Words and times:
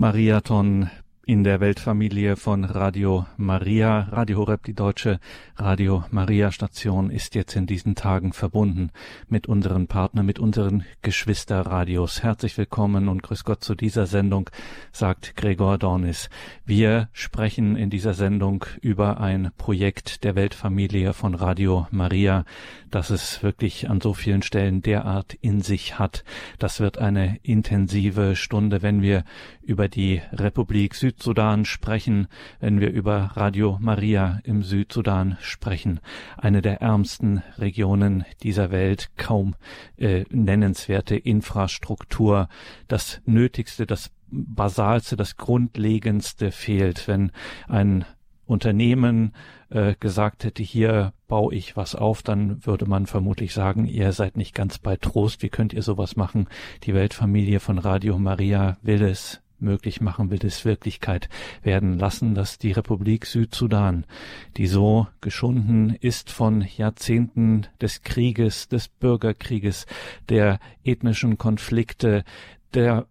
Mariathon 0.00 0.88
in 1.30 1.44
der 1.44 1.60
Weltfamilie 1.60 2.34
von 2.34 2.64
Radio 2.64 3.24
Maria. 3.36 4.08
Radio 4.10 4.38
Horeb, 4.38 4.64
die 4.64 4.74
deutsche 4.74 5.20
Radio 5.56 6.04
Maria 6.10 6.50
Station, 6.50 7.08
ist 7.08 7.36
jetzt 7.36 7.54
in 7.54 7.66
diesen 7.66 7.94
Tagen 7.94 8.32
verbunden 8.32 8.90
mit 9.28 9.46
unseren 9.46 9.86
Partnern, 9.86 10.26
mit 10.26 10.40
unseren 10.40 10.84
Geschwisterradios. 11.02 12.24
Herzlich 12.24 12.58
willkommen 12.58 13.08
und 13.08 13.22
grüß 13.22 13.44
Gott 13.44 13.62
zu 13.62 13.76
dieser 13.76 14.06
Sendung, 14.06 14.50
sagt 14.90 15.36
Gregor 15.36 15.78
Dornis. 15.78 16.30
Wir 16.64 17.10
sprechen 17.12 17.76
in 17.76 17.90
dieser 17.90 18.14
Sendung 18.14 18.64
über 18.80 19.20
ein 19.20 19.52
Projekt 19.56 20.24
der 20.24 20.34
Weltfamilie 20.34 21.12
von 21.12 21.36
Radio 21.36 21.86
Maria, 21.92 22.44
das 22.90 23.10
es 23.10 23.40
wirklich 23.44 23.88
an 23.88 24.00
so 24.00 24.14
vielen 24.14 24.42
Stellen 24.42 24.82
derart 24.82 25.34
in 25.34 25.60
sich 25.60 25.96
hat. 25.96 26.24
Das 26.58 26.80
wird 26.80 26.98
eine 26.98 27.38
intensive 27.44 28.34
Stunde, 28.34 28.82
wenn 28.82 29.00
wir 29.00 29.22
über 29.70 29.88
die 29.88 30.20
Republik 30.32 30.96
Südsudan 30.96 31.64
sprechen, 31.64 32.26
wenn 32.58 32.80
wir 32.80 32.90
über 32.90 33.30
Radio 33.34 33.78
Maria 33.80 34.40
im 34.42 34.64
Südsudan 34.64 35.38
sprechen. 35.40 36.00
Eine 36.36 36.60
der 36.60 36.80
ärmsten 36.82 37.44
Regionen 37.56 38.24
dieser 38.42 38.72
Welt, 38.72 39.10
kaum 39.16 39.54
äh, 39.96 40.24
nennenswerte 40.28 41.14
Infrastruktur, 41.14 42.48
das 42.88 43.20
Nötigste, 43.26 43.86
das 43.86 44.10
Basalste, 44.26 45.14
das 45.16 45.36
Grundlegendste 45.36 46.50
fehlt, 46.50 47.06
wenn 47.06 47.30
ein 47.68 48.04
Unternehmen 48.46 49.34
äh, 49.68 49.94
gesagt 50.00 50.42
hätte, 50.42 50.64
hier 50.64 51.12
baue 51.28 51.54
ich 51.54 51.76
was 51.76 51.94
auf, 51.94 52.22
dann 52.22 52.66
würde 52.66 52.86
man 52.86 53.06
vermutlich 53.06 53.54
sagen, 53.54 53.86
ihr 53.86 54.10
seid 54.10 54.36
nicht 54.36 54.52
ganz 54.52 54.78
bei 54.78 54.96
Trost, 54.96 55.44
wie 55.44 55.48
könnt 55.48 55.72
ihr 55.72 55.82
sowas 55.82 56.16
machen? 56.16 56.48
Die 56.82 56.92
Weltfamilie 56.92 57.60
von 57.60 57.78
Radio 57.78 58.18
Maria 58.18 58.76
will 58.82 59.02
es 59.02 59.40
möglich 59.62 60.00
machen, 60.00 60.30
will 60.30 60.44
es 60.44 60.64
Wirklichkeit 60.64 61.28
werden 61.62 61.98
lassen, 61.98 62.34
dass 62.34 62.58
die 62.58 62.72
Republik 62.72 63.26
Südsudan, 63.26 64.04
die 64.56 64.66
so 64.66 65.06
geschunden 65.20 65.96
ist 66.00 66.30
von 66.30 66.62
Jahrzehnten 66.76 67.66
des 67.80 68.02
Krieges, 68.02 68.68
des 68.68 68.88
Bürgerkrieges, 68.88 69.86
der 70.28 70.58
ethnischen 70.84 71.38
Konflikte, 71.38 72.24
der 72.74 73.06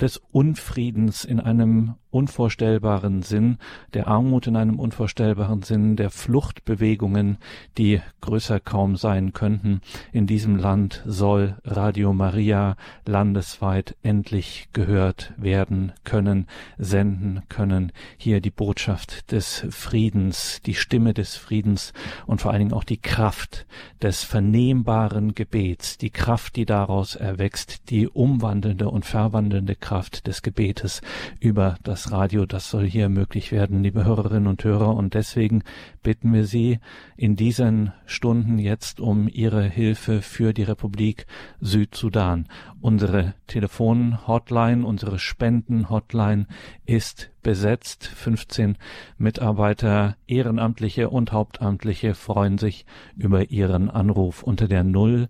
des 0.00 0.16
Unfriedens 0.16 1.24
in 1.24 1.40
einem 1.40 1.94
unvorstellbaren 2.10 3.22
Sinn, 3.22 3.58
der 3.94 4.08
Armut 4.08 4.46
in 4.46 4.56
einem 4.56 4.78
unvorstellbaren 4.78 5.62
Sinn, 5.62 5.96
der 5.96 6.10
Fluchtbewegungen, 6.10 7.38
die 7.78 8.00
größer 8.20 8.60
kaum 8.60 8.96
sein 8.96 9.32
könnten. 9.32 9.80
In 10.12 10.26
diesem 10.26 10.56
Land 10.56 11.02
soll 11.06 11.56
Radio 11.64 12.12
Maria 12.12 12.76
landesweit 13.06 13.96
endlich 14.02 14.68
gehört 14.72 15.32
werden 15.36 15.92
können, 16.04 16.46
senden 16.78 17.42
können. 17.48 17.92
Hier 18.16 18.40
die 18.40 18.50
Botschaft 18.50 19.32
des 19.32 19.66
Friedens, 19.70 20.60
die 20.66 20.74
Stimme 20.74 21.14
des 21.14 21.36
Friedens 21.36 21.92
und 22.26 22.40
vor 22.40 22.50
allen 22.50 22.60
Dingen 22.60 22.72
auch 22.72 22.84
die 22.84 23.00
Kraft 23.00 23.66
des 24.02 24.24
vernehmbaren 24.24 25.34
Gebets, 25.34 25.98
die 25.98 26.10
Kraft, 26.10 26.56
die 26.56 26.64
daraus 26.64 27.14
erwächst, 27.14 27.90
die 27.90 28.08
umwandelnde 28.08 28.88
und 28.88 29.04
verwandelnde 29.04 29.76
Kraft 29.76 30.26
des 30.26 30.42
Gebetes 30.42 31.02
über 31.38 31.76
das 31.82 31.99
das 32.00 32.12
Radio, 32.12 32.46
das 32.46 32.70
soll 32.70 32.86
hier 32.88 33.10
möglich 33.10 33.52
werden, 33.52 33.82
liebe 33.82 34.06
Hörerinnen 34.06 34.46
und 34.46 34.64
Hörer. 34.64 34.96
Und 34.96 35.12
deswegen 35.12 35.62
bitten 36.02 36.32
wir 36.32 36.46
Sie 36.46 36.78
in 37.14 37.36
diesen 37.36 37.92
Stunden 38.06 38.58
jetzt 38.58 39.00
um 39.00 39.28
Ihre 39.28 39.62
Hilfe 39.64 40.22
für 40.22 40.54
die 40.54 40.62
Republik 40.62 41.26
Südsudan. 41.60 42.48
Unsere 42.80 43.34
Telefon-Hotline, 43.48 44.86
unsere 44.86 45.18
Spenden-Hotline 45.18 46.46
ist 46.86 47.32
besetzt. 47.42 48.06
15 48.06 48.78
Mitarbeiter, 49.18 50.16
Ehrenamtliche 50.26 51.10
und 51.10 51.32
Hauptamtliche 51.32 52.14
freuen 52.14 52.56
sich 52.56 52.86
über 53.14 53.50
Ihren 53.50 53.90
Anruf 53.90 54.42
unter 54.42 54.68
der 54.68 54.84
083 54.84 55.28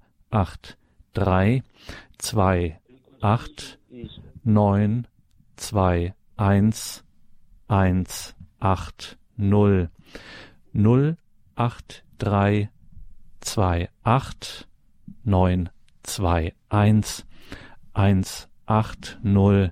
28 3.20 4.22
9 4.44 5.06
2 5.56 6.14
eins 6.40 7.04
eins 7.68 8.34
acht 8.60 9.18
null 9.36 9.90
null 10.72 11.18
acht 11.54 12.02
drei 12.16 12.70
zwei 13.40 13.90
acht 14.02 14.66
neun 15.22 15.68
zwei 16.02 16.54
eins 16.70 17.26
eins 17.92 18.48
acht 18.64 19.18
null 19.22 19.70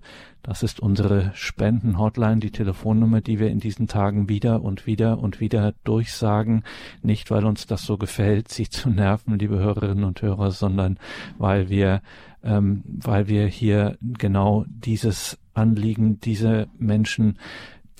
das 0.48 0.62
ist 0.62 0.80
unsere 0.80 1.30
Spendenhotline, 1.34 2.40
die 2.40 2.50
Telefonnummer, 2.50 3.20
die 3.20 3.38
wir 3.38 3.50
in 3.50 3.60
diesen 3.60 3.86
Tagen 3.86 4.30
wieder 4.30 4.62
und 4.62 4.86
wieder 4.86 5.18
und 5.18 5.40
wieder 5.40 5.74
durchsagen. 5.84 6.62
Nicht, 7.02 7.30
weil 7.30 7.44
uns 7.44 7.66
das 7.66 7.82
so 7.82 7.98
gefällt, 7.98 8.48
sie 8.48 8.66
zu 8.66 8.88
nerven, 8.88 9.38
liebe 9.38 9.58
Hörerinnen 9.58 10.04
und 10.04 10.22
Hörer, 10.22 10.50
sondern 10.50 10.98
weil 11.36 11.68
wir, 11.68 12.00
ähm, 12.42 12.82
weil 12.86 13.28
wir 13.28 13.46
hier 13.46 13.98
genau 14.00 14.64
dieses 14.68 15.38
Anliegen, 15.58 16.20
diese 16.20 16.68
Menschen 16.78 17.38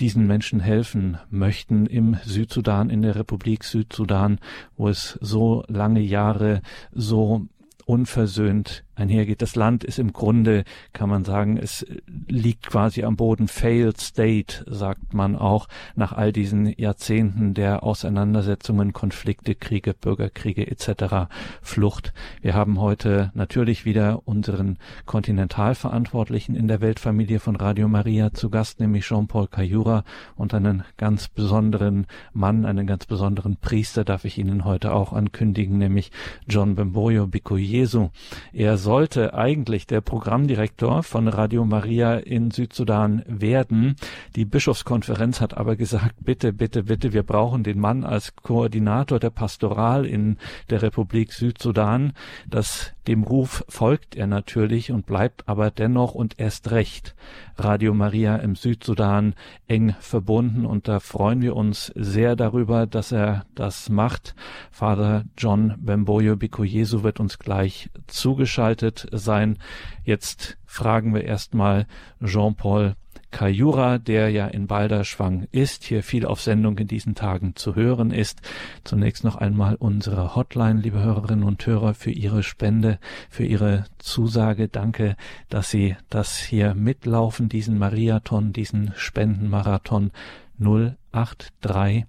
diesen 0.01 0.27
Menschen 0.27 0.61
helfen 0.61 1.19
möchten 1.29 1.87
im 1.87 2.17
Südsudan, 2.23 2.89
in 2.89 3.03
der 3.03 3.17
Republik 3.17 3.65
Südsudan, 3.65 4.39
wo 4.77 4.89
es 4.89 5.19
so 5.21 5.65
lange 5.67 6.01
Jahre 6.01 6.63
so 6.93 7.47
unversöhnt 7.85 8.85
einhergeht. 8.99 9.43
Das 9.43 9.57
Land 9.57 9.85
ist 9.85 9.99
im 9.99 10.13
Grunde, 10.13 10.65
kann 10.93 11.09
man 11.09 11.25
sagen, 11.25 11.57
es 11.57 11.87
liegt 12.29 12.67
quasi 12.67 13.05
am 13.05 13.17
Boden. 13.17 13.49
Failed 13.49 14.01
State, 14.01 14.65
sagt 14.67 15.15
man 15.15 15.37
auch, 15.37 15.69
nach 15.95 16.13
all 16.13 16.33
diesen 16.33 16.67
Jahrzehnten 16.79 17.55
der 17.55 17.83
Auseinandersetzungen, 17.83 18.93
Konflikte, 18.93 19.55
Kriege, 19.55 19.95
Bürgerkriege 19.95 20.67
etc., 20.67 21.29
Flucht. 21.63 22.13
Wir 22.43 22.55
haben 22.55 22.81
heute 22.81 23.31
natürlich 23.35 23.85
wieder 23.85 24.23
unseren 24.27 24.79
Kontinentalverantwortlichen 25.07 26.55
in 26.55 26.69
der 26.69 26.81
Weltfamilie 26.81 27.41
von 27.41 27.57
Radio 27.57 27.89
Maria 27.89 28.33
zu 28.33 28.51
Gast, 28.51 28.81
nämlich 28.81 29.05
Jean-Paul 29.05 29.49
Cayura 29.49 30.05
und 30.37 30.55
einen 30.55 30.85
ganz 30.97 31.29
besonderen 31.29 32.07
Mann, 32.33 32.65
einen 32.65 32.87
ganz 32.87 33.07
besonderen 33.07 33.57
Priester 33.57 34.05
darf 34.05 34.25
ich 34.25 34.39
Ihnen 34.39 34.65
heute 34.65 34.93
auch 34.93 35.13
ankündigen, 35.13 35.79
nämlich 35.79 36.11
John 36.47 36.75
Bemboyo 36.75 37.27
Bikoyesu. 37.27 38.11
Er 38.53 38.79
sollte 38.89 39.35
eigentlich 39.35 39.87
der 39.87 40.01
Programmdirektor 40.01 41.03
von 41.03 41.29
Radio 41.29 41.67
Maria 41.67 42.15
in 42.15 42.51
Südsudan 42.51 43.23
werden. 43.27 43.97
Die 44.35 44.47
Bischofskonferenz 44.47 45.43
hat 45.43 45.55
aber 45.55 45.77
gesagt, 45.77 46.15
bitte, 46.25 46.55
bitte, 46.55 46.85
bitte, 46.85 47.13
wir 47.13 47.23
brauchen 47.23 47.65
den 47.65 47.81
Mann 47.81 48.03
als 48.03 48.35
Koordinator 48.37 49.19
der 49.19 49.29
Pastoral 49.29 50.07
in 50.07 50.39
der 50.71 50.81
Republik 50.81 51.35
Südsudan. 51.35 52.15
Das, 52.49 52.95
dem 53.09 53.23
Ruf 53.23 53.65
folgt 53.71 54.17
er 54.17 54.27
natürlich 54.27 54.93
und 54.93 55.07
bleibt 55.07 55.49
aber 55.49 55.71
dennoch 55.71 56.15
und 56.15 56.39
erst 56.39 56.71
recht 56.71 57.15
Radio 57.57 57.95
Maria 57.95 58.37
im 58.37 58.55
Südsudan 58.55 59.35
eng 59.67 59.97
verbunden 59.99 60.67
und 60.67 60.89
da 60.89 61.01
freuen 61.01 61.41
wir 61.41 61.57
uns 61.57 61.91
sehr 61.97 62.37
darüber, 62.37 62.87
dass 62.87 63.11
er 63.11 63.47
das 63.55 63.89
macht. 63.89 64.35
Vater 64.71 65.25
John 65.39 65.75
Bemboyo 65.79 66.37
Bikoyesu 66.37 67.03
wird 67.03 67.19
uns 67.19 67.39
gleich 67.39 67.89
zugeschaltet 68.09 69.09
sein. 69.11 69.57
Jetzt 70.05 70.59
fragen 70.67 71.15
wir 71.15 71.25
erstmal 71.25 71.87
Jean-Paul 72.23 72.95
Kajura, 73.31 73.99
der 73.99 74.31
ja 74.31 74.47
in 74.47 74.67
Balderschwang 74.67 75.47
ist, 75.53 75.85
hier 75.85 76.03
viel 76.03 76.25
auf 76.27 76.41
Sendung 76.41 76.79
in 76.79 76.89
diesen 76.89 77.15
Tagen 77.15 77.55
zu 77.57 77.75
hören 77.75 78.11
ist. 78.11 78.41
Zunächst 78.85 79.25
noch 79.25 79.37
einmal 79.37 79.77
unsere 79.77 80.35
Hotline, 80.35 80.81
liebe 80.81 81.03
Hörerinnen 81.03 81.45
und 81.45 81.65
Hörer, 81.67 81.95
für 81.95 82.11
Ihre 82.11 82.43
Spende, 82.43 82.99
für 83.29 83.45
Ihre 83.45 83.85
Zusage. 83.99 84.69
Danke, 84.69 85.17
dass 85.49 85.71
Sie 85.71 85.97
das 86.11 86.39
hier 86.39 86.75
mitlaufen, 86.75 87.49
diesen 87.49 87.79
Mariathon, 87.79 88.53
diesen 88.53 88.93
Spendenmarathon 88.97 90.11
083 90.59 92.07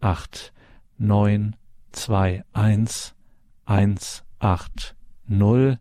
28 0.00 0.52
9 0.98 1.56
21 2.52 3.14
18 4.40 4.96
null. 5.26 5.78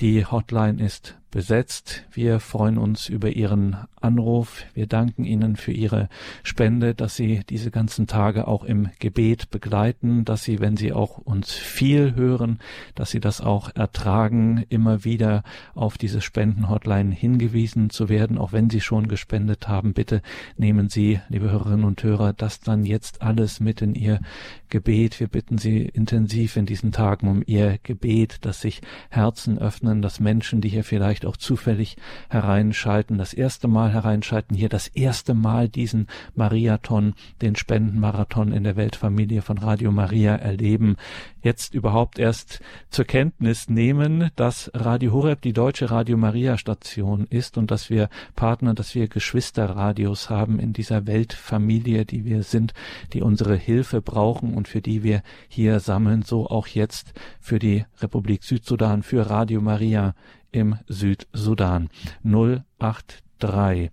Die 0.00 0.24
Hotline 0.24 0.82
ist 0.82 1.19
besetzt. 1.30 2.04
Wir 2.12 2.40
freuen 2.40 2.78
uns 2.78 3.08
über 3.08 3.30
Ihren 3.30 3.76
Anruf. 4.00 4.64
Wir 4.74 4.86
danken 4.86 5.24
Ihnen 5.24 5.56
für 5.56 5.72
Ihre 5.72 6.08
Spende, 6.42 6.94
dass 6.94 7.16
Sie 7.16 7.42
diese 7.48 7.70
ganzen 7.70 8.06
Tage 8.06 8.48
auch 8.48 8.64
im 8.64 8.90
Gebet 8.98 9.50
begleiten, 9.50 10.24
dass 10.24 10.44
Sie, 10.44 10.60
wenn 10.60 10.76
Sie 10.76 10.92
auch 10.92 11.18
uns 11.18 11.52
viel 11.52 12.14
hören, 12.14 12.58
dass 12.94 13.10
Sie 13.10 13.20
das 13.20 13.40
auch 13.40 13.74
ertragen, 13.74 14.64
immer 14.68 15.04
wieder 15.04 15.42
auf 15.74 15.98
diese 15.98 16.20
Spendenhotline 16.20 17.14
hingewiesen 17.14 17.90
zu 17.90 18.08
werden, 18.08 18.38
auch 18.38 18.52
wenn 18.52 18.70
Sie 18.70 18.80
schon 18.80 19.08
gespendet 19.08 19.68
haben. 19.68 19.92
Bitte 19.92 20.22
nehmen 20.56 20.88
Sie, 20.88 21.20
liebe 21.28 21.50
Hörerinnen 21.50 21.84
und 21.84 22.02
Hörer, 22.02 22.32
das 22.32 22.60
dann 22.60 22.84
jetzt 22.84 23.22
alles 23.22 23.60
mit 23.60 23.82
in 23.82 23.94
Ihr 23.94 24.20
Gebet. 24.68 25.20
Wir 25.20 25.28
bitten 25.28 25.58
Sie 25.58 25.82
intensiv 25.82 26.56
in 26.56 26.66
diesen 26.66 26.92
Tagen 26.92 27.28
um 27.28 27.42
Ihr 27.44 27.78
Gebet, 27.82 28.44
dass 28.44 28.60
sich 28.60 28.80
Herzen 29.10 29.58
öffnen, 29.58 30.00
dass 30.02 30.20
Menschen, 30.20 30.60
die 30.60 30.68
hier 30.68 30.84
vielleicht 30.84 31.19
vielleicht 31.20 31.26
auch 31.26 31.36
zufällig 31.36 31.96
hereinschalten, 32.30 33.18
das 33.18 33.34
erste 33.34 33.68
Mal 33.68 33.92
hereinschalten, 33.92 34.56
hier 34.56 34.68
das 34.68 34.88
erste 34.88 35.34
Mal 35.34 35.68
diesen 35.68 36.06
Mariathon, 36.34 37.14
den 37.42 37.56
Spendenmarathon 37.56 38.52
in 38.52 38.64
der 38.64 38.76
Weltfamilie 38.76 39.42
von 39.42 39.58
Radio 39.58 39.92
Maria 39.92 40.36
erleben, 40.36 40.96
jetzt 41.42 41.74
überhaupt 41.74 42.18
erst 42.18 42.60
zur 42.90 43.04
Kenntnis 43.04 43.68
nehmen, 43.68 44.30
dass 44.36 44.70
Radio 44.74 45.12
Horeb 45.12 45.42
die 45.42 45.52
deutsche 45.52 45.90
Radio 45.90 46.16
Maria 46.16 46.56
Station 46.56 47.26
ist 47.28 47.58
und 47.58 47.70
dass 47.70 47.90
wir 47.90 48.08
Partner, 48.34 48.74
dass 48.74 48.94
wir 48.94 49.08
Geschwisterradios 49.08 50.30
haben 50.30 50.58
in 50.58 50.72
dieser 50.72 51.06
Weltfamilie, 51.06 52.04
die 52.04 52.24
wir 52.24 52.42
sind, 52.42 52.72
die 53.12 53.22
unsere 53.22 53.56
Hilfe 53.56 54.00
brauchen 54.00 54.54
und 54.54 54.68
für 54.68 54.80
die 54.80 55.02
wir 55.02 55.22
hier 55.48 55.80
sammeln, 55.80 56.22
so 56.22 56.46
auch 56.46 56.66
jetzt 56.66 57.12
für 57.40 57.58
die 57.58 57.84
Republik 58.00 58.42
Südsudan, 58.44 59.02
für 59.02 59.28
Radio 59.28 59.60
Maria 59.60 60.14
im 60.52 60.78
Südsudan. 60.88 61.88
083 62.22 63.90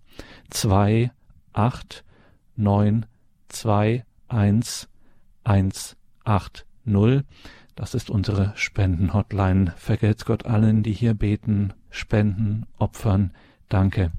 28 1.54 2.04
9 2.56 3.06
2 3.50 4.06
1 4.27 4.89
1 5.44 5.98
8 6.24 6.65
0. 6.86 7.24
Das 7.75 7.94
ist 7.94 8.09
unsere 8.09 8.54
Spendenhotline. 8.56 9.74
Vergelt's 9.77 10.25
Gott 10.25 10.45
allen, 10.45 10.83
die 10.83 10.94
hier 10.94 11.13
beten, 11.13 11.74
spenden, 11.89 12.65
opfern. 12.77 13.31
Danke. 13.69 14.12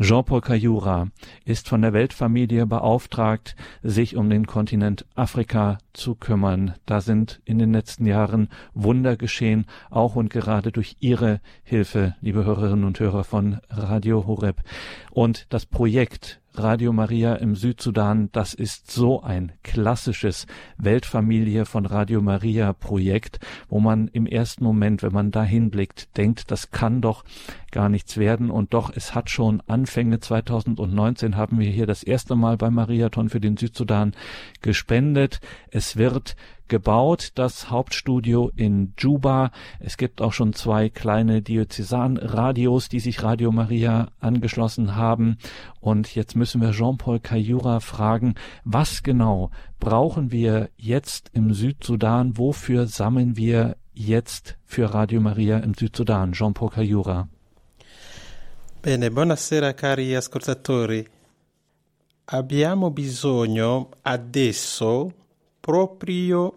Jean-Paul 0.00 0.40
Cayura 0.40 1.08
ist 1.44 1.68
von 1.68 1.82
der 1.82 1.92
Weltfamilie 1.92 2.66
beauftragt, 2.66 3.56
sich 3.82 4.16
um 4.16 4.30
den 4.30 4.46
Kontinent 4.46 5.06
Afrika 5.14 5.78
zu 5.92 6.14
kümmern. 6.14 6.74
Da 6.86 7.00
sind 7.00 7.40
in 7.44 7.58
den 7.58 7.72
letzten 7.72 8.06
Jahren 8.06 8.48
Wunder 8.74 9.16
geschehen, 9.16 9.66
auch 9.90 10.16
und 10.16 10.30
gerade 10.30 10.72
durch 10.72 10.96
Ihre 11.00 11.40
Hilfe, 11.62 12.14
liebe 12.20 12.44
Hörerinnen 12.44 12.84
und 12.84 12.98
Hörer 13.00 13.24
von 13.24 13.58
Radio 13.68 14.26
Horeb. 14.26 14.62
Und 15.10 15.46
das 15.50 15.66
Projekt 15.66 16.39
Radio 16.54 16.92
Maria 16.92 17.34
im 17.36 17.54
Südsudan, 17.54 18.28
das 18.32 18.54
ist 18.54 18.90
so 18.90 19.22
ein 19.22 19.52
klassisches 19.62 20.46
Weltfamilie 20.78 21.64
von 21.64 21.86
Radio 21.86 22.20
Maria 22.20 22.72
Projekt, 22.72 23.38
wo 23.68 23.78
man 23.78 24.08
im 24.08 24.26
ersten 24.26 24.64
Moment, 24.64 25.02
wenn 25.02 25.12
man 25.12 25.30
da 25.30 25.44
hinblickt, 25.44 26.16
denkt, 26.16 26.50
das 26.50 26.70
kann 26.70 27.00
doch 27.00 27.24
gar 27.70 27.88
nichts 27.88 28.16
werden. 28.16 28.50
Und 28.50 28.74
doch, 28.74 28.90
es 28.94 29.14
hat 29.14 29.30
schon 29.30 29.62
Anfänge. 29.68 30.18
2019 30.18 31.36
haben 31.36 31.60
wir 31.60 31.70
hier 31.70 31.86
das 31.86 32.02
erste 32.02 32.34
Mal 32.34 32.56
beim 32.56 32.74
Mariathon 32.74 33.28
für 33.28 33.40
den 33.40 33.56
Südsudan 33.56 34.12
gespendet. 34.60 35.40
Es 35.70 35.96
wird 35.96 36.34
gebaut, 36.70 37.32
das 37.34 37.68
Hauptstudio 37.68 38.50
in 38.56 38.94
Juba. 38.96 39.50
Es 39.78 39.98
gibt 39.98 40.22
auch 40.22 40.32
schon 40.32 40.54
zwei 40.54 40.88
kleine 40.88 41.42
Diözesanradios, 41.42 42.88
die 42.88 43.00
sich 43.00 43.22
Radio 43.22 43.52
Maria 43.52 44.08
angeschlossen 44.20 44.96
haben. 44.96 45.36
Und 45.80 46.14
jetzt 46.14 46.34
müssen 46.34 46.62
wir 46.62 46.70
Jean-Paul 46.70 47.20
Cayura 47.20 47.80
fragen, 47.80 48.36
was 48.64 49.02
genau 49.02 49.50
brauchen 49.78 50.32
wir 50.32 50.70
jetzt 50.78 51.30
im 51.34 51.52
Südsudan? 51.52 52.38
Wofür 52.38 52.86
sammeln 52.86 53.36
wir 53.36 53.76
jetzt 53.92 54.56
für 54.64 54.94
Radio 54.94 55.20
Maria 55.20 55.58
im 55.58 55.74
Südsudan? 55.74 56.32
Jean-Paul 56.32 56.70
Cayura. 56.70 57.28
Bene, 58.80 59.10
buonasera 59.10 59.74
cari 59.74 60.16
ascoltatori. 60.16 61.06
Abbiamo 62.24 62.90
bisogno 62.90 63.90
adesso 64.02 65.19
proprio 65.60 66.54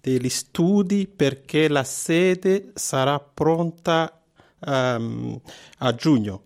degli 0.00 0.28
studi 0.28 1.06
perché 1.06 1.68
la 1.68 1.84
sede 1.84 2.70
sarà 2.74 3.18
pronta 3.20 4.22
ähm, 4.60 5.40
a 5.78 5.94
giugno. 5.94 6.42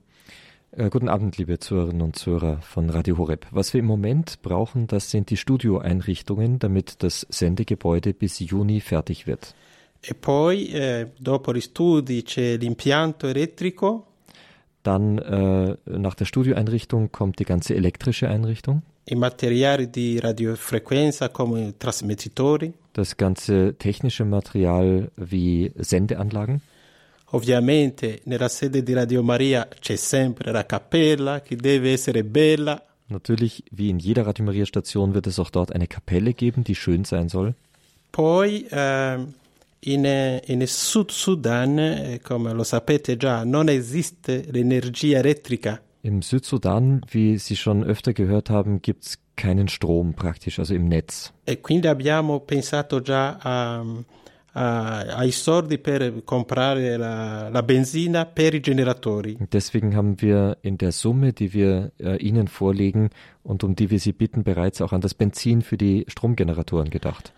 Äh, 0.75 0.89
guten 0.89 1.09
Abend, 1.09 1.37
liebe 1.37 1.59
Zuhörerinnen 1.59 2.01
und 2.01 2.17
Zuhörer 2.17 2.63
von 2.63 2.89
Radio 2.89 3.19
Horeb. 3.19 3.47
Was 3.51 3.75
wir 3.75 3.81
im 3.81 3.87
Moment 3.87 4.41
brauchen, 4.41 4.87
das 4.87 5.11
sind 5.11 5.29
die 5.29 5.37
Studioeinrichtungen, 5.37 6.59
damit 6.59 7.03
das 7.03 7.27
Sendegebäude 7.29 8.15
bis 8.15 8.39
Juni 8.39 8.81
fertig 8.81 9.27
wird. 9.27 9.55
E 10.01 10.15
poi, 10.15 10.73
eh, 10.73 11.11
dopo 11.19 11.53
gli 11.53 11.61
studi, 11.61 12.23
c'è 12.23 12.57
l'impianto 12.57 13.29
elettrico. 13.29 14.07
Dann 14.83 15.19
äh, 15.19 15.77
nach 15.85 16.15
der 16.15 16.25
Studioeinrichtung 16.25 17.13
kommt 17.13 17.39
die 17.39 17.45
ganze 17.45 17.77
elektrische 17.77 18.29
Einrichtung. 18.29 18.83
I 19.05 19.15
materiali 19.15 19.91
di 19.91 20.21
radiofrequenza 20.21 21.31
come 21.31 21.75
trasmettitori. 21.77 22.73
Das 22.93 23.15
ganze 23.17 23.75
technische 23.77 24.25
Material 24.25 25.11
wie 25.15 25.73
Sendeanlagen. 25.79 26.61
Ovviamente 27.35 28.21
nella 28.25 28.49
sede 28.49 28.83
di 28.83 28.93
Radio 28.93 29.23
Maria 29.23 29.67
c'è 29.67 29.97
sempre 29.97 30.53
la 30.53 30.67
cappella 30.67 31.41
che 31.41 31.57
deve 31.57 31.93
essere 31.93 32.25
bella. 32.25 32.81
Natürlich, 33.07 33.63
wie 33.73 33.89
in 33.89 33.99
jeder 33.99 34.25
Radio 34.25 34.45
Maria 34.45 34.65
Station, 34.65 35.13
wird 35.13 35.27
es 35.27 35.39
auch 35.39 35.51
dort 35.51 35.73
eine 35.75 35.87
Kapelle 35.87 36.35
geben, 36.35 36.63
die 36.63 36.75
schön 36.75 37.05
sein 37.05 37.29
soll. 37.29 37.55
Poi 38.11 38.67
eh, 38.71 39.19
in, 39.81 40.05
in 40.47 40.67
Sud 40.67 41.11
Sudan, 41.11 41.79
eh, 41.79 42.21
come 42.23 42.53
lo 42.53 42.63
sapete 42.63 43.17
già, 43.17 43.45
non 43.45 43.69
esiste 43.69 44.45
l'energia 44.51 45.19
elettrica. 45.19 45.81
Im 46.05 46.21
Südsudan, 46.21 47.03
wie 47.09 47.39
Sie 47.39 47.55
schon 47.55 47.85
öfter 47.85 48.13
gehört 48.13 48.51
haben, 48.51 48.83
gibt 48.83 49.05
es 49.05 49.19
keinen 49.37 49.69
Strom 49.69 50.15
praktisch, 50.15 50.59
also 50.59 50.75
im 50.75 50.89
Netz. 50.89 51.33
E 51.45 51.61
quindi 51.61 51.87
abbiamo 51.87 52.41
pensato 52.41 53.01
già 53.01 53.39
a, 53.41 53.85
a, 54.55 54.99
ai 55.17 55.31
soldi 55.31 55.79
per 55.79 56.25
comprare 56.25 56.97
la, 56.97 57.49
la, 57.51 57.63
benzina 57.63 58.27
per 58.27 58.53
i 58.53 58.61
generatori. 58.61 59.37
Deswegen 59.53 59.95
haben 59.95 60.21
wir 60.21 60.59
in 60.63 60.77
der 60.77 60.91
Summe, 60.91 61.33
die 61.33 61.53
wir 61.53 61.93
äh, 61.99 62.17
Ihnen 62.17 62.49
vorlegen 62.49 63.11
und 63.45 63.63
um 63.63 63.77
die 63.77 63.89
wir 63.89 64.01
Sie 64.01 64.13
bitten, 64.13 64.43
bereits 64.43 64.81
auch 64.83 64.93
an 64.93 65.03
das 65.03 65.15
Benzin 65.15 65.63
für 65.63 65.77
die 65.77 66.05
Stromgeneratoren 66.09 66.91
gedacht. 66.91 67.33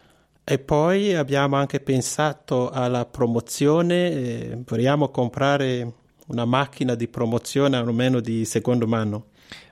E 0.47 0.57
poi 0.59 1.15
abbiamo 1.17 1.57
anche 1.57 1.81
pensato 1.81 2.71
alla 2.71 3.05
promozione, 3.05 4.11
eh, 4.11 4.59
vogliamo 4.65 5.09
comprare 5.09 5.93
una 6.27 6.45
macchina 6.45 6.95
di 6.95 7.09
promozione 7.09 7.77
almeno 7.77 8.21
di 8.21 8.45
secondo 8.45 8.87
mano. 8.87 9.27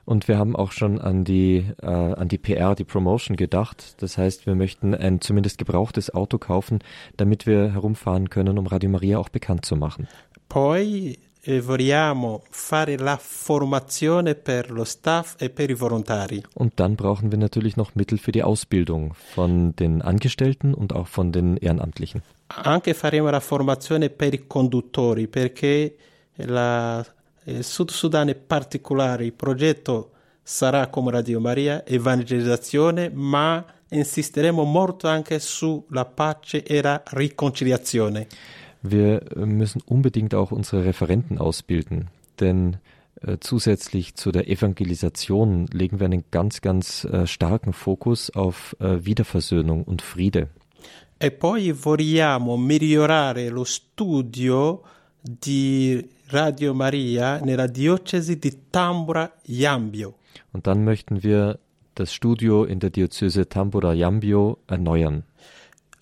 Und 0.05 0.27
wir 0.27 0.37
haben 0.37 0.55
auch 0.55 0.71
schon 0.71 0.99
an 0.99 1.23
die, 1.23 1.65
äh, 1.81 1.87
an 1.87 2.27
die 2.27 2.37
PR, 2.37 2.75
die 2.75 2.83
Promotion 2.83 3.37
gedacht. 3.37 4.01
Das 4.01 4.17
heißt, 4.17 4.45
wir 4.45 4.55
möchten 4.55 4.93
ein 4.93 5.21
zumindest 5.21 5.57
gebrauchtes 5.57 6.13
Auto 6.13 6.37
kaufen, 6.37 6.79
damit 7.15 7.45
wir 7.45 7.73
herumfahren 7.73 8.29
können, 8.29 8.57
um 8.57 8.67
Radio 8.67 8.89
Maria 8.89 9.17
auch 9.17 9.29
bekannt 9.29 9.65
zu 9.65 9.75
machen. 9.75 10.07
Poi 10.49 11.17
eh, 11.45 11.61
vogliamo 11.61 12.43
fare 12.49 12.97
la 12.97 13.17
formazione 13.17 14.35
per 14.35 14.71
lo 14.71 14.83
staff 14.83 15.35
e 15.39 15.49
per 15.49 15.69
i 15.69 15.79
volontari. 15.79 16.43
Und 16.53 16.73
dann 16.81 16.95
brauchen 16.97 17.31
wir 17.31 17.37
natürlich 17.37 17.77
noch 17.77 17.95
Mittel 17.95 18.17
für 18.17 18.33
die 18.33 18.43
Ausbildung 18.43 19.13
von 19.33 19.73
den 19.77 20.01
Angestellten 20.01 20.73
und 20.73 20.93
auch 20.93 21.07
von 21.07 21.31
den 21.31 21.55
Ehrenamtlichen. 21.57 22.23
Anche 22.49 22.93
faremo 22.93 23.29
la 23.29 23.39
formazione 23.39 24.09
per 24.09 24.33
i 24.33 24.45
conduttori 24.47 25.27
perché 25.27 25.93
la 26.35 27.05
il 27.45 27.63
Sud 27.63 27.89
Sudan 27.91 28.29
è 28.29 28.35
particolare, 28.35 29.25
il 29.25 29.33
progetto 29.33 30.11
sarà 30.41 30.87
come 30.87 31.11
Radio 31.11 31.41
Maria, 31.41 31.85
evangelizzazione, 31.85 33.09
ma 33.09 33.65
insisteremo 33.89 34.63
molto 34.63 35.07
anche 35.09 35.39
sulla 35.39 36.05
pace 36.05 36.63
e 36.63 36.81
la 36.81 37.03
riconciliazione. 37.05 38.27
Wir 38.81 39.21
müssen 39.35 39.81
unbedingt 39.85 40.33
auch 40.33 40.51
unsere 40.51 40.83
Referenten 40.83 41.37
ausbilden, 41.37 42.09
denn 42.39 42.77
äh, 43.21 43.37
zusätzlich 43.39 44.15
zu 44.15 44.31
der 44.31 44.49
Evangelisation 44.49 45.67
legen 45.71 45.99
wir 45.99 46.05
einen 46.05 46.25
ganz, 46.31 46.59
ganz 46.61 47.05
äh, 47.05 47.25
starken 47.25 47.73
Fokus 47.73 48.29
auf 48.29 48.75
äh, 48.79 49.05
Wiederversöhnung 49.05 49.83
und 49.83 50.01
Friede. 50.01 50.49
E 51.17 51.31
poi 51.31 51.73
vogliamo 51.73 52.57
migliorare 52.57 53.47
lo 53.47 53.63
studio 53.63 54.81
di 55.21 56.05
Radio 56.33 56.73
Maria 56.73 57.39
nella 57.39 57.67
diocesi 57.67 58.39
di 58.39 58.69
Tambura-Yambio. 58.71 60.15
Und 60.51 60.65
dann 60.65 60.83
möchten 60.83 61.21
wir 61.21 61.59
das 61.93 62.11
Studio 62.11 62.65
in 62.65 62.79
der 62.79 62.89
Diözese 62.89 63.47
Tambura-Yambio 63.47 64.57
erneuern. 64.65 65.23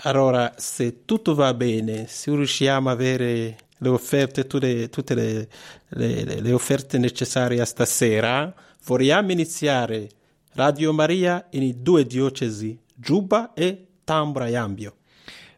Allora, 0.03 0.53
se 0.55 1.03
tutto 1.05 1.35
va 1.35 1.53
bene, 1.53 2.07
se 2.07 2.31
riusciamo 2.31 2.87
a 2.87 2.93
avere 2.93 3.57
le 3.77 3.89
offerte, 3.89 4.47
tutte, 4.47 4.89
tutte 4.89 5.15
le, 5.15 5.49
le, 5.89 6.39
le 6.39 6.51
offerte 6.53 6.97
necessarie 6.97 7.63
stasera, 7.65 8.53
vogliamo 8.85 9.33
iniziare 9.33 10.07
Radio 10.53 10.93
Maria 10.93 11.45
in 11.51 11.75
due 11.83 12.05
diocesi, 12.05 12.79
Juba 12.95 13.51
e 13.53 13.85
Tambura-Yambio. 14.05 14.95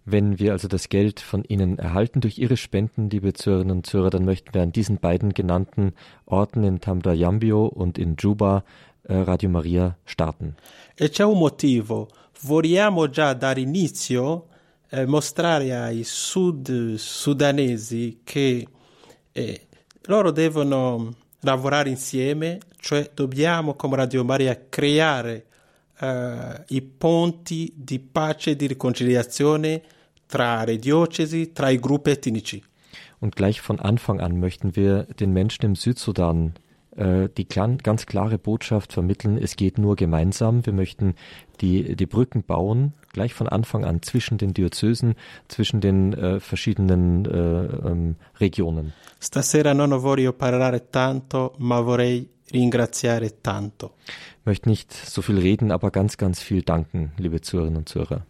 Wenn 0.06 0.38
wir 0.38 0.52
also 0.52 0.68
das 0.68 0.90
Geld 0.90 1.22
von 1.22 1.44
Ihnen 1.46 1.78
erhalten 1.80 2.20
durch 2.20 2.38
Ihre 2.38 2.58
Spenden, 2.58 3.10
liebe 3.10 3.34
Zuhörerinnen 3.34 3.78
und 3.78 3.86
Zuhörer, 3.86 4.10
dann 4.10 4.26
möchten 4.26 4.54
wir 4.54 4.62
an 4.62 4.74
diesen 4.74 4.98
beiden 4.98 5.34
genannten 5.34 5.94
Orten 6.26 6.64
in 6.64 6.82
Tamda 6.82 7.14
Yambio 7.14 7.66
und 7.66 7.98
in 7.98 8.16
Juba 8.18 8.66
äh, 9.04 9.16
Radio 9.16 9.50
Maria 9.50 9.98
starten. 10.06 10.56
E 10.96 11.10
c'è 11.10 11.24
un 11.24 11.38
motivo. 11.38 12.10
Vogliamo 12.42 13.10
già 13.10 13.34
dare 13.34 13.62
inizio 13.62 14.48
eh, 14.90 15.06
mostrare 15.06 15.74
ai 15.74 16.04
sud 16.04 16.96
sudanesi 16.96 18.20
che 18.24 18.68
eh, 19.32 19.68
loro 20.04 20.32
devono 20.32 21.14
lavorare 21.40 21.90
insieme, 21.90 22.60
cioè 22.80 23.10
dobbiamo 23.14 23.76
come 23.76 23.96
Radio 23.96 24.24
Maria 24.26 24.66
creare 24.68 25.46
eh, 26.04 26.64
i 26.68 26.82
ponti 26.82 27.72
di 27.76 28.00
pace 28.00 28.52
e 28.52 28.56
di 28.56 28.68
riconciliazione 28.68 29.82
tra 30.26 30.64
le 30.66 30.78
diocesi, 30.78 31.52
tra 31.54 31.70
i 31.70 31.80
gruppi 31.80 32.12
etnici. 32.12 32.64
Und 33.20 33.36
gleich 33.38 33.62
von 33.62 33.80
Anfang 33.80 34.20
an 34.20 34.40
möchten 34.40 34.76
wir 34.76 35.04
den 35.18 35.32
Menschen 35.32 35.64
im 35.64 35.76
Südsudan 35.76 36.56
äh, 36.98 37.30
die 37.38 37.48
ganz 37.48 38.06
klare 38.06 38.38
Botschaft 38.38 38.92
vermitteln, 38.92 39.38
es 39.38 39.56
geht 39.56 39.78
nur 39.78 39.96
gemeinsam. 39.96 40.66
Wir 40.66 40.74
möchten 40.74 41.16
die, 41.62 41.96
die 41.96 42.06
Brücken 42.06 42.44
bauen, 42.44 42.94
gleich 43.14 43.34
von 43.34 43.48
Anfang 43.48 43.86
an 43.86 44.02
zwischen 44.02 44.38
den 44.38 44.54
Diözesen, 44.54 45.16
zwischen 45.48 45.80
den 45.80 46.14
äh, 46.14 46.40
verschiedenen 46.42 47.26
äh, 47.26 47.88
ähm, 47.88 48.16
Regionen. 48.42 48.92
Stasera 49.22 49.74
non 49.74 49.98
voglio 50.02 50.34
parlare 50.34 50.92
tanto, 50.92 51.54
ma 51.60 51.82
vorrei 51.82 52.26
ringraziare 52.54 53.42
tanto. 53.42 53.92
Ich 54.40 54.46
möchte 54.46 54.70
nicht 54.70 54.94
so 54.94 55.22
viel 55.22 55.40
reden, 55.40 55.72
aber 55.72 55.92
ganz, 55.92 56.18
ganz 56.18 56.42
viel 56.42 56.62
danken, 56.62 57.12
liebe 57.18 57.42
Zuhörerinnen 57.42 57.80
und 57.80 57.90
Zuhörer. 57.90 58.26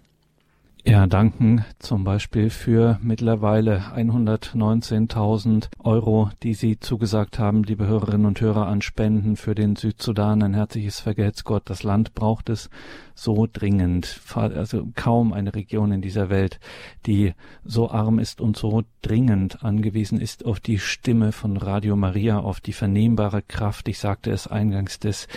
Ja, 0.86 1.08
danken 1.08 1.64
zum 1.80 2.04
Beispiel 2.04 2.50
für 2.50 3.00
mittlerweile 3.02 3.84
119.000 3.96 5.70
Euro, 5.80 6.30
die 6.44 6.54
Sie 6.54 6.78
zugesagt 6.78 7.40
haben, 7.40 7.64
liebe 7.64 7.88
Hörerinnen 7.88 8.26
und 8.26 8.42
Hörer, 8.42 8.68
an 8.68 8.82
Spenden 8.82 9.38
für 9.38 9.56
den 9.56 9.78
Südsudan. 9.78 10.44
Ein 10.44 10.54
herzliches 10.54 11.00
Vergelt's 11.00 11.46
Gott. 11.46 11.64
Das 11.70 11.84
Land 11.84 12.14
braucht 12.14 12.50
es 12.50 12.70
so 13.16 13.48
dringend. 13.52 14.20
Also 14.36 14.90
kaum 14.94 15.32
eine 15.32 15.56
Region 15.56 15.94
in 15.94 16.02
dieser 16.02 16.30
Welt, 16.30 16.60
die 17.06 17.34
so 17.64 17.90
arm 17.90 18.20
ist 18.20 18.42
und 18.42 18.58
so 18.58 18.84
dringend 19.02 19.64
angewiesen 19.64 20.20
ist 20.20 20.46
auf 20.46 20.60
die 20.60 20.80
Stimme 20.80 21.32
von 21.32 21.56
Radio 21.56 21.96
Maria, 21.96 22.40
auf 22.40 22.60
die 22.60 22.74
vernehmbare 22.74 23.42
Kraft. 23.42 23.88
Ich 23.88 24.00
sagte 24.00 24.32
es 24.32 24.48
eingangs 24.48 25.00
des 25.00 25.30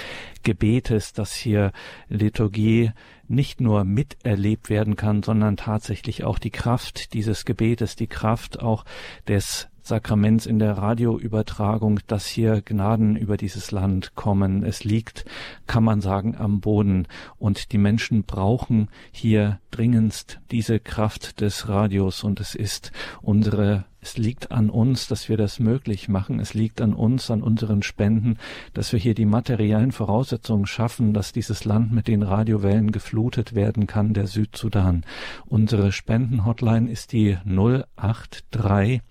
Gebetes, 0.43 1.13
dass 1.13 1.35
hier 1.35 1.71
Liturgie 2.09 2.91
nicht 3.29 3.61
nur 3.61 3.85
miterlebt 3.85 4.71
werden 4.71 4.97
kann, 4.97 5.23
sondern 5.23 5.57
tatsächlich 5.57 6.25
auch 6.25 6.39
die 6.39 6.51
Kraft 6.51 7.15
dieses 7.15 7.45
Gebetes, 7.45 7.97
die 7.97 8.07
Kraft 8.07 8.61
auch 8.61 8.85
des 9.29 9.69
Sakraments 9.87 10.47
in 10.47 10.59
der 10.59 10.73
Radioübertragung, 10.79 12.01
dass 12.09 12.27
hier 12.27 12.61
Gnaden 12.61 13.15
über 13.15 13.37
dieses 13.37 13.71
Land 13.71 14.17
kommen. 14.17 14.65
Es 14.65 14.83
liegt, 14.83 15.25
kann 15.69 15.85
man 15.85 16.01
sagen, 16.01 16.37
am 16.37 16.61
Boden 16.61 17.07
und 17.39 17.71
die 17.71 17.79
Menschen 17.79 18.25
brauchen 18.25 18.89
hier 19.13 19.61
dringendst 19.71 20.41
diese 20.51 20.81
Kraft 20.81 21.41
des 21.41 21.69
Radios 21.69 22.25
und 22.25 22.41
es 22.41 22.57
ist 22.57 22.91
unsere 23.23 23.85
es 24.01 24.17
liegt 24.19 24.53
an 24.53 24.71
uns, 24.71 25.09
dass 25.09 25.29
wir 25.29 25.37
das 25.37 25.59
möglich 25.59 26.09
machen. 26.09 26.39
Es 26.39 26.55
liegt 26.55 26.81
an 26.81 26.95
uns, 26.95 27.29
an 27.29 27.43
unseren 27.43 27.83
Spenden, 27.83 28.39
dass 28.73 28.93
wir 28.93 29.01
hier 29.01 29.15
die 29.15 29.25
materiellen 29.25 29.91
Voraussetzungen 29.91 30.67
schaffen, 30.67 31.13
dass 31.13 31.33
dieses 31.33 31.65
Land 31.65 31.91
mit 31.91 32.07
den 32.07 32.23
Radiowellen 32.23 32.93
geflutet 32.93 33.57
werden 33.57 33.89
kann, 33.89 34.15
der 34.15 34.29
Südsudan. 34.29 35.05
Unsere 35.47 35.91
Spendenhotline 35.91 36.89
ist 36.89 37.11
die 37.11 37.37
083 37.45 39.03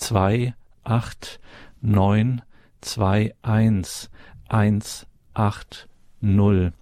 2 0.00 0.54
8 0.84 1.40
9 1.82 2.42
2 2.80 3.34
1 3.42 4.10
1 4.48 5.06
8 5.34 5.88
0. 6.22 6.72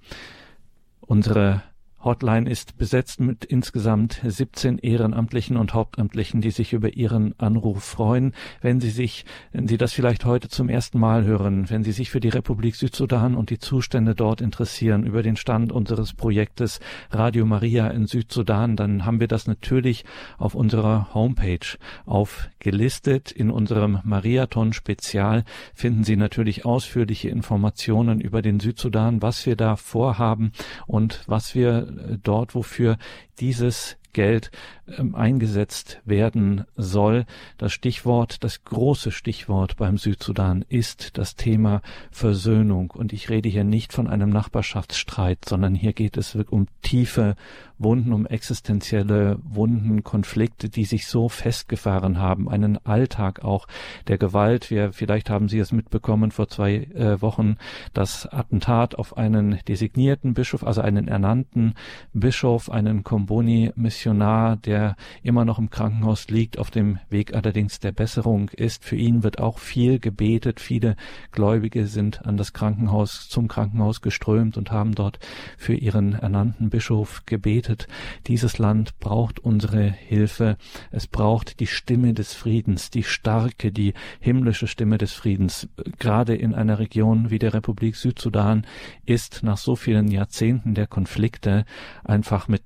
Unsere 1.00 1.62
Hotline 2.08 2.48
ist 2.48 2.78
besetzt 2.78 3.20
mit 3.20 3.44
insgesamt 3.44 4.22
17 4.24 4.78
Ehrenamtlichen 4.78 5.58
und 5.58 5.74
Hauptamtlichen, 5.74 6.40
die 6.40 6.50
sich 6.50 6.72
über 6.72 6.94
Ihren 6.94 7.38
Anruf 7.38 7.84
freuen. 7.84 8.32
Wenn 8.62 8.80
Sie 8.80 8.88
sich, 8.88 9.26
wenn 9.52 9.68
Sie 9.68 9.76
das 9.76 9.92
vielleicht 9.92 10.24
heute 10.24 10.48
zum 10.48 10.70
ersten 10.70 10.98
Mal 10.98 11.24
hören, 11.24 11.68
wenn 11.68 11.84
Sie 11.84 11.92
sich 11.92 12.08
für 12.08 12.20
die 12.20 12.30
Republik 12.30 12.76
Südsudan 12.76 13.34
und 13.34 13.50
die 13.50 13.58
Zustände 13.58 14.14
dort 14.14 14.40
interessieren, 14.40 15.04
über 15.04 15.22
den 15.22 15.36
Stand 15.36 15.70
unseres 15.70 16.14
Projektes 16.14 16.80
Radio 17.10 17.44
Maria 17.44 17.88
in 17.88 18.06
Südsudan, 18.06 18.74
dann 18.74 19.04
haben 19.04 19.20
wir 19.20 19.28
das 19.28 19.46
natürlich 19.46 20.06
auf 20.38 20.54
unserer 20.54 21.12
Homepage 21.12 21.76
aufgelistet. 22.06 23.32
In 23.32 23.50
unserem 23.50 23.98
Mariathon 24.02 24.72
Spezial 24.72 25.44
finden 25.74 26.04
Sie 26.04 26.16
natürlich 26.16 26.64
ausführliche 26.64 27.28
Informationen 27.28 28.22
über 28.22 28.40
den 28.40 28.60
Südsudan, 28.60 29.20
was 29.20 29.44
wir 29.44 29.56
da 29.56 29.76
vorhaben 29.76 30.52
und 30.86 31.22
was 31.26 31.54
wir 31.54 31.97
dort, 32.22 32.54
wofür 32.54 32.98
dieses 33.40 33.96
Geld 34.18 34.50
ähm, 34.98 35.14
eingesetzt 35.14 36.00
werden 36.04 36.64
soll. 36.76 37.24
Das 37.56 37.72
Stichwort, 37.72 38.42
das 38.42 38.64
große 38.64 39.12
Stichwort 39.12 39.76
beim 39.76 39.96
Südsudan 39.96 40.64
ist 40.68 41.18
das 41.18 41.36
Thema 41.36 41.82
Versöhnung. 42.10 42.90
Und 42.90 43.12
ich 43.12 43.30
rede 43.30 43.48
hier 43.48 43.62
nicht 43.62 43.92
von 43.92 44.08
einem 44.08 44.30
Nachbarschaftsstreit, 44.30 45.44
sondern 45.44 45.76
hier 45.76 45.92
geht 45.92 46.16
es 46.16 46.34
um 46.34 46.66
tiefe 46.82 47.36
Wunden, 47.78 48.12
um 48.12 48.26
existenzielle 48.26 49.38
Wunden, 49.44 50.02
Konflikte, 50.02 50.68
die 50.68 50.84
sich 50.84 51.06
so 51.06 51.28
festgefahren 51.28 52.18
haben, 52.18 52.48
einen 52.48 52.84
Alltag 52.84 53.44
auch 53.44 53.68
der 54.08 54.18
Gewalt. 54.18 54.68
Wir, 54.68 54.92
vielleicht 54.92 55.30
haben 55.30 55.48
Sie 55.48 55.60
es 55.60 55.70
mitbekommen 55.70 56.32
vor 56.32 56.48
zwei 56.48 56.74
äh, 56.74 57.22
Wochen, 57.22 57.56
das 57.94 58.26
Attentat 58.26 58.96
auf 58.96 59.16
einen 59.16 59.60
designierten 59.68 60.34
Bischof, 60.34 60.64
also 60.64 60.80
einen 60.80 61.06
ernannten 61.06 61.74
Bischof, 62.12 62.68
einen 62.68 63.04
Komboni-Missionar, 63.04 64.07
der 64.14 64.96
immer 65.22 65.44
noch 65.44 65.58
im 65.58 65.70
Krankenhaus 65.70 66.28
liegt, 66.28 66.58
auf 66.58 66.70
dem 66.70 66.98
Weg 67.10 67.34
allerdings 67.34 67.80
der 67.80 67.92
Besserung 67.92 68.50
ist. 68.50 68.84
Für 68.84 68.96
ihn 68.96 69.22
wird 69.22 69.40
auch 69.40 69.58
viel 69.58 69.98
gebetet. 69.98 70.60
Viele 70.60 70.96
Gläubige 71.32 71.86
sind 71.86 72.24
an 72.26 72.36
das 72.36 72.52
Krankenhaus, 72.52 73.28
zum 73.28 73.48
Krankenhaus 73.48 74.00
geströmt 74.00 74.56
und 74.56 74.70
haben 74.70 74.94
dort 74.94 75.18
für 75.56 75.74
ihren 75.74 76.14
ernannten 76.14 76.70
Bischof 76.70 77.22
gebetet 77.26 77.68
betet, 77.68 77.88
dieses 78.26 78.58
Land 78.58 78.98
braucht 78.98 79.40
unsere 79.40 79.90
Hilfe, 79.90 80.56
es 80.90 81.06
braucht 81.06 81.60
die 81.60 81.66
Stimme 81.66 82.14
des 82.14 82.34
Friedens, 82.34 82.90
die 82.90 83.02
starke, 83.02 83.72
die 83.72 83.94
himmlische 84.20 84.66
Stimme 84.66 84.98
des 84.98 85.12
Friedens. 85.12 85.68
Gerade 85.98 86.34
in 86.34 86.54
einer 86.54 86.78
Region 86.78 87.30
wie 87.30 87.38
der 87.38 87.54
Republik 87.54 87.96
Südsudan 87.96 88.66
ist 89.06 89.42
nach 89.42 89.58
so 89.58 89.76
vielen 89.76 90.08
Jahrzehnten 90.08 90.74
der 90.74 90.86
Konflikte 90.86 91.64
einfach 92.04 92.48
mit 92.48 92.62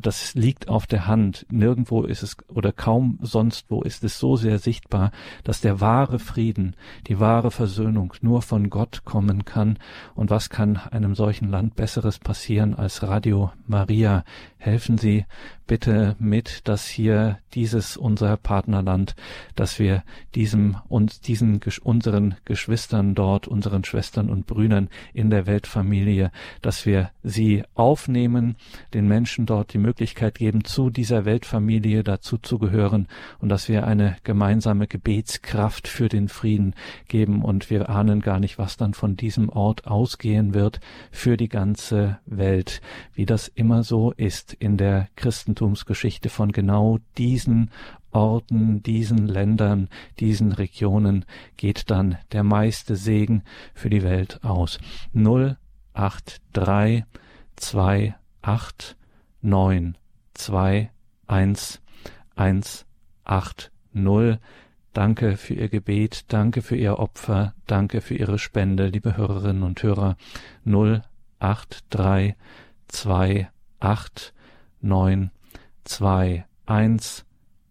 das 0.00 0.34
liegt 0.34 0.68
auf 0.68 0.86
der 0.86 1.06
Hand. 1.06 1.46
Nirgendwo 1.50 2.02
ist 2.02 2.22
es 2.22 2.36
oder 2.48 2.72
kaum 2.72 3.18
sonst 3.22 3.66
wo 3.70 3.82
ist 3.82 4.04
es 4.04 4.18
so 4.18 4.36
sehr 4.36 4.58
sichtbar, 4.58 5.10
dass 5.44 5.60
der 5.60 5.80
wahre 5.80 6.18
Frieden, 6.18 6.76
die 7.06 7.20
wahre 7.20 7.50
Versöhnung 7.50 8.14
nur 8.20 8.42
von 8.42 8.70
Gott 8.70 9.04
kommen 9.04 9.44
kann. 9.44 9.78
Und 10.14 10.30
was 10.30 10.50
kann 10.50 10.76
einem 10.76 11.14
solchen 11.14 11.48
Land 11.48 11.76
Besseres 11.76 12.18
passieren 12.18 12.74
als 12.74 13.02
Radio 13.02 13.52
Maria? 13.66 14.24
Helfen 14.66 14.98
Sie 14.98 15.24
bitte 15.68 16.16
mit, 16.18 16.66
dass 16.68 16.86
hier 16.86 17.38
dieses 17.54 17.96
unser 17.96 18.36
Partnerland, 18.36 19.14
dass 19.54 19.78
wir 19.78 20.02
diesem 20.34 20.76
und 20.88 21.26
diesen 21.28 21.60
unseren 21.82 22.36
Geschwistern 22.44 23.14
dort, 23.14 23.48
unseren 23.48 23.84
Schwestern 23.84 24.28
und 24.28 24.46
Brüdern 24.46 24.88
in 25.12 25.30
der 25.30 25.46
Weltfamilie, 25.46 26.30
dass 26.62 26.86
wir 26.86 27.10
sie 27.22 27.64
aufnehmen, 27.74 28.56
den 28.94 29.08
Menschen 29.08 29.46
dort 29.46 29.72
die 29.72 29.78
Möglichkeit 29.78 30.36
geben, 30.36 30.64
zu 30.64 30.90
dieser 30.90 31.24
Weltfamilie 31.24 32.04
dazu 32.04 32.38
zu 32.38 32.58
gehören 32.58 33.08
und 33.38 33.48
dass 33.48 33.68
wir 33.68 33.86
eine 33.86 34.16
gemeinsame 34.24 34.86
Gebetskraft 34.86 35.88
für 35.88 36.08
den 36.08 36.28
Frieden 36.28 36.74
geben 37.08 37.42
und 37.42 37.70
wir 37.70 37.88
ahnen 37.88 38.20
gar 38.20 38.40
nicht, 38.40 38.58
was 38.58 38.76
dann 38.76 38.94
von 38.94 39.16
diesem 39.16 39.48
Ort 39.48 39.86
ausgehen 39.86 40.54
wird 40.54 40.80
für 41.10 41.36
die 41.36 41.48
ganze 41.48 42.18
Welt, 42.26 42.80
wie 43.14 43.26
das 43.26 43.48
immer 43.48 43.82
so 43.82 44.12
ist 44.12 44.55
in 44.58 44.76
der 44.76 45.08
Christentumsgeschichte 45.16 46.28
von 46.28 46.52
genau 46.52 46.98
diesen 47.18 47.70
Orten, 48.10 48.82
diesen 48.82 49.26
Ländern, 49.26 49.88
diesen 50.20 50.52
Regionen 50.52 51.24
geht 51.56 51.90
dann 51.90 52.18
der 52.32 52.44
meiste 52.44 52.96
Segen 52.96 53.42
für 53.74 53.90
die 53.90 54.02
Welt 54.02 54.42
aus. 54.42 54.78
083 55.12 57.04
28 58.42 58.96
9 59.42 59.96
2 60.34 60.90
1 61.26 61.82
1 62.36 62.86
8 63.24 63.72
0 63.92 64.40
Danke 64.92 65.36
für 65.36 65.52
Ihr 65.52 65.68
Gebet, 65.68 66.24
danke 66.28 66.62
für 66.62 66.76
Ihr 66.76 66.98
Opfer, 66.98 67.52
danke 67.66 68.00
für 68.00 68.14
Ihre 68.14 68.38
Spende, 68.38 68.86
liebe 68.86 69.14
Hörerinnen 69.16 69.62
und 69.62 69.82
Hörer. 69.82 70.16
083 70.64 72.34
28 73.78 74.35
9 74.86 75.30
2 75.84 76.46
1 76.66 77.24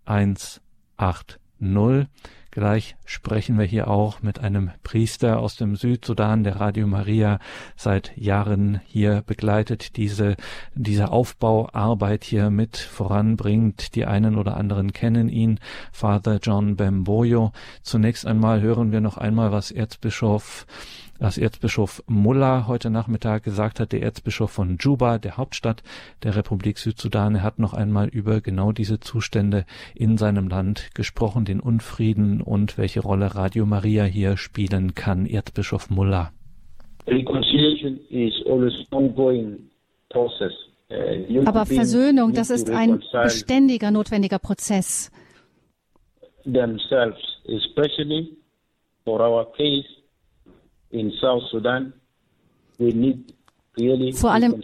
1 0.06 0.62
8 0.98 1.40
0 1.60 2.08
Gleich 2.56 2.96
sprechen 3.04 3.60
wir 3.60 3.66
hier 3.66 3.90
auch 3.90 4.22
mit 4.22 4.40
einem 4.40 4.72
Priester 4.82 5.40
aus 5.40 5.58
dem 5.58 5.76
Südsudan, 5.76 6.46
der 6.46 6.56
Radio 6.56 6.88
Maria 6.88 7.40
seit 7.76 8.16
Jahren 8.16 8.80
hier 8.86 9.24
begleitet, 9.28 9.98
diese, 9.98 10.38
diese 10.74 11.12
Aufbauarbeit 11.12 12.24
hier 12.24 12.50
mit 12.52 12.78
voranbringt. 12.78 13.94
Die 13.96 14.06
einen 14.06 14.38
oder 14.38 14.56
anderen 14.56 14.94
kennen 14.94 15.28
ihn, 15.28 15.60
Father 15.92 16.40
John 16.42 16.78
Bemboyo. 16.78 17.52
Zunächst 17.82 18.26
einmal 18.26 18.62
hören 18.62 18.94
wir 18.94 19.02
noch 19.02 19.18
einmal, 19.18 19.52
was 19.52 19.72
Erzbischof 19.72 20.66
was 21.20 21.38
Erzbischof 21.38 22.04
Mullah 22.08 22.68
heute 22.68 22.90
Nachmittag 22.90 23.44
gesagt 23.44 23.80
hat, 23.80 23.92
der 23.92 24.02
Erzbischof 24.02 24.52
von 24.52 24.78
Juba, 24.80 25.18
der 25.18 25.38
Hauptstadt 25.38 25.84
der 26.24 26.36
Republik 26.36 26.78
Südsudan. 26.78 27.36
Er 27.36 27.44
hat 27.44 27.60
noch 27.60 27.74
einmal 27.74 28.08
über 28.08 28.42
genau 28.42 28.72
diese 28.72 29.00
Zustände 29.00 29.66
in 29.94 30.18
seinem 30.18 30.48
Land 30.48 30.90
gesprochen, 30.94 31.46
den 31.46 31.60
Unfrieden 31.60 32.42
und 32.42 32.78
welche 32.78 33.02
Rolle 33.02 33.36
Radio 33.36 33.66
Maria 33.66 34.04
hier 34.04 34.38
spielen 34.38 34.96
kann. 34.96 35.26
Erzbischof 35.26 35.90
Mullah. 35.90 36.32
Reconciliation 37.08 38.00
is 38.10 38.34
always 38.48 38.74
ongoing 38.92 39.70
process. 40.10 40.52
Uh, 40.90 41.44
Aber 41.46 41.66
Versöhnung, 41.66 42.34
das 42.34 42.50
ist 42.50 42.70
ein 42.70 43.02
beständiger, 43.12 43.90
notwendiger 43.90 44.38
Prozess. 44.38 45.12
Themselves, 46.44 47.20
especially 47.48 48.38
for 49.04 49.20
our 49.20 49.52
case, 49.54 49.86
vor 54.14 54.32
allem 54.32 54.62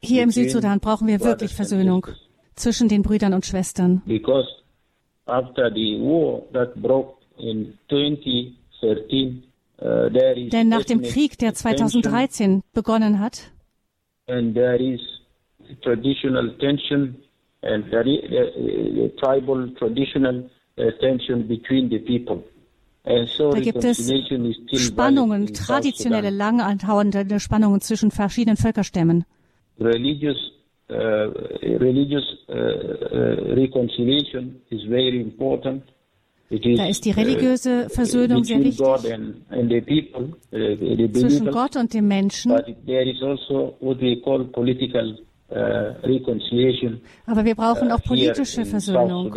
hier 0.00 0.22
im 0.22 0.30
Südsudan 0.30 0.80
brauchen 0.80 1.06
wir 1.08 1.20
wirklich 1.20 1.54
Versöhnung 1.54 2.06
zwischen 2.54 2.88
den 2.88 3.02
Brüdern 3.02 3.32
und 3.32 3.46
Schwestern. 3.46 4.02
Because 4.06 4.48
after 5.26 5.70
the 5.70 5.98
war 6.00 6.42
that 6.52 6.74
broke 6.76 7.16
in 7.38 7.78
2013, 7.88 9.42
uh, 9.80 10.10
there 10.10 10.38
is 10.38 10.50
Denn 10.50 10.68
nach 10.68 10.84
dem 10.84 11.02
Krieg, 11.02 11.38
der 11.38 11.54
2013 11.54 12.62
begonnen 12.72 13.18
hat, 13.18 13.50
and 14.28 14.54
there 14.54 14.76
is 14.76 15.00
traditional 15.82 16.56
tension 16.58 17.16
and 17.62 17.84
is, 17.86 18.20
uh, 18.30 19.08
tribal 19.20 19.68
traditional 19.78 20.50
uh, 20.78 20.90
tension 21.00 21.46
between 21.48 21.88
the 21.88 21.98
people. 21.98 22.42
Da 23.04 23.60
gibt 23.60 23.84
es 23.84 24.10
Spannungen, 24.76 25.52
traditionelle, 25.52 26.30
lang 26.30 26.62
andauernde 26.62 27.38
Spannungen 27.38 27.82
zwischen 27.82 28.10
verschiedenen 28.10 28.56
Völkerstämmen. 28.56 29.26
Religious, 29.78 30.38
religious 30.88 32.24
reconciliation 32.48 34.56
is 34.70 34.84
very 34.84 35.20
important. 35.20 35.82
Da 36.50 36.86
ist 36.86 37.04
die 37.04 37.10
religiöse 37.10 37.90
Versöhnung 37.90 38.44
sehr 38.44 38.62
wichtig 38.62 38.86
zwischen 41.14 41.50
Gott 41.50 41.76
und 41.76 41.92
dem 41.92 42.08
Menschen. 42.08 42.52
Also 42.52 42.72
Aber 47.26 47.44
wir 47.44 47.54
brauchen 47.54 47.92
auch 47.92 48.02
politische 48.02 48.64
Versöhnung. 48.64 49.30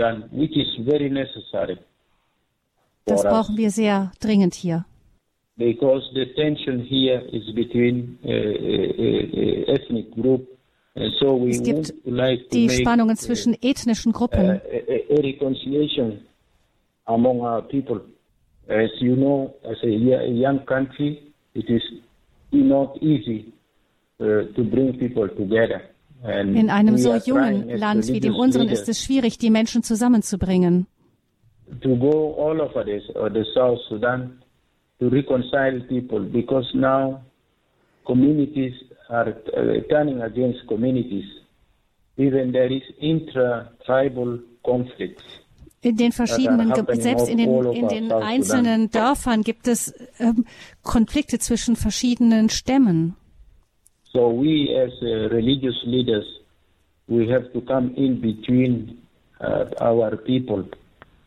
Das 3.07 3.23
brauchen 3.23 3.57
wir 3.57 3.71
sehr 3.71 4.11
dringend 4.19 4.53
hier. 4.53 4.85
Because 5.55 6.05
the 6.13 6.25
tension 6.35 6.79
here 6.79 7.23
is 7.31 7.51
between 7.55 8.19
uh, 8.23 8.29
uh, 8.29 9.73
ethnic 9.73 10.11
group 10.11 10.47
so 11.19 11.45
es 11.47 11.61
gibt 11.61 11.93
like 12.05 12.49
die 12.49 12.69
Spannungen 12.69 13.15
uh, 13.15 13.19
zwischen 13.19 13.55
ethnischen 13.61 14.13
Gruppen. 14.13 14.49
A, 14.49 14.59
a 15.09 15.21
reconciliation 15.21 16.21
among 17.05 17.41
our 17.41 17.61
people. 17.61 18.01
As 18.67 18.89
you 18.99 19.15
know, 19.15 19.53
as 19.63 19.77
a, 19.83 19.87
young 19.87 20.65
country, 20.65 21.33
it 21.53 21.69
is 21.69 21.81
not 22.51 22.97
easy 23.01 23.53
uh, 24.19 24.43
to 24.55 24.63
bring 24.63 24.97
people 24.97 25.29
together. 25.29 25.81
In 26.23 26.71
einem 26.71 26.97
so 26.97 27.15
jungen 27.15 27.69
Land 27.77 28.07
wie 28.07 28.19
dem 28.19 28.33
unseren 28.33 28.69
ist 28.69 28.89
es 28.89 29.03
schwierig, 29.03 29.37
die 29.37 29.51
Menschen 29.51 29.83
zusammenzubringen 29.83 30.87
to 31.81 31.95
go 31.97 32.33
all 32.33 32.61
over 32.61 32.83
this 32.83 33.03
or 33.15 33.29
the 33.29 33.45
South 33.53 33.79
Sudan 33.89 34.41
to 34.99 35.09
reconcile 35.09 35.79
people 35.87 36.19
because 36.19 36.69
now 36.73 37.21
communities 38.05 38.73
are 39.09 39.29
uh, 39.29 39.81
turning 39.89 40.21
against 40.21 40.67
communities. 40.67 41.25
Even 42.17 42.51
there 42.51 42.71
is 42.71 42.81
intra-tribal 42.99 44.39
conflicts. 44.65 45.23
In 45.81 45.95
den 45.95 46.11
verschiedenen, 46.11 46.73
selbst 46.95 47.29
in 47.29 47.37
den, 47.37 47.65
in 47.71 47.87
den 47.87 48.11
einzelnen 48.11 48.89
Dörfern 48.89 49.43
gibt 49.43 49.67
es 49.67 49.93
ähm, 50.19 50.45
Konflikte 50.81 51.37
zwischen 51.37 51.75
verschiedenen 51.75 52.49
Stämmen. 52.49 53.15
So 54.11 54.31
we 54.31 54.73
as 54.75 54.91
uh, 55.03 55.29
religious 55.29 55.75
leaders, 55.85 56.25
we 57.07 57.27
have 57.31 57.51
to 57.53 57.61
come 57.61 57.93
in 57.95 58.19
between 58.19 58.97
uh, 59.39 59.65
our 59.79 60.17
people 60.17 60.63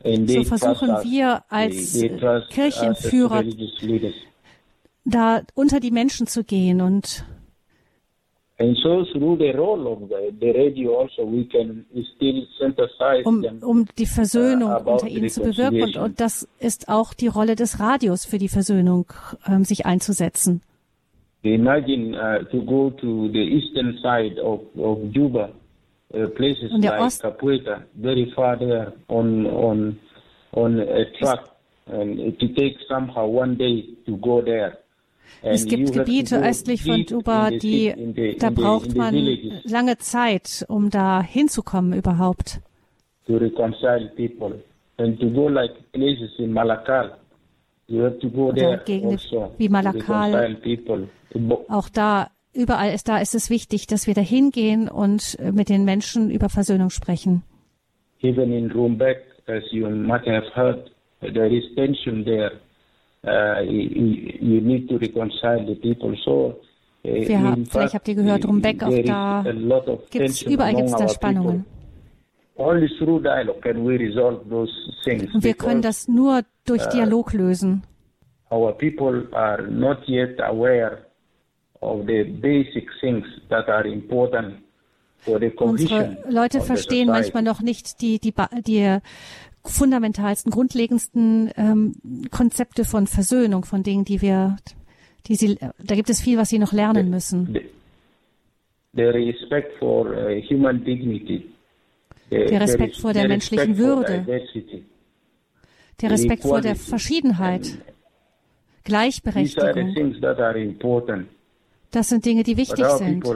so 0.03 0.45
versuchen 0.45 0.89
wir 1.05 1.43
als 1.49 2.01
Kirchenführer 2.51 3.45
da 5.05 5.43
unter 5.55 5.81
die 5.81 5.91
Menschen 5.91 6.27
zu 6.27 6.45
gehen 6.45 6.81
und 6.81 7.25
also 8.59 9.03
um, 13.25 13.45
um 13.63 13.87
die 13.99 14.07
Versöhnung 14.07 14.71
uh, 14.71 14.91
unter 14.91 15.09
ihnen 15.09 15.31
zu 15.31 15.41
bewirken. 15.41 15.83
Und, 15.83 15.97
und, 15.97 16.21
das 16.21 16.47
ist 16.59 16.89
auch 16.89 17.15
die 17.15 17.29
Rolle 17.29 17.57
des 17.57 17.81
Radios 17.81 18.27
für 18.27 18.37
die 18.37 18.49
Versöhnung, 18.49 19.07
ähm, 19.47 19.65
sich 19.65 19.87
einzusetzen. 19.87 20.61
Imagine 21.43 22.15
uh, 22.19 22.45
to 22.51 22.61
go 22.63 22.91
to 22.91 23.31
the 23.33 23.41
eastern 23.41 23.97
side 24.03 24.39
of, 24.43 24.61
of 24.77 24.99
Juba 25.11 25.49
places 26.11 26.73
Und 26.73 26.85
like 26.85 27.01
Ost 27.01 27.23
Capueta, 27.23 27.83
very 27.94 28.31
far 28.35 28.59
there 28.59 28.92
on 29.09 29.46
on 29.46 29.99
on 30.53 30.81
a 30.81 31.05
truck, 31.18 31.51
and 31.87 32.18
it 32.18 32.38
takes 32.57 32.83
somehow 32.88 33.27
one 33.27 33.57
day 33.57 33.85
to 34.07 34.16
go 34.16 34.42
there. 34.42 34.79
Es 35.42 35.64
gibt 35.64 35.92
Gebiete 35.92 36.42
östlich 36.42 36.83
von 36.83 37.05
Juba, 37.05 37.51
die, 37.51 37.94
da 38.38 38.51
braucht 38.51 38.94
man 38.96 39.14
lange 39.64 39.96
Zeit, 39.99 40.66
um 40.68 40.90
da 40.90 41.23
hinzukommen 41.23 41.92
überhaupt. 41.92 42.61
To 43.27 43.37
reconcile 43.37 44.11
people. 44.16 44.61
And 44.99 45.18
to 45.20 45.31
go 45.31 45.49
like 45.49 45.73
places 45.92 46.31
in 46.38 46.53
Malakal, 46.53 47.16
you 47.87 48.03
have 48.03 48.18
to 48.18 48.29
go 48.29 48.53
there 48.53 48.83
Gegenden 48.85 49.12
also 49.12 49.53
wie 49.57 49.68
Malakal. 49.68 50.59
Auch 51.68 51.88
da 51.88 52.31
überall 52.53 52.93
ist 52.93 53.09
da 53.09 53.19
ist 53.19 53.35
es 53.35 53.51
wichtig, 53.51 53.87
dass 53.87 54.07
wir 54.07 54.15
da 54.15 54.21
hingehen 54.21 54.89
und 54.89 55.39
äh, 55.39 55.53
mit 55.53 55.69
den 55.69 55.85
Menschen 55.85 56.31
über 56.31 56.49
Versöhnung 56.49 56.91
sprechen. 56.91 57.43
Even 58.23 58.53
in 58.53 58.71
Rumbek, 58.71 59.19
as 59.47 59.63
you 59.71 59.89
might 59.89 60.27
have 60.27 60.47
heard, 60.55 60.91
there 61.21 61.49
is 61.49 61.65
tension 61.75 62.25
there. 62.25 62.53
Uh, 63.23 63.61
you, 63.63 64.61
need 64.63 64.89
to 64.89 64.97
reconcile 64.97 65.65
the 65.67 65.75
people. 65.75 66.17
So, 66.25 66.59
uh, 67.05 67.29
wir 67.29 67.39
haben, 67.39 67.67
vielleicht 67.67 67.95
habt 67.95 68.09
ihr 68.09 68.15
gehört, 68.15 68.47
Rumbek, 68.47 68.83
auch 68.83 69.03
da 69.05 69.45
gibt's, 70.11 70.41
überall 70.43 70.75
gibt 70.75 70.89
es 70.89 70.97
da 70.97 71.07
Spannungen. 71.09 71.67
Und 72.55 72.83
wir 75.43 75.55
können 75.55 75.83
das 75.83 76.09
nur 76.09 76.43
durch 76.67 76.87
uh, 76.87 76.91
Dialog 76.91 77.33
lösen. 77.33 77.83
Our 78.51 78.73
people 78.73 79.29
are 79.33 79.63
not 79.71 79.99
yet 80.09 80.41
aware 80.41 80.99
Unsere 85.57 86.16
Leute 86.29 86.61
verstehen 86.61 87.09
manchmal 87.09 87.43
noch 87.43 87.61
nicht 87.61 88.01
die, 88.01 88.19
die, 88.19 88.33
die 88.66 88.99
fundamentalsten, 89.64 90.51
grundlegendsten 90.51 91.51
ähm, 91.57 91.95
Konzepte 92.31 92.85
von 92.85 93.07
Versöhnung, 93.07 93.64
von 93.64 93.83
Dingen, 93.83 94.05
die 94.05 94.23
wir, 94.23 94.57
die 95.27 95.35
sie, 95.35 95.57
da 95.57 95.95
gibt 95.95 96.11
es 96.11 96.21
viel, 96.21 96.38
was 96.38 96.49
sie 96.49 96.59
noch 96.59 96.73
lernen 96.73 97.11
müssen. 97.11 97.59
Der 98.93 99.14
Respekt 99.14 99.79
vor 99.79 100.07
uh, 100.07 100.40
human 100.51 100.83
dignity. 100.85 101.47
Der 102.31 102.61
Respekt 102.61 102.97
vor 102.97 103.12
der 103.12 103.29
menschlichen 103.29 103.77
Würde. 103.77 104.25
Der 106.01 106.11
Respekt 106.11 106.43
vor 106.43 106.61
der 106.61 106.77
Verschiedenheit. 106.77 107.79
Gleichberechtigung. 108.85 109.95
Das 111.92 112.09
sind 112.09 112.24
Dinge, 112.24 112.44
die 112.44 112.57
wichtig 112.57 112.85
sind. 112.87 113.26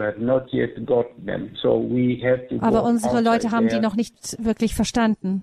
Aber 2.61 2.85
unsere 2.85 3.21
Leute 3.21 3.51
haben 3.51 3.69
die 3.69 3.81
noch 3.81 3.97
nicht 3.97 4.45
wirklich 4.45 4.75
verstanden. 4.75 5.43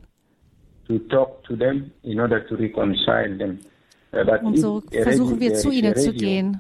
Und 4.44 4.58
so 4.58 4.82
versuchen 5.04 5.40
wir 5.40 5.54
zu 5.54 5.72
ihnen 5.72 5.96
zu 5.96 6.14
gehen 6.14 6.60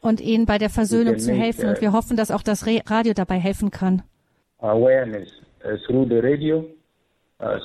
und 0.00 0.20
ihnen 0.20 0.46
bei 0.46 0.58
der 0.58 0.70
Versöhnung 0.70 1.18
zu 1.18 1.32
helfen. 1.32 1.68
Und 1.68 1.80
wir 1.80 1.92
hoffen, 1.92 2.16
dass 2.16 2.30
auch 2.30 2.42
das 2.42 2.66
Radio 2.66 3.12
dabei 3.12 3.38
helfen 3.38 3.70
kann. 3.70 4.02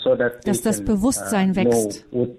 uh, 0.05 0.15
that 0.15 0.47
dass 0.47 0.61
das 0.61 0.83
Bewusstsein 0.83 1.51
uh, 1.51 1.55
wächst. 1.55 2.05
What, 2.11 2.37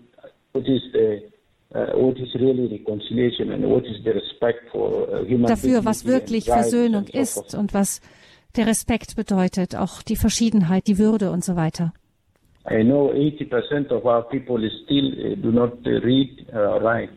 what 1.74 2.16
is 2.18 2.32
the, 2.32 4.10
uh, 4.74 5.46
Dafür, 5.46 5.84
was 5.84 6.06
wirklich 6.06 6.44
Versöhnung 6.44 7.06
ist 7.08 7.54
und 7.54 7.74
was 7.74 8.00
der 8.56 8.66
Respekt 8.68 9.16
bedeutet, 9.16 9.74
auch 9.74 10.02
die 10.02 10.16
Verschiedenheit, 10.16 10.86
die 10.86 10.98
Würde 10.98 11.30
und 11.30 11.44
so 11.44 11.56
weiter. 11.56 11.92
I 12.70 12.82
know 12.82 13.10
80% 13.12 13.90
of 13.90 14.04
our 14.04 14.22
people 14.22 14.58
still 14.84 15.32
uh, 15.32 15.36
do 15.36 15.50
not 15.50 15.72
uh, 15.86 15.98
read 16.02 16.46
or 16.54 16.80
write. 16.82 17.10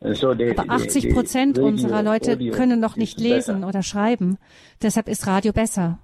Aber 0.00 0.70
80 0.70 1.12
Prozent 1.12 1.58
unserer 1.58 2.04
Leute 2.04 2.36
können 2.50 2.78
noch 2.78 2.96
nicht 2.96 3.18
lesen 3.18 3.64
oder 3.64 3.82
schreiben. 3.82 4.38
Deshalb 4.80 5.08
ist 5.08 5.26
Radio 5.26 5.52
besser. 5.52 5.98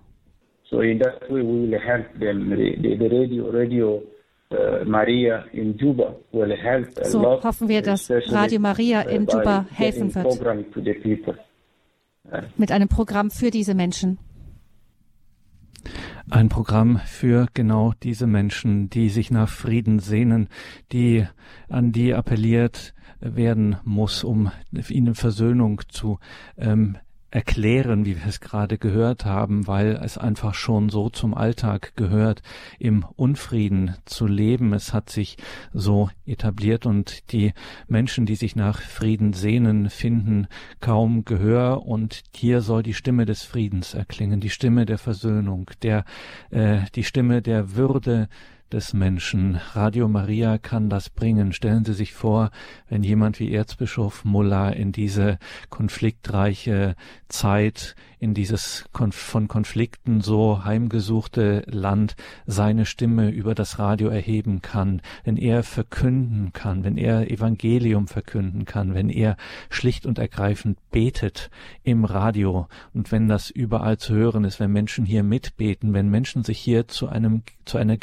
So 0.69 0.81
in 0.81 0.99
that 0.99 1.23
way 1.31 1.43
we 1.43 1.71
will 1.71 1.79
help 1.79 2.07
them. 2.19 2.51
The, 2.51 2.97
the 2.99 3.07
radio, 3.07 3.51
radio 3.51 3.97
uh, 3.97 4.14
Maria 4.85 5.45
in 5.53 5.77
Juba 5.77 6.15
will 6.33 6.57
help 6.57 6.99
a 6.99 7.05
so 7.05 7.23
lot, 7.23 7.45
hoffen 7.45 7.69
wir, 7.69 7.83
dass 7.83 8.11
Radio 8.11 8.61
Maria 8.61 9.03
in 9.03 9.27
Juba 9.27 9.67
helfen 9.73 10.15
wird. 10.15 10.41
Mit 12.57 12.73
einem 12.73 12.89
Programm 12.89 13.31
für 13.31 13.51
diese 13.51 13.75
Menschen. 13.75 14.19
Ein 16.31 16.49
Programm 16.49 17.01
für 17.05 17.49
genau 17.53 17.93
diese 18.03 18.27
Menschen, 18.27 18.89
die 18.89 19.11
sich 19.11 19.31
nach 19.31 19.49
Frieden 19.49 19.99
sehnen, 19.99 20.49
die 20.91 21.27
an 21.69 21.93
die 21.93 22.15
appelliert 22.15 22.95
werden 23.21 23.77
muss, 23.85 24.25
um 24.25 24.51
ihnen 24.89 25.15
Versöhnung 25.15 25.83
zu 25.89 26.19
ähm, 26.57 26.97
erklären, 27.35 28.05
wie 28.05 28.17
wir 28.17 28.27
es 28.29 28.39
gerade 28.39 28.79
gehört 28.79 29.25
haben, 29.25 29.67
weil 29.67 29.99
es 30.05 30.17
einfach 30.17 30.55
schon 30.55 30.89
so 30.89 31.11
zum 31.11 31.35
Alltag 31.35 31.95
gehört, 31.97 32.43
im 32.79 33.05
Unfrieden 33.17 33.97
zu 34.05 34.29
leben. 34.29 34.73
Es 34.73 34.93
hat 34.93 35.11
sich 35.11 35.37
so 35.73 36.11
etabliert 36.27 36.87
und 36.87 37.33
die 37.33 37.53
Menschen, 37.89 38.25
die 38.25 38.37
sich 38.37 38.55
nach 38.55 38.81
Frieden 38.81 39.33
sehnen, 39.33 39.91
finden 39.91 40.47
kaum 40.79 41.25
Gehör 41.25 41.85
und 41.85 42.23
hier 42.33 42.61
soll 42.61 42.85
die 42.85 42.95
Stimme 42.95 43.27
des 43.27 43.43
Friedens 43.43 43.95
erklingen, 43.95 44.39
die 44.39 44.51
Stimme 44.51 44.87
der 44.87 44.99
Versöhnung, 44.99 45.69
der, 45.83 46.05
äh, 46.51 46.83
die 46.95 47.03
Stimme 47.03 47.43
der 47.43 47.75
Würde, 47.75 48.29
des 48.73 48.93
Menschen. 48.93 49.61
Radio 49.73 50.09
Maria 50.09 50.59
kann 50.59 50.91
das 50.91 51.11
bringen. 51.11 51.53
Stellen 51.53 51.85
Sie 51.85 51.95
sich 51.95 52.13
vor, 52.13 52.51
wenn 52.89 53.03
jemand 53.03 53.39
wie 53.41 53.53
Erzbischof 53.53 54.25
Muller 54.25 54.75
in 54.75 54.93
diese 54.93 55.39
konfliktreiche 55.71 56.97
Zeit 57.29 57.95
in 58.25 58.33
dieses 58.33 58.87
von 59.21 59.49
Konflikten 59.49 60.23
so 60.23 60.65
heimgesuchte 60.65 61.63
Land 61.67 62.17
seine 62.47 62.87
Stimme 62.87 63.29
über 63.29 63.55
das 63.55 63.79
Radio 63.79 64.09
erheben 64.09 64.63
kann, 64.63 65.03
wenn 65.25 65.37
er 65.37 65.63
verkünden 65.63 66.55
kann, 66.55 66.85
wenn 66.85 66.97
er 66.97 67.31
Evangelium 67.31 68.09
verkünden 68.09 68.65
kann, 68.65 68.95
wenn 68.95 69.11
er 69.11 69.37
schlicht 69.69 70.07
und 70.07 70.19
ergreifend 70.19 70.79
betet 70.91 71.51
im 71.83 72.07
Radio 72.07 72.67
und 72.95 73.13
wenn 73.13 73.29
das 73.29 73.51
überall 73.51 73.99
zu 73.99 74.15
hören 74.15 74.45
ist, 74.45 74.59
wenn 74.59 74.73
Menschen 74.73 75.05
hier 75.05 75.23
mitbeten, 75.23 75.93
wenn 75.93 76.09
Menschen 76.09 76.45
sich 76.45 76.59
hier 76.59 76.89
zu 76.89 77.09
einem 77.11 77.43
zu 77.67 77.79
einer 77.79 77.97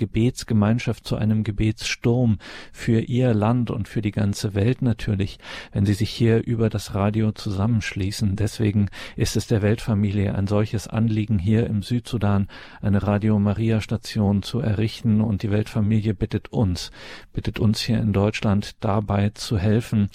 Gebetsgemeinschaft, 0.51 1.07
zu 1.07 1.15
einem 1.15 1.43
Gebetssturm 1.43 2.37
für 2.73 2.99
ihr 2.99 3.33
Land 3.33 3.71
und 3.71 3.87
für 3.87 4.01
die 4.01 4.11
ganze 4.11 4.53
Welt 4.53 4.81
natürlich, 4.81 5.39
wenn 5.71 5.85
sie 5.85 5.93
sich 5.93 6.09
hier 6.09 6.45
über 6.45 6.69
das 6.69 6.93
Radio 6.93 7.31
zusammenschließen. 7.31 8.35
Deswegen 8.35 8.89
ist 9.15 9.37
es 9.37 9.47
der 9.47 9.61
Weltfamilie 9.61 9.91
Familie 10.01 10.35
ein 10.35 10.47
solches 10.47 10.87
Anliegen, 10.87 11.39
hier 11.39 11.67
im 11.67 11.83
Südsudan 11.83 12.47
eine 12.81 13.03
Radio 13.03 13.39
Maria 13.39 13.81
Station 13.81 14.43
zu 14.43 14.59
errichten 14.59 15.21
und 15.21 15.43
die 15.43 15.51
Weltfamilie 15.51 16.13
bittet 16.13 16.51
uns, 16.51 16.91
bittet 17.33 17.59
uns 17.59 17.81
hier 17.81 17.99
in 17.99 18.11
Deutschland 18.11 18.75
dabei 18.79 19.29
zu 19.29 19.57
helfen, 19.57 20.09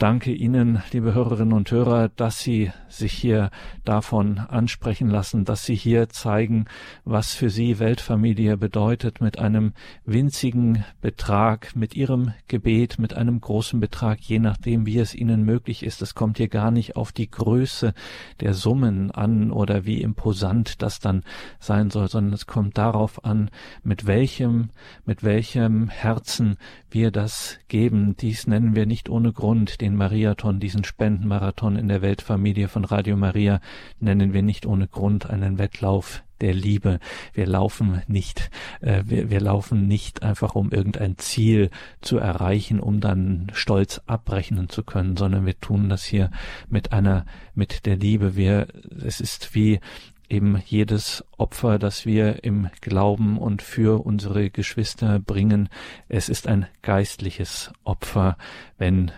danke 0.00 0.32
Ihnen, 0.32 0.82
liebe 0.92 1.12
Hörerinnen 1.12 1.52
und 1.52 1.70
Hörer, 1.70 2.08
dass 2.08 2.40
Sie 2.40 2.72
sich 2.88 3.12
hier 3.12 3.50
davon 3.84 4.38
ansprechen 4.38 5.10
lassen, 5.10 5.44
dass 5.44 5.66
Sie 5.66 5.74
hier 5.74 6.08
zeigen, 6.08 6.64
was 7.04 7.34
für 7.34 7.50
Sie 7.50 7.78
Weltfamilie 7.78 8.56
bedeutet, 8.56 9.20
mit 9.20 9.38
einem 9.38 9.74
winzigen 10.06 10.86
Betrag, 11.02 11.76
mit 11.76 11.94
Ihrem 11.94 12.32
Gebet, 12.48 12.98
mit 12.98 13.12
einem 13.12 13.42
großen 13.42 13.78
Betrag, 13.78 14.20
je 14.20 14.38
nachdem, 14.38 14.86
wie 14.86 14.98
es 14.98 15.14
Ihnen 15.14 15.44
möglich 15.44 15.82
ist. 15.82 16.00
Es 16.00 16.14
kommt 16.14 16.38
hier 16.38 16.48
gar 16.48 16.70
nicht 16.70 16.96
auf 16.96 17.12
die 17.12 17.30
Größe 17.30 17.92
der 18.40 18.54
Summen 18.54 19.10
an 19.10 19.50
oder 19.50 19.84
wie 19.84 20.00
imposant 20.00 20.80
das 20.80 21.00
dann 21.00 21.24
sein 21.58 21.90
soll, 21.90 22.08
sondern 22.08 22.32
es 22.32 22.46
kommt 22.46 22.78
darauf 22.78 23.24
an, 23.26 23.50
mit 23.82 24.06
welchem, 24.06 24.70
mit 25.04 25.22
welchem 25.22 25.88
Herzen 25.90 26.56
wir 26.90 27.10
das 27.10 27.58
geben. 27.68 28.16
Dies 28.16 28.46
nennen 28.46 28.74
wir 28.74 28.86
nicht 28.86 29.10
ohne 29.10 29.32
Grund 29.32 29.82
den 29.82 29.89
den 29.90 29.96
Mariathon, 29.96 30.60
diesen 30.60 30.84
Spendenmarathon 30.84 31.76
in 31.76 31.88
der 31.88 32.00
Weltfamilie 32.00 32.68
von 32.68 32.84
Radio 32.84 33.16
Maria, 33.16 33.60
nennen 33.98 34.32
wir 34.32 34.42
nicht 34.42 34.64
ohne 34.64 34.86
Grund 34.86 35.28
einen 35.28 35.58
Wettlauf 35.58 36.22
der 36.40 36.54
Liebe. 36.54 37.00
Wir 37.34 37.46
laufen 37.46 38.02
nicht, 38.06 38.50
äh, 38.80 39.02
wir, 39.04 39.30
wir 39.30 39.40
laufen 39.40 39.88
nicht 39.88 40.22
einfach, 40.22 40.54
um 40.54 40.70
irgendein 40.70 41.18
Ziel 41.18 41.70
zu 42.00 42.18
erreichen, 42.18 42.80
um 42.80 43.00
dann 43.00 43.50
stolz 43.52 44.00
abrechnen 44.06 44.68
zu 44.68 44.84
können, 44.84 45.16
sondern 45.16 45.44
wir 45.44 45.58
tun 45.58 45.88
das 45.88 46.04
hier 46.04 46.30
mit 46.68 46.92
einer, 46.92 47.26
mit 47.54 47.84
der 47.84 47.96
Liebe. 47.96 48.36
Wir, 48.36 48.68
es 49.04 49.20
ist 49.20 49.54
wie 49.54 49.80
eben 50.28 50.62
jedes 50.64 51.24
Opfer, 51.36 51.80
das 51.80 52.06
wir 52.06 52.44
im 52.44 52.70
Glauben 52.80 53.36
und 53.36 53.60
für 53.60 54.06
unsere 54.06 54.50
Geschwister 54.50 55.18
bringen. 55.18 55.68
Es 56.08 56.28
ist 56.28 56.46
ein 56.46 56.66
geistliches 56.82 57.72
Opfer, 57.82 58.38
wenn 58.78 59.10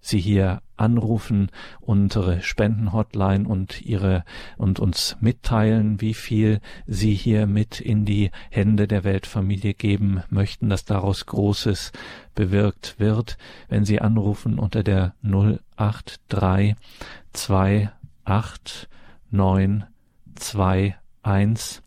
Sie 0.00 0.20
hier 0.20 0.62
anrufen, 0.76 1.50
unsere 1.80 2.40
Spendenhotline 2.42 3.48
und 3.48 3.82
ihre 3.82 4.24
und 4.56 4.80
uns 4.80 5.16
mitteilen, 5.20 6.00
wie 6.00 6.14
viel 6.14 6.60
Sie 6.86 7.14
hier 7.14 7.46
mit 7.46 7.80
in 7.80 8.04
die 8.04 8.30
Hände 8.50 8.86
der 8.86 9.04
Weltfamilie 9.04 9.74
geben 9.74 10.22
möchten, 10.30 10.68
dass 10.68 10.84
daraus 10.84 11.26
Großes 11.26 11.92
bewirkt 12.34 12.98
wird, 12.98 13.36
wenn 13.68 13.84
Sie 13.84 14.00
anrufen 14.00 14.58
unter 14.58 14.82
der 14.82 15.14
083 15.22 16.76
28 18.24 18.88
9 19.30 19.84
2 20.36 20.96
1 21.22 21.82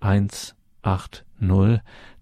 180 0.00 1.24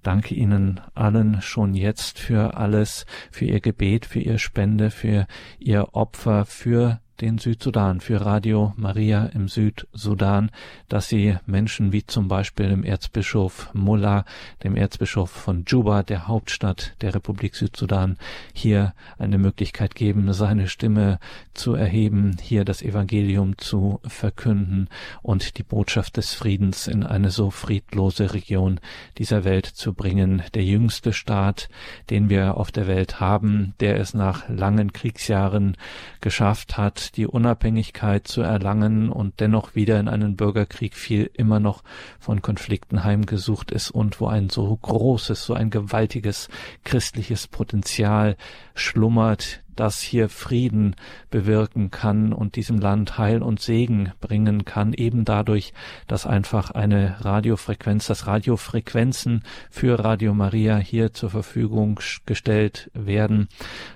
Danke 0.03 0.35
Ihnen 0.35 0.81
allen 0.95 1.43
schon 1.43 1.75
jetzt 1.75 2.19
für 2.19 2.57
alles, 2.57 3.07
für 3.31 3.45
Ihr 3.45 3.61
Gebet, 3.61 4.05
für 4.05 4.19
Ihr 4.19 4.39
Spende, 4.39 4.91
für 4.91 5.27
Ihr 5.59 5.95
Opfer, 5.95 6.45
für 6.45 7.02
den 7.21 7.39
Südsudan, 7.39 8.01
für 8.01 8.25
Radio 8.25 8.73
Maria 8.77 9.27
im 9.27 9.49
Südsudan, 9.49 10.51
dass 10.89 11.09
sie 11.09 11.37
Menschen 11.47 11.93
wie 11.93 12.05
zum 12.05 12.29
Beispiel 12.29 12.69
dem 12.69 12.85
Erzbischof 12.85 13.71
Mullah, 13.75 14.25
dem 14.65 14.77
Erzbischof 14.77 15.31
von 15.31 15.65
Juba, 15.67 16.03
der 16.03 16.27
Hauptstadt 16.27 16.95
der 17.01 17.15
Republik 17.15 17.55
Südsudan, 17.55 18.17
hier 18.53 18.95
eine 19.19 19.39
Möglichkeit 19.39 19.95
geben, 19.95 20.33
seine 20.33 20.69
Stimme 20.69 21.19
zu 21.55 21.75
erheben, 21.75 22.37
hier 22.41 22.65
das 22.65 22.83
Evangelium 22.83 23.59
zu 23.59 24.01
verkünden 24.05 24.89
und 25.23 25.59
die 25.59 25.63
Botschaft 25.63 26.17
des 26.17 26.35
Friedens 26.35 26.89
in 26.89 27.05
eine 27.05 27.31
so 27.31 27.51
friedlose 27.51 28.35
Region 28.35 28.81
dieser 29.19 29.45
Welt 29.45 29.67
zu 29.67 29.93
bringen. 29.93 30.43
Der 30.55 30.65
jüngste 30.65 31.13
Staat, 31.13 31.69
den 32.11 32.29
wir 32.31 32.57
auf 32.57 32.73
der 32.73 32.87
Welt 32.87 33.21
haben, 33.21 33.75
der 33.81 33.99
es 33.99 34.15
nach 34.15 34.49
langen 34.49 34.93
Kriegsjahren 34.93 35.77
geschafft 36.21 36.77
hat, 36.77 37.02
die 37.11 37.27
Unabhängigkeit 37.27 38.29
zu 38.29 38.43
erlangen 38.43 39.11
und 39.11 39.41
dennoch 39.41 39.75
wieder 39.75 39.99
in 39.99 40.09
einen 40.09 40.37
Bürgerkrieg 40.37 40.95
fiel, 40.95 41.31
immer 41.35 41.59
noch 41.59 41.83
von 42.21 42.43
Konflikten 42.43 43.03
heimgesucht 43.03 43.73
ist 43.73 43.91
und 43.91 44.21
wo 44.21 44.29
ein 44.29 44.51
so 44.51 44.77
großes, 44.77 45.45
so 45.45 45.55
ein 45.55 45.71
gewaltiges 45.71 46.49
christliches 46.85 47.49
Potenzial 47.49 48.37
schlummert, 48.75 49.62
das 49.77 50.01
hier 50.01 50.29
Frieden 50.29 50.97
bewirken 51.31 51.91
kann 51.91 52.33
und 52.33 52.57
diesem 52.57 52.79
Land 52.79 53.19
Heil 53.19 53.43
und 53.43 53.61
Segen 53.61 54.13
bringen 54.21 54.65
kann, 54.65 54.93
eben 54.93 55.25
dadurch, 55.25 55.73
dass 56.07 56.27
einfach 56.27 56.71
eine 56.71 57.25
Radiofrequenz, 57.25 58.07
dass 58.07 58.27
Radiofrequenzen 58.27 59.43
für 59.71 59.99
Radio 59.99 60.35
Maria 60.35 60.77
hier 60.77 61.13
zur 61.13 61.31
Verfügung 61.31 62.01
gestellt 62.27 62.91
werden, 62.95 63.49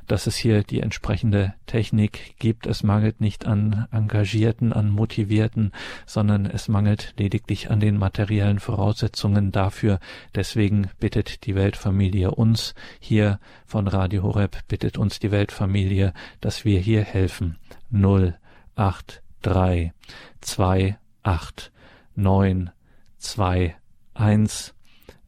dass 0.07 0.27
es 0.27 0.37
hier 0.37 0.63
die 0.63 0.81
entsprechende 0.81 1.55
Technik 1.67 2.35
gibt. 2.39 2.67
Es 2.67 2.83
mangelt 2.83 3.21
nicht 3.21 3.47
an 3.47 3.87
Engagierten, 3.91 4.73
an 4.73 4.91
Motivierten, 4.91 5.73
sondern 6.07 6.47
es 6.47 6.69
mangelt 6.69 7.15
lediglich 7.19 7.71
an 7.71 7.81
den 7.81 7.99
materiellen 7.99 8.61
Voraussetzungen 8.61 9.53
dafür. 9.53 9.99
Deswegen 10.35 10.89
bittet 11.01 11.47
die 11.47 11.55
Weltfamilie 11.55 12.31
uns 12.31 12.75
hier 13.01 13.39
von 13.67 13.89
Radio 13.89 14.23
Horeb, 14.23 14.57
bittet 14.69 14.97
uns 14.97 15.19
die 15.19 15.31
Weltfamilie 15.31 16.13
Familie, 16.13 16.13
dass 16.41 16.65
wir 16.65 16.79
hier 16.79 17.03
helfen. 17.03 17.59
0, 17.91 18.39
8, 18.77 19.23
3, 19.43 19.93
2, 20.41 20.99
8, 21.23 21.73
9, 22.15 22.71
2, 23.19 23.77
1, 24.15 24.75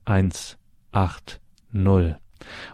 1, 0.05 0.59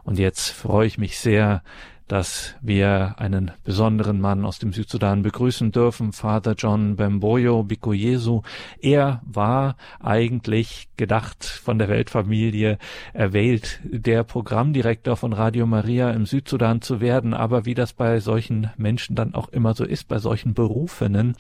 Und 0.05 0.19
jetzt 0.19 0.51
freue 0.51 0.87
ich 0.87 0.99
mich 0.99 1.19
sehr, 1.19 1.63
dass 2.09 2.55
wir 2.61 3.15
einen 3.19 3.51
besonderen 3.65 4.21
Mann 4.21 4.45
aus 4.45 4.59
dem 4.59 4.73
Südsudan 4.73 5.23
begrüßen 5.23 5.73
dürfen, 5.73 6.13
Vater 6.13 6.55
John 6.57 6.97
Bemboyo 6.97 7.63
Bikoyesu. 7.63 8.43
Er 8.81 9.23
war 9.25 9.77
eigentlich 10.01 10.89
gedacht 10.97 11.45
von 11.45 11.79
der 11.79 11.89
Weltfamilie 11.89 12.79
erwählt, 13.15 13.81
der 13.85 14.23
Programmdirektor 14.23 15.17
von 15.17 15.33
Radio 15.33 15.67
Maria 15.67 16.11
im 16.11 16.27
Südsudan 16.27 16.83
zu 16.83 17.01
werden. 17.01 17.33
Aber 17.33 17.65
wie 17.65 17.75
das 17.75 17.93
bei 17.93 18.21
solchen 18.21 18.71
Menschen 18.77 19.17
dann 19.17 19.35
auch 19.35 19.49
immer 19.49 19.75
so 19.75 19.85
ist, 19.85 20.07
bei 20.09 20.19
solchen 20.19 20.55
Berufenen, 20.55 21.37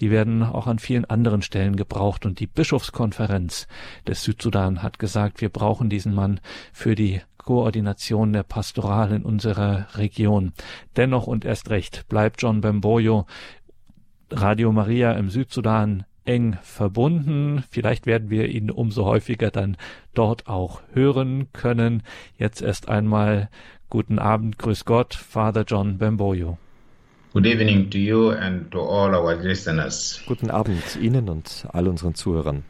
die 0.00 0.10
werden 0.10 0.42
auch 0.42 0.66
an 0.66 0.78
vielen 0.78 1.04
anderen 1.04 1.42
Stellen 1.42 1.76
gebraucht. 1.76 2.26
Und 2.26 2.40
die 2.40 2.46
Bischofskonferenz 2.46 3.68
des 4.06 4.24
Südsudan 4.24 4.82
hat 4.82 4.98
gesagt, 4.98 5.40
wir 5.40 5.48
brauchen 5.48 5.88
diesen 5.88 6.14
Mann 6.14 6.40
für 6.72 6.94
die 6.94 7.20
Koordination 7.48 8.34
der 8.34 8.42
Pastoral 8.42 9.10
in 9.10 9.22
unserer 9.22 9.86
Region. 9.94 10.52
Dennoch 10.98 11.26
und 11.26 11.46
erst 11.46 11.70
recht 11.70 12.06
bleibt 12.10 12.42
John 12.42 12.60
Bemboyo 12.60 13.24
Radio 14.30 14.70
Maria 14.70 15.12
im 15.12 15.30
Südsudan 15.30 16.04
eng 16.26 16.58
verbunden. 16.60 17.64
Vielleicht 17.70 18.04
werden 18.04 18.28
wir 18.28 18.50
ihn 18.50 18.70
umso 18.70 19.06
häufiger 19.06 19.50
dann 19.50 19.78
dort 20.12 20.46
auch 20.46 20.82
hören 20.92 21.48
können. 21.54 22.02
Jetzt 22.36 22.60
erst 22.60 22.90
einmal 22.90 23.48
guten 23.88 24.18
Abend, 24.18 24.58
grüß 24.58 24.84
Gott, 24.84 25.14
Father 25.14 25.64
John 25.66 25.96
Bemboyo. 25.96 26.58
Good 27.32 27.46
evening 27.46 27.88
to 27.88 27.96
you 27.96 28.28
and 28.28 28.70
to 28.72 28.80
all 28.80 29.14
our 29.14 29.34
listeners. 29.36 30.22
Guten 30.26 30.50
Abend 30.50 30.96
Ihnen 31.00 31.30
und 31.30 31.66
all 31.72 31.88
unseren 31.88 32.14
Zuhörern. 32.14 32.64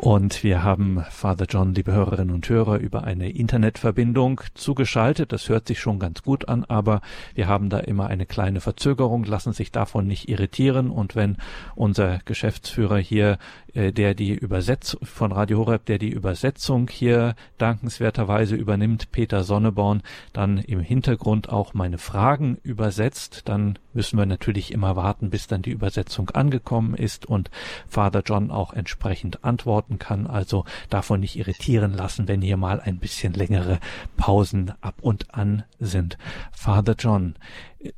Und 0.00 0.44
wir 0.44 0.62
haben 0.62 1.04
Father 1.10 1.46
John, 1.48 1.74
liebe 1.74 1.92
Hörerinnen 1.92 2.34
und 2.34 2.48
Hörer, 2.48 2.78
über 2.78 3.04
eine 3.04 3.30
Internetverbindung 3.30 4.40
zugeschaltet. 4.54 5.32
Das 5.32 5.48
hört 5.48 5.66
sich 5.66 5.80
schon 5.80 5.98
ganz 5.98 6.22
gut 6.22 6.48
an, 6.48 6.64
aber 6.64 7.00
wir 7.34 7.48
haben 7.48 7.68
da 7.68 7.78
immer 7.78 8.06
eine 8.06 8.26
kleine 8.26 8.60
Verzögerung, 8.60 9.24
lassen 9.24 9.52
sich 9.52 9.72
davon 9.72 10.06
nicht 10.06 10.28
irritieren. 10.28 10.90
Und 10.90 11.16
wenn 11.16 11.36
unser 11.74 12.20
Geschäftsführer 12.24 12.98
hier 12.98 13.38
äh, 13.78 13.92
der 13.92 14.14
die 14.14 14.34
Übersetzung 14.34 15.04
von 15.04 15.30
Radio 15.30 15.58
Horeb, 15.58 15.86
der 15.86 15.98
die 15.98 16.10
Übersetzung 16.10 16.88
hier 16.90 17.36
dankenswerterweise 17.58 18.56
übernimmt, 18.56 19.12
Peter 19.12 19.44
Sonneborn, 19.44 20.02
dann 20.32 20.58
im 20.58 20.80
Hintergrund 20.80 21.48
auch 21.48 21.74
meine 21.74 21.98
Fragen 21.98 22.58
übersetzt, 22.64 23.42
dann 23.44 23.78
müssen 23.92 24.18
wir 24.18 24.26
natürlich 24.26 24.72
immer 24.72 24.96
warten, 24.96 25.30
bis 25.30 25.46
dann 25.46 25.62
die 25.62 25.70
Übersetzung 25.70 26.30
angekommen 26.30 26.94
ist 26.94 27.26
und 27.26 27.50
Father 27.86 28.22
John 28.26 28.50
auch 28.50 28.72
entsprechend 28.72 29.44
antworten 29.44 30.00
kann. 30.00 30.26
Also 30.26 30.64
davon 30.90 31.20
nicht 31.20 31.38
irritieren 31.38 31.92
lassen, 31.92 32.26
wenn 32.26 32.42
hier 32.42 32.56
mal 32.56 32.80
ein 32.80 32.98
bisschen 32.98 33.32
längere 33.32 33.78
Pausen 34.16 34.72
ab 34.80 34.96
und 35.00 35.34
an 35.34 35.62
sind. 35.78 36.18
Father 36.50 36.96
John, 36.98 37.36
äh, 37.78 37.92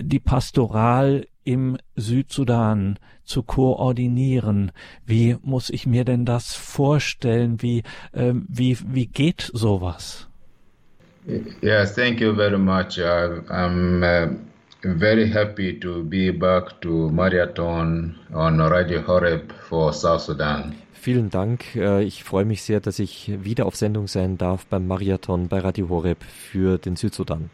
die 0.00 0.20
Pastoral 0.20 1.26
im 1.44 1.78
Südsudan 1.96 2.98
zu 3.24 3.42
koordinieren. 3.42 4.72
Wie 5.06 5.36
muss 5.42 5.70
ich 5.70 5.86
mir 5.86 6.04
denn 6.04 6.24
das 6.24 6.54
vorstellen? 6.54 7.62
Wie, 7.62 7.82
äh, 8.12 8.32
wie, 8.48 8.78
wie 8.88 9.06
geht 9.06 9.50
sowas? 9.52 10.28
Yes, 11.60 11.94
thank 11.94 12.20
you 12.20 12.34
very 12.34 12.58
much. 12.58 12.98
Uh, 12.98 13.42
I'm 13.50 14.02
uh, 14.02 14.34
very 14.82 15.28
happy 15.28 15.78
to 15.78 16.02
be 16.02 16.32
back 16.32 16.80
to 16.80 17.10
Marathon 17.10 18.16
on 18.32 18.60
Radio 18.60 19.06
Horeb 19.06 19.52
for 19.68 19.92
South 19.92 20.22
Sudan. 20.22 20.74
Vielen 20.92 21.30
Dank. 21.30 21.76
Äh, 21.76 22.02
ich 22.04 22.24
freue 22.24 22.44
mich 22.44 22.62
sehr, 22.62 22.80
dass 22.80 22.98
ich 22.98 23.32
wieder 23.42 23.66
auf 23.66 23.76
Sendung 23.76 24.06
sein 24.06 24.38
darf 24.38 24.66
beim 24.66 24.86
Marathon 24.86 25.48
bei 25.48 25.58
Radio 25.60 25.88
Horeb 25.88 26.22
für 26.24 26.78
den 26.78 26.96
Südsudan. 26.96 27.50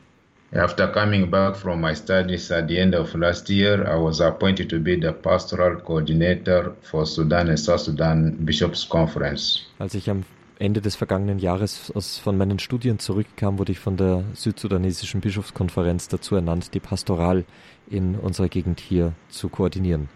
After 0.53 0.87
coming 0.93 1.29
back 1.29 1.57
from 1.57 1.81
my 1.81 1.93
studies 1.93 2.53
at 2.53 2.69
the 2.69 2.79
end 2.79 2.95
of 2.95 3.13
last 3.17 3.51
year, 3.51 3.85
I 3.85 3.97
was 3.97 4.21
appointed 4.21 4.71
to 4.71 4.79
be 4.79 4.95
the 4.95 5.13
pastoral 5.13 5.81
coordinator 5.81 6.73
for 6.83 7.05
Sudan 7.05 7.49
and 7.49 7.59
South 7.59 7.81
Sudan 7.81 8.37
Bishops 8.45 8.89
Conference. 8.89 9.67
Als 9.81 9.95
ich 9.95 10.09
am 10.09 10.25
Ende 10.61 10.81
des 10.81 10.95
vergangenen 10.95 11.41
Jahres 11.41 11.91
aus, 11.95 12.19
von 12.19 12.39
meinen 12.39 12.61
Studien 12.61 13.01
zurückkam, 13.01 13.59
wurde 13.59 13.73
ich 13.73 13.81
von 13.81 13.97
der 13.97 14.23
südsudanesischen 14.35 15.21
Bischofskonferenz 15.21 16.07
dazu 16.07 16.37
ernannt, 16.37 16.73
die 16.75 16.81
Pastoral 16.81 17.45
in 17.91 18.15
unserer 18.15 18.49
Gegend 18.49 18.79
hier 18.79 19.15
zu 19.29 19.49
koordinieren. 19.49 20.09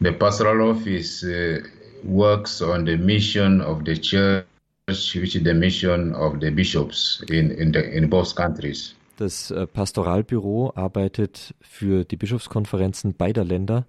The 0.00 0.12
pastoral 0.12 0.60
office 0.60 1.24
uh, 1.24 1.60
works 2.04 2.60
on 2.60 2.84
the 2.84 2.98
mission 2.98 3.62
of 3.62 3.80
the 3.86 3.98
church, 3.98 4.44
which 4.86 5.34
is 5.34 5.42
the 5.42 5.54
mission 5.54 6.14
of 6.14 6.34
the 6.40 6.50
bishops 6.50 7.24
in, 7.30 7.50
in, 7.50 7.72
the, 7.72 7.80
in 7.80 8.10
both 8.10 8.36
countries. 8.36 8.94
Das 9.18 9.50
äh, 9.50 9.66
Pastoralbüro 9.66 10.72
arbeitet 10.76 11.52
für 11.60 12.04
die 12.04 12.16
Bischofskonferenzen 12.16 13.14
beider 13.14 13.44
Länder 13.44 13.84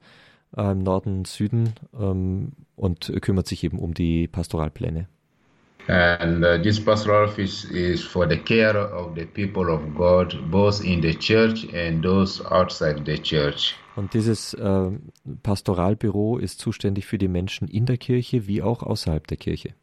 äh, 0.57 0.71
im 0.71 0.79
Norden 0.79 1.19
und 1.19 1.27
Süden 1.27 1.75
ähm, 1.93 2.53
und 2.75 3.13
kümmert 3.21 3.45
sich 3.45 3.63
eben 3.63 3.77
um 3.77 3.93
die 3.93 4.27
Pastoralpläne. 4.27 5.07
And 5.87 6.43
uh, 6.43 6.61
this 6.61 6.83
pastoral 6.83 7.27
office 7.27 7.63
is 7.65 8.03
for 8.03 8.27
the 8.27 8.37
care 8.37 8.91
of 8.91 9.15
the 9.15 9.25
people 9.25 9.71
of 9.71 9.81
God, 9.95 10.35
both 10.49 10.83
in 10.83 11.01
the 11.01 11.13
church 11.15 11.67
and 11.73 12.03
those 12.03 12.43
outside 12.51 13.03
the 13.05 13.19
church. 13.19 13.75
Und 13.95 14.15
dieses 14.15 14.55
äh, 14.55 14.91
Pastoralbüro 15.43 16.39
ist 16.39 16.59
zuständig 16.59 17.05
für 17.05 17.19
die 17.19 17.27
Menschen 17.27 17.67
in 17.67 17.85
der 17.85 17.97
Kirche 17.97 18.47
wie 18.47 18.63
auch 18.63 18.81
außerhalb 18.81 19.27
der 19.27 19.37
Kirche. 19.37 19.73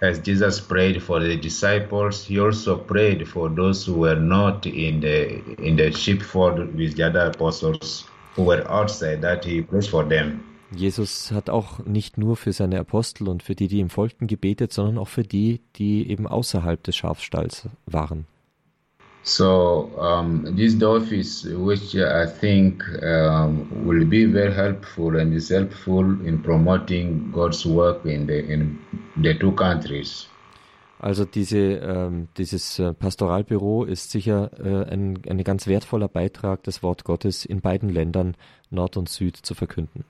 As 0.00 0.18
Jesus 0.18 0.60
prayed 0.60 1.02
for 1.02 1.20
the 1.20 1.36
disciples, 1.36 2.24
he 2.24 2.40
also 2.40 2.76
prayed 2.76 3.28
for 3.28 3.48
those 3.48 3.84
who 3.84 3.94
were 3.94 4.18
not 4.18 4.66
in 4.66 5.00
the 5.00 5.42
in 5.58 5.76
the 5.76 5.92
sheepfold 5.92 6.74
with 6.74 6.96
the 6.96 7.04
other 7.04 7.26
apostles 7.26 8.04
who 8.34 8.44
were 8.44 8.64
outside, 8.70 9.20
that 9.22 9.44
he 9.44 9.62
prayed 9.62 9.86
for 9.86 10.04
them. 10.04 10.40
Jesus 10.72 11.32
hat 11.32 11.50
auch 11.50 11.84
nicht 11.84 12.16
nur 12.16 12.36
für 12.36 12.52
seine 12.52 12.78
Apostel 12.78 13.28
und 13.28 13.42
für 13.42 13.56
die, 13.56 13.66
die 13.66 13.80
ihm 13.80 13.90
folgten, 13.90 14.28
gebetet, 14.28 14.72
sondern 14.72 14.98
auch 14.98 15.08
für 15.08 15.24
die, 15.24 15.60
die 15.76 16.08
eben 16.08 16.28
außerhalb 16.28 16.82
des 16.84 16.96
Schafstalls 16.96 17.68
waren. 17.86 18.26
So 19.22 19.90
um, 19.98 20.56
this 20.56 20.82
office, 20.82 21.44
which 21.44 21.94
I 21.94 22.26
think 22.26 22.82
um, 23.02 23.84
will 23.84 24.04
be 24.06 24.24
very 24.24 24.52
helpful 24.52 25.16
and 25.16 25.34
is 25.34 25.50
helpful 25.50 26.00
in 26.26 26.42
promoting 26.42 27.30
God's 27.30 27.66
work 27.66 28.06
in 28.06 28.26
the 28.26 28.38
in 28.38 28.78
the 29.16 29.34
two 29.34 29.52
countries. 29.52 30.26
Also 31.02 31.24
diese, 31.24 31.56
ähm, 31.56 32.28
dieses 32.36 32.78
äh, 32.78 32.92
Pastoralbüro 32.92 33.84
ist 33.84 34.10
sicher 34.10 34.50
äh, 34.62 34.92
ein, 34.92 35.18
ein 35.26 35.42
ganz 35.44 35.66
wertvoller 35.66 36.08
Beitrag, 36.08 36.62
das 36.64 36.82
Wort 36.82 37.04
Gottes 37.04 37.46
in 37.46 37.62
beiden 37.62 37.88
Ländern 37.88 38.36
Nord 38.68 38.98
und 38.98 39.08
Süd 39.08 39.36
zu 39.36 39.54
verkünden. 39.54 40.04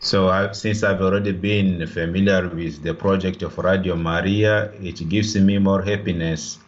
So 0.00 0.30
I, 0.30 0.48
since 0.52 0.86
I've 0.86 1.02
already 1.02 1.32
been 1.32 1.86
familiar 1.86 2.50
with 2.54 2.82
the 2.82 2.94
project 2.94 3.42
of 3.42 3.58
Radio 3.58 3.94
Maria, 3.94 4.70
it 4.80 5.06
gives 5.08 5.34
me 5.34 5.58
more 5.58 5.84
happiness 5.84 6.60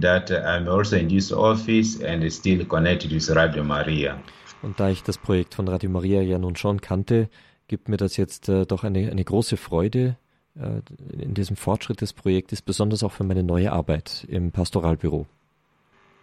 that 0.00 0.30
I'm 0.30 0.68
also 0.68 0.96
in 0.96 1.08
this 1.08 1.32
office 1.32 2.00
and 2.02 2.30
still 2.32 2.64
connected 2.64 3.12
with 3.12 3.28
Radio 3.30 3.64
Maria. 3.64 4.18
Und 4.62 4.78
da 4.78 4.90
ich 4.90 5.02
das 5.02 5.18
Projekt 5.18 5.54
von 5.54 5.68
Radio 5.68 5.90
Maria 5.90 6.22
ja 6.22 6.38
nun 6.38 6.56
schon 6.56 6.80
kannte, 6.80 7.28
gibt 7.66 7.88
mir 7.88 7.96
das 7.96 8.16
jetzt 8.16 8.48
äh, 8.48 8.64
doch 8.64 8.84
eine, 8.84 9.10
eine 9.10 9.24
große 9.24 9.56
Freude 9.56 10.16
äh, 10.54 10.80
in 11.20 11.34
diesem 11.34 11.56
Fortschritt 11.56 12.00
des 12.00 12.12
Projektes, 12.12 12.62
besonders 12.62 13.02
auch 13.02 13.12
für 13.12 13.24
meine 13.24 13.42
neue 13.42 13.72
Arbeit 13.72 14.24
im 14.28 14.52
Pastoralbüro. 14.52 15.26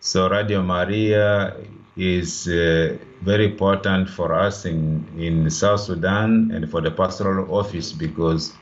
So 0.02 0.28
Radio 0.28 0.64
Maria 0.64 1.56
is 1.98 2.48
uh, 2.48 2.98
very 3.22 3.46
important 3.46 4.10
for 4.10 4.32
us 4.32 4.64
in, 4.64 5.06
in 5.18 5.50
South 5.50 5.82
Sudan 5.82 6.52
and 6.52 6.70
for 6.70 6.82
the 6.82 6.90
pastoral 6.90 7.46
office 7.52 7.92
because 7.92 8.54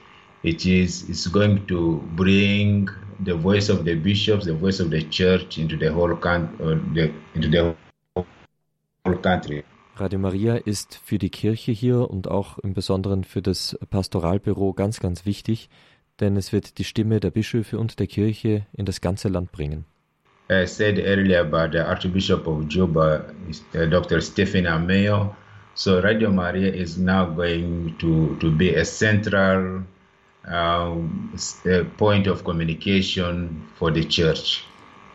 it 0.41 0.65
is 0.65 1.07
it's 1.07 1.27
going 1.27 1.63
to 1.67 2.01
bring 2.15 2.89
the 3.25 3.33
voice 3.33 3.69
of 3.69 3.83
the 3.85 3.95
bishops, 3.95 4.45
the 4.45 4.53
voice 4.53 4.79
of 4.79 4.89
the 4.89 5.03
church 5.09 5.57
into 5.57 5.77
the 5.77 5.89
whole, 5.89 6.15
con 6.15 6.49
uh, 6.59 6.75
the, 6.93 7.11
into 7.35 7.49
the 7.49 7.75
whole 8.15 9.17
country. 9.21 9.63
Radio 9.99 10.19
Maria 10.19 10.55
ist 10.57 10.99
für 11.03 11.17
die 11.17 11.31
Kirche 11.31 11.71
hier 11.71 12.09
und 12.11 12.27
auch 12.27 12.59
im 12.59 12.73
Besonderen 12.75 13.23
für 13.23 13.41
das 13.41 13.77
Pastoralbüro 13.89 14.73
ganz, 14.73 14.99
ganz 14.99 15.25
wichtig, 15.25 15.69
denn 16.19 16.37
es 16.37 16.53
wird 16.53 16.77
die 16.77 16.83
Stimme 16.83 17.19
der 17.19 17.31
Bischöfe 17.31 17.79
und 17.79 17.99
der 17.99 18.05
Kirche 18.05 18.67
in 18.73 18.85
das 18.85 19.01
ganze 19.01 19.27
Land 19.27 19.51
bringen. 19.51 19.85
I 20.49 20.65
said 20.65 20.97
earlier 20.99 21.41
about 21.41 21.71
the 21.73 21.79
Archbishop 21.79 22.47
of 22.47 22.69
Juba, 22.69 23.25
uh, 23.73 23.85
Dr. 23.87 24.21
Stephen 24.21 24.65
Ameo. 24.65 25.35
So 25.73 25.99
Radio 25.99 26.31
Maria 26.31 26.71
is 26.71 26.97
now 26.97 27.25
going 27.25 27.95
to, 27.99 28.37
to 28.39 28.49
be 28.51 28.75
a 28.75 28.85
central 28.85 29.83
um, 30.47 31.31
point 31.97 32.27
of 32.27 32.43
communication 32.43 33.63
for 33.75 33.93
the 33.93 34.07
church. 34.07 34.63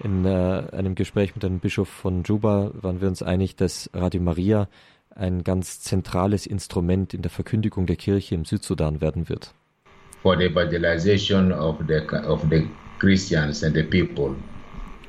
In 0.03 0.25
äh, 0.25 0.64
einem 0.73 0.95
Gespräch 0.95 1.35
mit 1.35 1.45
einem 1.45 1.61
Bischof 1.61 1.88
von 1.88 2.25
Juba 2.25 2.73
waren 2.75 3.01
wir 3.01 3.09
uns 3.09 3.23
einig, 3.23 3.57
dass 3.57 3.88
Radio 3.95 4.21
Maria 4.21 4.68
ein 5.14 5.45
ganz 5.45 5.81
zentrales 5.81 6.47
Instrument 6.47 7.14
in 7.14 7.23
der 7.23 7.31
Verkündigung 7.31 7.87
der 7.87 7.97
Kirche 7.97 8.35
im 8.35 8.45
Südsudan 8.45 9.01
werden 9.01 9.29
wird. 9.29 9.55
For 10.23 10.37
the 10.37 10.45
evangelization 10.45 11.53
of 11.53 11.77
the, 11.87 12.01
of 12.27 12.42
the 12.51 12.66
Christians 12.99 13.62
and 13.62 13.75
the 13.75 13.83
people. 13.83 14.35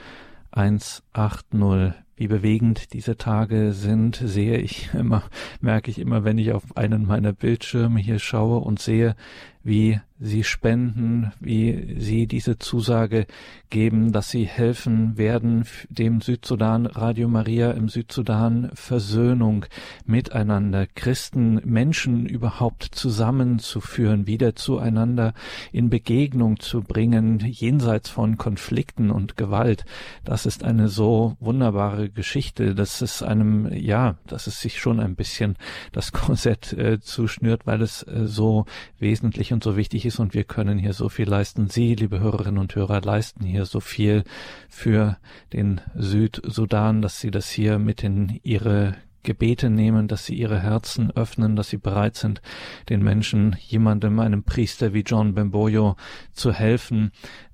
180 0.50 2.03
wie 2.16 2.28
bewegend 2.28 2.92
diese 2.92 3.16
Tage 3.16 3.72
sind, 3.72 4.16
sehe 4.16 4.58
ich 4.58 4.90
immer, 4.94 5.22
merke 5.60 5.90
ich 5.90 5.98
immer, 5.98 6.24
wenn 6.24 6.38
ich 6.38 6.52
auf 6.52 6.76
einen 6.76 7.06
meiner 7.06 7.32
Bildschirme 7.32 8.00
hier 8.00 8.18
schaue 8.18 8.58
und 8.58 8.80
sehe, 8.80 9.16
wie 9.64 9.98
sie 10.20 10.44
spenden, 10.44 11.32
wie 11.40 11.96
sie 11.98 12.26
diese 12.26 12.58
Zusage 12.58 13.26
geben, 13.68 14.12
dass 14.12 14.30
sie 14.30 14.44
helfen 14.44 15.18
werden, 15.18 15.64
dem 15.88 16.20
Südsudan, 16.20 16.86
Radio 16.86 17.28
Maria 17.28 17.72
im 17.72 17.88
Südsudan 17.88 18.70
Versöhnung 18.74 19.66
miteinander, 20.06 20.86
Christen, 20.86 21.60
Menschen 21.64 22.26
überhaupt 22.26 22.84
zusammenzuführen, 22.84 24.26
wieder 24.28 24.54
zueinander 24.54 25.34
in 25.72 25.90
Begegnung 25.90 26.60
zu 26.60 26.82
bringen, 26.82 27.40
jenseits 27.40 28.08
von 28.08 28.38
Konflikten 28.38 29.10
und 29.10 29.36
Gewalt. 29.36 29.84
Das 30.24 30.46
ist 30.46 30.62
eine 30.62 30.88
so 30.88 31.36
wunderbare 31.40 32.08
Geschichte, 32.08 32.74
dass 32.74 33.00
es 33.00 33.22
einem, 33.22 33.72
ja, 33.72 34.16
dass 34.26 34.46
es 34.46 34.60
sich 34.60 34.78
schon 34.78 35.00
ein 35.00 35.16
bisschen 35.16 35.56
das 35.90 36.12
Korsett 36.12 36.72
äh, 36.74 37.00
zuschnürt, 37.00 37.66
weil 37.66 37.82
es 37.82 38.04
äh, 38.04 38.26
so 38.26 38.66
wesentlich 38.98 39.50
und 39.54 39.64
so 39.64 39.76
wichtig 39.76 40.04
ist 40.04 40.18
und 40.18 40.34
wir 40.34 40.44
können 40.44 40.78
hier 40.78 40.92
so 40.92 41.08
viel 41.08 41.28
leisten. 41.28 41.70
Sie, 41.70 41.94
liebe 41.94 42.20
Hörerinnen 42.20 42.58
und 42.58 42.74
Hörer, 42.74 43.00
leisten 43.00 43.44
hier 43.44 43.64
so 43.64 43.80
viel 43.80 44.24
für 44.68 45.16
den 45.54 45.80
Südsudan, 45.94 47.00
dass 47.00 47.20
Sie 47.20 47.30
das 47.30 47.48
hier 47.48 47.78
mit 47.78 48.04
in 48.04 48.40
Ihre 48.42 48.96
Gebete 49.24 49.70
nehmen, 49.70 50.06
dass 50.06 50.26
sie 50.26 50.34
ihre 50.34 50.60
Herzen 50.60 51.10
öffnen, 51.10 51.56
dass 51.56 51.70
sie 51.70 51.78
bereit 51.78 52.14
sind, 52.14 52.42
den 52.90 53.02
Menschen, 53.02 53.56
jemandem, 53.58 54.20
einem 54.20 54.44
Priester 54.44 54.92
wie 54.92 55.00
John 55.00 55.34
Bemboyo 55.34 55.96
zu 56.32 56.52
helfen, 56.52 57.10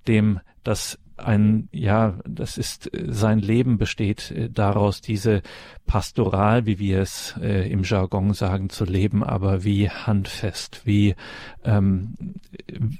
dem 0.09 0.41
das 0.65 0.99
ein, 1.25 1.69
ja, 1.73 2.19
das 2.27 2.59
ist, 2.59 2.93
äh, 2.95 3.07
sein 3.13 3.39
Leben 3.39 3.79
besteht 3.79 4.31
äh, 4.31 4.51
daraus, 4.51 5.01
diese 5.01 5.43
Pastoral, 5.87 6.67
wie 6.67 6.79
wir 6.79 7.01
es 7.01 7.35
äh, 7.41 7.71
im 7.71 7.83
Jargon 7.83 8.33
sagen, 8.33 8.71
zu 8.71 8.85
leben, 8.85 9.25
aber 9.25 9.65
wie 9.65 9.91
handfest, 9.91 10.83
wie, 10.85 11.17
ähm, 11.65 12.15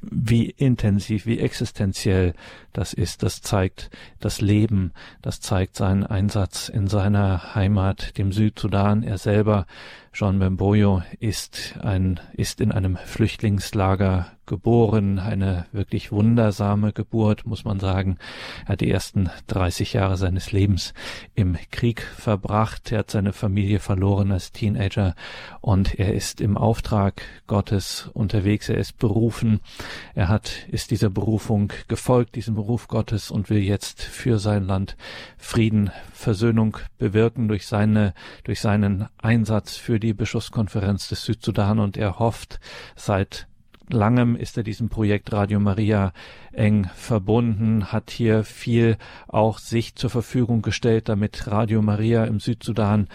wie 0.03 0.51
intensiv, 0.51 1.27
wie 1.27 1.39
existenziell 1.39 2.35
das 2.73 2.93
ist. 2.93 3.23
Das 3.23 3.43
zeigt 3.43 3.91
das 4.19 4.41
Leben, 4.41 4.93
das 5.23 5.41
zeigt 5.41 5.77
seinen 5.77 6.05
Einsatz 6.05 6.69
in 6.69 6.89
seiner 6.89 7.55
Heimat, 7.55 8.19
dem 8.19 8.33
Südsudan. 8.33 9.03
Er 9.03 9.19
selber 9.19 9.67
Jean 10.13 10.39
Bemboyo 10.39 11.03
ist 11.21 11.79
ein, 11.81 12.19
ist 12.33 12.61
in 12.61 12.73
einem 12.73 12.97
Flüchtlingslager 12.97 14.27
geboren, 14.51 15.21
eine 15.21 15.67
wirklich 15.71 16.11
wundersame 16.11 16.93
Geburt, 16.93 17.47
muss 17.47 17.65
man 17.65 17.79
sagen. 17.79 18.19
Er 18.65 18.71
hat 18.71 18.81
die 18.81 18.91
ersten 18.91 19.31
30 19.47 19.93
Jahre 19.93 20.17
seines 20.17 20.51
Lebens 20.51 20.93
im 21.37 21.57
Krieg 21.71 22.03
verbracht. 22.03 22.91
Er 22.91 22.99
hat 22.99 23.13
seine 23.13 23.33
Familie 23.33 23.79
verloren 23.79 24.33
als 24.33 24.51
Teenager 24.51 25.15
und 25.61 26.01
er 26.01 26.15
ist 26.15 26.41
im 26.41 26.57
Auftrag 26.57 27.23
Gottes 27.47 28.11
unterwegs. 28.13 28.69
Er 28.69 28.79
ist 28.79 28.99
berufen. 28.99 29.61
Er 30.17 30.27
hat, 30.27 30.67
ist 30.69 30.91
dieser 30.91 31.11
Berufung 31.11 31.73
gefolgt, 31.87 32.35
diesem 32.35 32.57
Beruf 32.57 32.89
Gottes 32.89 33.31
und 33.31 33.51
will 33.51 33.63
jetzt 33.63 34.03
für 34.03 34.41
sein 34.41 34.65
Land 34.67 34.97
Frieden, 35.39 35.93
Versöhnung 36.13 36.77
bewirken 36.99 37.47
durch 37.47 37.69
seine, 37.69 38.15
durch 38.43 38.61
seinen 38.61 39.07
Einsatz 39.19 39.77
für 39.77 40.00
die 40.01 40.15
Bischofskonferenz 40.15 41.09
des 41.09 41.25
Südsudan 41.25 41.79
und 41.79 41.97
er 41.97 42.19
hofft 42.19 42.59
seit 42.97 43.47
langem 43.93 44.37
ist 44.37 44.57
er 44.57 44.63
diesem 44.63 44.89
Projekt 44.89 45.33
Radio 45.33 45.61
Maria 45.61 46.13
eng 46.53 46.89
verbunden, 46.95 47.93
hat 47.93 48.11
hier 48.11 48.45
viel 48.45 48.97
auch 49.29 49.59
sich 49.59 49.97
zur 49.97 50.11
Verfügung 50.11 50.63
gestellt, 50.63 51.09
damit 51.09 51.47
Radio 51.49 51.83
Maria 51.83 52.25
im 52.25 52.41
Südsudan 52.41 53.09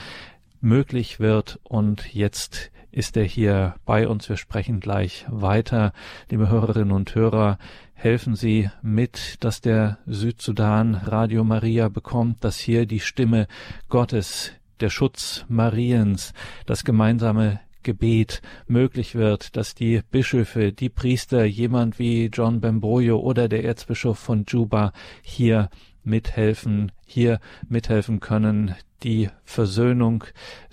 möglich 0.62 1.19
wird 1.19 1.60
und 1.63 2.13
jetzt 2.13 2.71
ist 2.91 3.17
er 3.17 3.26
hier 3.26 3.76
bei 3.86 4.08
uns. 4.08 4.30
Wir 4.30 4.38
sprechen 4.38 4.80
gleich 4.80 5.26
weiter. 5.28 5.91
Liebe 6.30 6.50
Hörerinnen 6.50 6.93
und 6.93 7.13
Hörer, 7.13 7.58
helfen 7.93 8.36
Sie 8.36 8.69
mit, 8.82 9.43
dass 9.43 9.60
der 9.60 9.98
Südsudan 10.06 10.95
Radio 10.95 11.43
Maria 11.43 11.89
bekommt, 11.89 12.43
dass 12.43 12.58
hier 12.58 12.86
die 12.86 13.02
Stimme 13.02 13.48
Gottes 13.89 14.54
der 14.79 14.89
Schutz 14.89 15.45
Mariens, 15.47 16.33
das 16.65 16.83
gemeinsame 16.83 17.59
Gebet 17.83 18.41
möglich 18.67 19.15
wird, 19.15 19.55
dass 19.55 19.75
die 19.75 20.01
Bischöfe, 20.11 20.73
die 20.73 20.89
Priester, 20.89 21.45
jemand 21.45 21.99
wie 21.99 22.25
John 22.25 22.59
Bemboyo 22.59 23.19
oder 23.19 23.47
der 23.47 23.63
Erzbischof 23.63 24.17
von 24.17 24.45
Juba 24.47 24.91
hier 25.21 25.69
mithelfen, 26.03 26.91
hier 27.05 27.39
mithelfen 27.69 28.19
können, 28.19 28.75
die 29.03 29.29
Versöhnung 29.43 30.23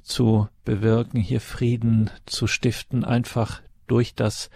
zu 0.02 0.48
bewirken, 0.64 1.20
hier 1.20 1.40
Frieden 1.40 2.10
zu 2.26 2.46
stiften, 2.46 3.04
einfach 3.04 3.60
durch 3.86 4.14
das 4.14 4.50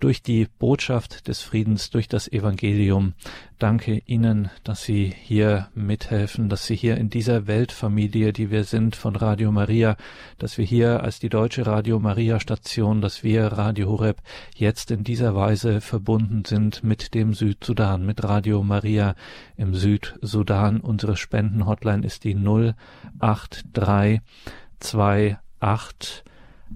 durch 0.00 0.22
die 0.22 0.48
Botschaft 0.58 1.28
des 1.28 1.40
Friedens, 1.42 1.90
durch 1.90 2.08
das 2.08 2.26
Evangelium. 2.26 3.12
Danke 3.58 4.02
Ihnen, 4.06 4.50
dass 4.64 4.82
Sie 4.82 5.14
hier 5.22 5.68
mithelfen, 5.74 6.48
dass 6.48 6.66
Sie 6.66 6.74
hier 6.74 6.96
in 6.96 7.10
dieser 7.10 7.46
Weltfamilie, 7.46 8.32
die 8.32 8.50
wir 8.50 8.64
sind 8.64 8.96
von 8.96 9.14
Radio 9.14 9.52
Maria, 9.52 9.96
dass 10.38 10.58
wir 10.58 10.64
hier 10.64 11.02
als 11.02 11.20
die 11.20 11.28
deutsche 11.28 11.66
Radio 11.66 12.00
Maria 12.00 12.40
Station, 12.40 13.00
dass 13.00 13.22
wir 13.22 13.46
Radio 13.46 13.88
Horeb 13.90 14.22
jetzt 14.56 14.90
in 14.90 15.04
dieser 15.04 15.34
Weise 15.34 15.80
verbunden 15.80 16.44
sind 16.44 16.82
mit 16.82 17.14
dem 17.14 17.34
Südsudan, 17.34 18.04
mit 18.04 18.24
Radio 18.24 18.62
Maria 18.62 19.14
im 19.56 19.74
Südsudan. 19.74 20.80
Unsere 20.80 21.16
Spendenhotline 21.16 22.04
ist 22.04 22.24
die 22.24 22.34
083 22.34 24.20
28 25.60 26.24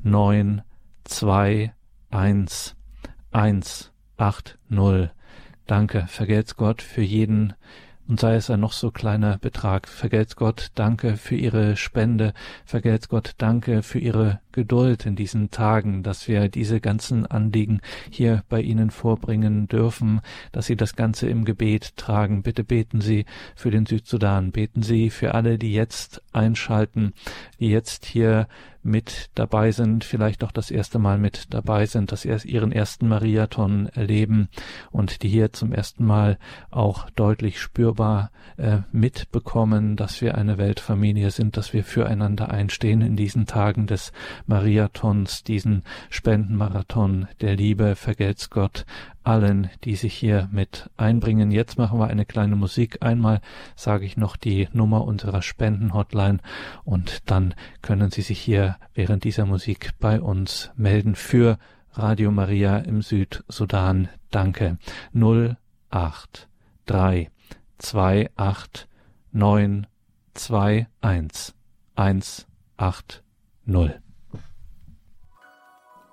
9 0.02 0.62
2 1.04 1.72
1 2.10 2.76
180. 3.34 5.10
Danke, 5.66 6.06
vergelt's 6.06 6.56
Gott 6.56 6.82
für 6.82 7.02
jeden 7.02 7.54
und 8.06 8.20
sei 8.20 8.36
es 8.36 8.48
ein 8.48 8.60
noch 8.60 8.72
so 8.72 8.92
kleiner 8.92 9.38
Betrag. 9.38 9.88
Vergelt's 9.88 10.36
Gott, 10.36 10.70
danke 10.76 11.16
für 11.16 11.34
Ihre 11.34 11.76
Spende. 11.76 12.32
Vergelt's 12.64 13.08
Gott, 13.08 13.32
danke 13.38 13.82
für 13.82 13.98
Ihre 13.98 14.40
Geduld 14.52 15.04
in 15.04 15.16
diesen 15.16 15.50
Tagen, 15.50 16.04
dass 16.04 16.28
wir 16.28 16.48
diese 16.48 16.80
ganzen 16.80 17.26
Anliegen 17.26 17.80
hier 18.08 18.44
bei 18.48 18.60
Ihnen 18.60 18.90
vorbringen 18.90 19.66
dürfen, 19.66 20.20
dass 20.52 20.66
Sie 20.66 20.76
das 20.76 20.94
Ganze 20.94 21.28
im 21.28 21.44
Gebet 21.44 21.96
tragen. 21.96 22.42
Bitte 22.42 22.62
beten 22.62 23.00
Sie 23.00 23.24
für 23.56 23.72
den 23.72 23.86
Südsudan. 23.86 24.52
Beten 24.52 24.82
Sie 24.82 25.10
für 25.10 25.34
alle, 25.34 25.58
die 25.58 25.72
jetzt 25.72 26.22
einschalten, 26.32 27.14
die 27.58 27.70
jetzt 27.70 28.04
hier 28.04 28.46
mit 28.84 29.30
dabei 29.34 29.72
sind, 29.72 30.04
vielleicht 30.04 30.44
auch 30.44 30.52
das 30.52 30.70
erste 30.70 30.98
Mal 30.98 31.18
mit 31.18 31.52
dabei 31.52 31.86
sind, 31.86 32.12
dass 32.12 32.22
sie 32.22 32.28
ihren 32.44 32.70
ersten 32.70 33.08
Mariathon 33.08 33.88
erleben 33.94 34.48
und 34.90 35.22
die 35.22 35.28
hier 35.28 35.52
zum 35.52 35.72
ersten 35.72 36.04
Mal 36.04 36.38
auch 36.70 37.08
deutlich 37.10 37.60
spürbar 37.60 38.30
äh, 38.56 38.78
mitbekommen, 38.92 39.96
dass 39.96 40.20
wir 40.20 40.36
eine 40.36 40.58
Weltfamilie 40.58 41.30
sind, 41.30 41.56
dass 41.56 41.72
wir 41.72 41.82
füreinander 41.82 42.50
einstehen 42.50 43.00
in 43.00 43.16
diesen 43.16 43.46
Tagen 43.46 43.86
des 43.86 44.12
Mariathons, 44.46 45.42
diesen 45.42 45.82
Spendenmarathon 46.10 47.26
der 47.40 47.56
Liebe, 47.56 47.96
vergelt's 47.96 48.50
Gott, 48.50 48.84
allen, 49.24 49.70
die 49.84 49.96
sich 49.96 50.14
hier 50.14 50.48
mit 50.52 50.90
einbringen. 50.96 51.50
Jetzt 51.50 51.78
machen 51.78 51.98
wir 51.98 52.08
eine 52.08 52.24
kleine 52.24 52.56
Musik. 52.56 53.02
Einmal 53.02 53.40
sage 53.74 54.04
ich 54.04 54.16
noch 54.16 54.36
die 54.36 54.68
Nummer 54.72 55.04
unserer 55.04 55.42
Spendenhotline 55.42 56.38
und 56.84 57.30
dann 57.30 57.54
können 57.82 58.10
Sie 58.10 58.22
sich 58.22 58.38
hier 58.38 58.76
während 58.94 59.24
dieser 59.24 59.46
Musik 59.46 59.90
bei 59.98 60.20
uns 60.20 60.70
melden 60.76 61.14
für 61.14 61.58
Radio 61.92 62.30
Maria 62.30 62.78
im 62.78 63.02
Südsudan. 63.02 64.08
Danke. 64.30 64.78
083 65.12 66.48
28 66.86 68.88
9 69.32 69.86
21 70.34 71.54
180. 71.96 73.24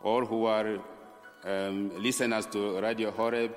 All 0.03 0.25
who 0.25 0.47
are 0.47 0.81
um, 1.43 1.91
listeners 1.97 2.45
to 2.47 2.79
Radio 2.79 3.11
Horeb, 3.11 3.51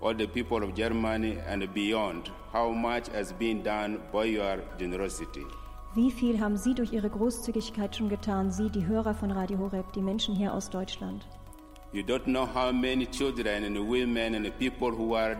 all 0.00 0.14
the 0.14 0.26
people 0.26 0.62
of 0.62 0.74
Germany 0.74 1.38
and 1.46 1.72
beyond, 1.72 2.30
how 2.52 2.70
much 2.70 3.08
has 3.08 3.32
been 3.32 3.62
done 3.62 4.00
by 4.12 4.24
your 4.24 4.58
generosity. 4.78 5.44
Wie 5.94 6.10
viel 6.10 6.40
haben 6.40 6.56
Sie 6.56 6.74
durch 6.74 6.92
Ihre 6.92 7.08
Großzügigkeit 7.08 7.94
schon 7.94 8.08
getan, 8.08 8.50
Sie, 8.50 8.68
die 8.68 8.84
Hörer 8.84 9.14
von 9.14 9.30
Radio 9.30 9.58
Horeb, 9.58 9.92
die 9.92 10.02
Menschen 10.02 10.34
hier 10.34 10.52
aus 10.52 10.68
Deutschland? 10.68 11.24
You 11.92 12.02
don't 12.02 12.24
know 12.24 12.44
how 12.44 12.72
many 12.72 13.06
children 13.06 13.64
and 13.64 13.78
women 13.78 14.34
and 14.34 14.58
people 14.58 14.90
who 14.90 15.14
are 15.14 15.36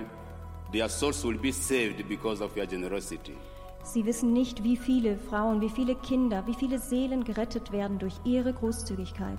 their 0.72 0.88
souls 0.88 1.24
will 1.24 1.38
be 1.38 1.50
saved 1.50 2.08
because 2.08 2.40
of 2.40 2.56
your 2.56 2.66
generosity. 2.66 3.36
Sie 3.82 4.06
wissen 4.06 4.32
nicht, 4.32 4.62
wie 4.62 4.76
viele 4.76 5.18
Frauen, 5.18 5.60
wie 5.60 5.68
viele 5.68 5.96
Kinder, 5.96 6.46
wie 6.46 6.54
viele 6.54 6.78
Seelen 6.78 7.24
gerettet 7.24 7.72
werden 7.72 7.98
durch 7.98 8.14
Ihre 8.24 8.52
Großzügigkeit. 8.52 9.38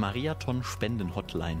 Mariathon 0.00 0.64
Spenden 0.64 1.14
Hotline 1.14 1.60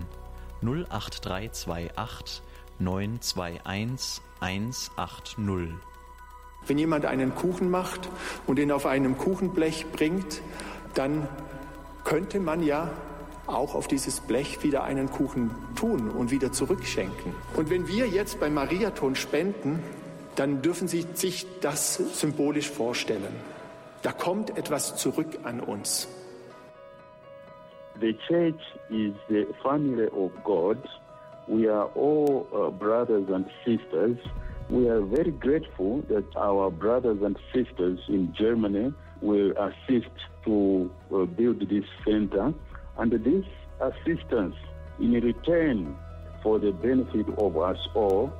08328 0.62 2.40
921 2.78 4.22
180. 4.40 5.36
Wenn 6.66 6.78
jemand 6.78 7.04
einen 7.04 7.34
Kuchen 7.34 7.70
macht 7.70 8.08
und 8.46 8.58
ihn 8.58 8.72
auf 8.72 8.86
einem 8.86 9.18
Kuchenblech 9.18 9.92
bringt, 9.92 10.40
dann 10.94 11.28
könnte 12.04 12.40
man 12.40 12.62
ja 12.62 12.90
auch 13.46 13.74
auf 13.74 13.88
dieses 13.88 14.20
Blech 14.20 14.62
wieder 14.62 14.84
einen 14.84 15.10
Kuchen 15.10 15.50
tun 15.76 16.08
und 16.08 16.30
wieder 16.30 16.50
zurückschenken. 16.50 17.34
Und 17.56 17.68
wenn 17.68 17.88
wir 17.88 18.08
jetzt 18.08 18.40
beim 18.40 18.54
Mariathon 18.54 19.16
spenden, 19.16 19.82
dann 20.36 20.62
dürfen 20.62 20.88
Sie 20.88 21.04
sich 21.12 21.46
das 21.60 21.96
symbolisch 22.18 22.70
vorstellen. 22.70 23.36
Da 24.00 24.12
kommt 24.12 24.56
etwas 24.56 24.96
zurück 24.96 25.40
an 25.44 25.60
uns. 25.60 26.08
The 28.00 28.16
church 28.30 28.60
is 28.88 29.12
the 29.28 29.46
family 29.62 30.06
of 30.16 30.32
God. 30.42 30.88
We 31.46 31.68
are 31.68 31.84
all 31.84 32.48
uh, 32.50 32.70
brothers 32.70 33.28
and 33.28 33.44
sisters. 33.62 34.16
We 34.70 34.88
are 34.88 35.02
very 35.02 35.32
grateful 35.32 36.00
that 36.08 36.24
our 36.34 36.70
brothers 36.70 37.18
and 37.22 37.36
sisters 37.52 37.98
in 38.08 38.34
Germany 38.38 38.94
will 39.20 39.52
assist 39.52 40.16
to 40.46 40.90
uh, 41.14 41.26
build 41.26 41.60
this 41.68 41.84
center. 42.06 42.54
And 42.96 43.12
this 43.12 43.44
assistance 43.82 44.54
in 44.98 45.12
return 45.12 45.94
for 46.42 46.58
the 46.58 46.72
benefit 46.72 47.26
of 47.36 47.58
us 47.58 47.76
all 47.94 48.32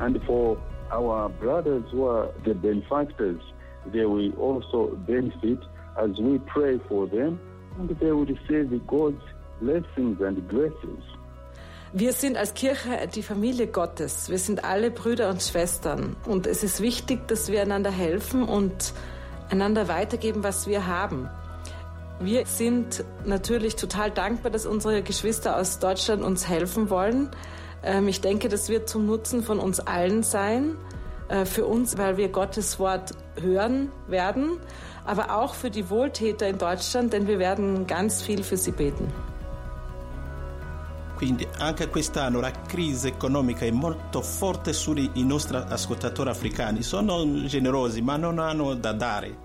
and 0.00 0.18
for 0.24 0.58
our 0.90 1.28
brothers 1.28 1.84
who 1.90 2.06
are 2.06 2.32
the 2.46 2.54
benefactors, 2.54 3.42
they 3.92 4.06
will 4.06 4.32
also 4.36 4.96
benefit 4.96 5.58
as 5.98 6.18
we 6.18 6.38
pray 6.38 6.80
for 6.88 7.06
them 7.06 7.38
and 7.78 7.88
they 7.98 8.12
will 8.12 8.26
receive 8.26 8.70
God's 8.86 9.22
blessings 9.60 10.20
and 10.22 10.48
graces. 10.48 11.02
Wir 11.96 12.12
sind 12.12 12.36
als 12.36 12.54
Kirche 12.54 13.06
die 13.14 13.22
Familie 13.22 13.68
Gottes. 13.68 14.28
Wir 14.28 14.38
sind 14.38 14.64
alle 14.64 14.90
Brüder 14.90 15.30
und 15.30 15.40
Schwestern. 15.40 16.16
Und 16.26 16.48
es 16.48 16.64
ist 16.64 16.80
wichtig, 16.80 17.28
dass 17.28 17.52
wir 17.52 17.62
einander 17.62 17.92
helfen 17.92 18.42
und 18.42 18.92
einander 19.48 19.86
weitergeben, 19.86 20.42
was 20.42 20.66
wir 20.66 20.88
haben. 20.88 21.28
Wir 22.18 22.46
sind 22.46 23.04
natürlich 23.24 23.76
total 23.76 24.10
dankbar, 24.10 24.50
dass 24.50 24.66
unsere 24.66 25.02
Geschwister 25.02 25.56
aus 25.56 25.78
Deutschland 25.78 26.24
uns 26.24 26.48
helfen 26.48 26.90
wollen. 26.90 27.30
Ähm, 27.84 28.08
ich 28.08 28.20
denke, 28.20 28.48
das 28.48 28.68
wird 28.68 28.88
zum 28.88 29.06
Nutzen 29.06 29.44
von 29.44 29.60
uns 29.60 29.78
allen 29.78 30.24
sein. 30.24 30.76
Äh, 31.28 31.46
für 31.46 31.64
uns, 31.64 31.96
weil 31.96 32.16
wir 32.16 32.28
Gottes 32.28 32.78
Wort 32.78 33.12
hören 33.40 33.90
werden, 34.08 34.58
aber 35.04 35.36
auch 35.36 35.54
für 35.54 35.70
die 35.70 35.88
Wohltäter 35.90 36.48
in 36.48 36.58
Deutschland, 36.58 37.12
denn 37.12 37.26
wir 37.26 37.38
werden 37.38 37.86
ganz 37.86 38.22
viel 38.22 38.42
für 38.42 38.56
sie 38.56 38.72
beten. 38.72 39.12
Quindi 41.16 41.46
anche 41.58 41.88
quest'anno 41.88 42.40
la 42.40 42.50
crisi 42.50 43.08
economica 43.08 43.64
è 43.64 43.70
molto 43.70 44.20
forte 44.20 44.72
sui 44.72 45.10
nostri 45.14 45.56
ascoltatori 45.56 46.28
africani. 46.28 46.82
Sono 46.82 47.24
generosi, 47.46 48.02
ma 48.02 48.16
non 48.16 48.38
hanno 48.38 48.74
da 48.74 48.92
dare. 48.92 49.36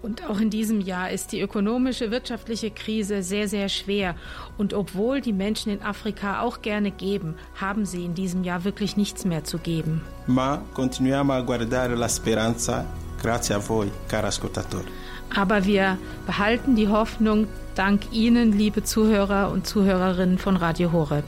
Und 0.00 0.24
auch 0.28 0.40
in 0.40 0.48
diesem 0.48 0.80
Jahr 0.80 1.10
ist 1.10 1.32
die 1.32 1.40
ökonomische, 1.40 2.12
wirtschaftliche 2.12 2.70
Krise 2.70 3.22
sehr, 3.22 3.48
sehr 3.48 3.68
schwer. 3.68 4.14
Und 4.56 4.72
obwohl 4.72 5.20
die 5.20 5.32
Menschen 5.32 5.72
in 5.72 5.82
Afrika 5.82 6.40
auch 6.42 6.62
gerne 6.62 6.92
geben, 6.92 7.34
haben 7.60 7.84
sie 7.84 8.04
in 8.04 8.14
diesem 8.14 8.44
Jahr 8.44 8.62
wirklich 8.62 8.96
nichts 8.96 9.24
mehr 9.24 9.42
zu 9.42 9.58
geben. 9.58 10.02
Ma 10.26 10.62
continuiamo 10.72 11.32
a 11.32 11.40
guardare 11.40 11.96
la 11.96 12.08
speranza 12.08 12.84
grazie 13.20 13.54
a 13.54 13.58
voi, 13.58 13.90
cari 14.08 14.26
ascoltatori. 14.26 14.86
Aber 15.34 15.64
wir 15.64 15.98
behalten 16.26 16.74
die 16.74 16.88
Hoffnung 16.88 17.46
dank 17.74 18.12
Ihnen, 18.12 18.52
liebe 18.52 18.82
Zuhörer 18.82 19.50
und 19.50 19.66
Zuhörerinnen 19.66 20.38
von 20.38 20.56
Radio 20.56 20.92
Horeb. 20.92 21.24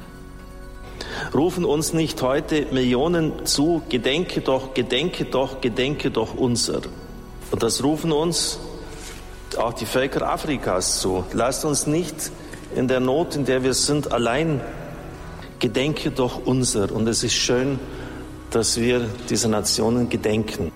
Rufen 1.34 1.64
uns 1.64 1.92
nicht 1.92 2.20
heute 2.22 2.66
Millionen 2.72 3.46
zu, 3.46 3.82
gedenke 3.88 4.40
doch, 4.40 4.74
gedenke 4.74 5.24
doch, 5.24 5.60
gedenke 5.60 6.10
doch 6.10 6.34
unser. 6.34 6.80
Und 7.50 7.62
das 7.62 7.82
rufen 7.82 8.12
uns 8.12 8.58
auch 9.58 9.72
die 9.74 9.86
Völker 9.86 10.28
Afrikas 10.28 11.00
zu. 11.00 11.24
Lasst 11.32 11.64
uns 11.64 11.86
nicht 11.86 12.30
in 12.74 12.88
der 12.88 13.00
Not, 13.00 13.36
in 13.36 13.44
der 13.44 13.62
wir 13.62 13.74
sind, 13.74 14.12
allein. 14.12 14.60
Gedenke 15.58 16.10
doch 16.10 16.40
unser. 16.46 16.90
Und 16.92 17.06
es 17.06 17.22
ist 17.22 17.34
schön, 17.34 17.78
dass 18.50 18.78
wir 18.78 19.06
diese 19.28 19.48
Nationen 19.48 20.08
gedenken. 20.08 20.72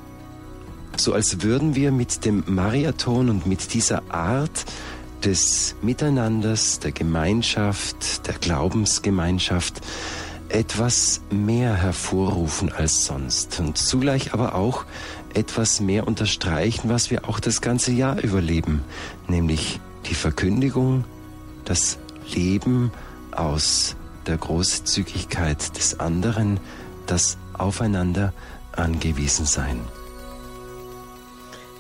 So 0.96 1.12
als 1.12 1.42
würden 1.42 1.74
wir 1.74 1.92
mit 1.92 2.24
dem 2.24 2.44
Mariathon 2.46 3.28
und 3.28 3.46
mit 3.46 3.74
dieser 3.74 4.02
Art 4.10 4.64
des 5.24 5.74
Miteinanders, 5.82 6.80
der 6.80 6.92
Gemeinschaft, 6.92 8.26
der 8.26 8.34
Glaubensgemeinschaft 8.34 9.80
etwas 10.48 11.22
mehr 11.30 11.74
hervorrufen 11.74 12.70
als 12.70 13.06
sonst 13.06 13.58
und 13.58 13.76
zugleich 13.78 14.34
aber 14.34 14.54
auch 14.54 14.84
etwas 15.32 15.80
mehr 15.80 16.06
unterstreichen, 16.06 16.90
was 16.90 17.10
wir 17.10 17.28
auch 17.28 17.40
das 17.40 17.60
ganze 17.60 17.90
Jahr 17.90 18.22
überleben, 18.22 18.84
nämlich 19.26 19.80
die 20.08 20.14
Verkündigung, 20.14 21.04
das 21.64 21.98
Leben 22.32 22.92
aus 23.32 23.96
der 24.26 24.36
Großzügigkeit 24.36 25.76
des 25.76 25.98
anderen, 25.98 26.60
das 27.06 27.36
Aufeinander 27.54 28.32
angewiesen 28.72 29.46
sein. 29.46 29.80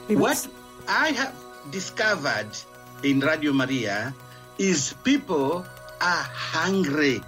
What 0.08 0.48
I 0.86 1.14
have 1.16 1.32
discovered 1.72 2.46
in 3.02 3.22
Radio 3.22 3.52
Maria 3.52 4.12
is 4.58 4.94
people 5.02 5.64
are 6.00 6.24
hungry 6.52 7.22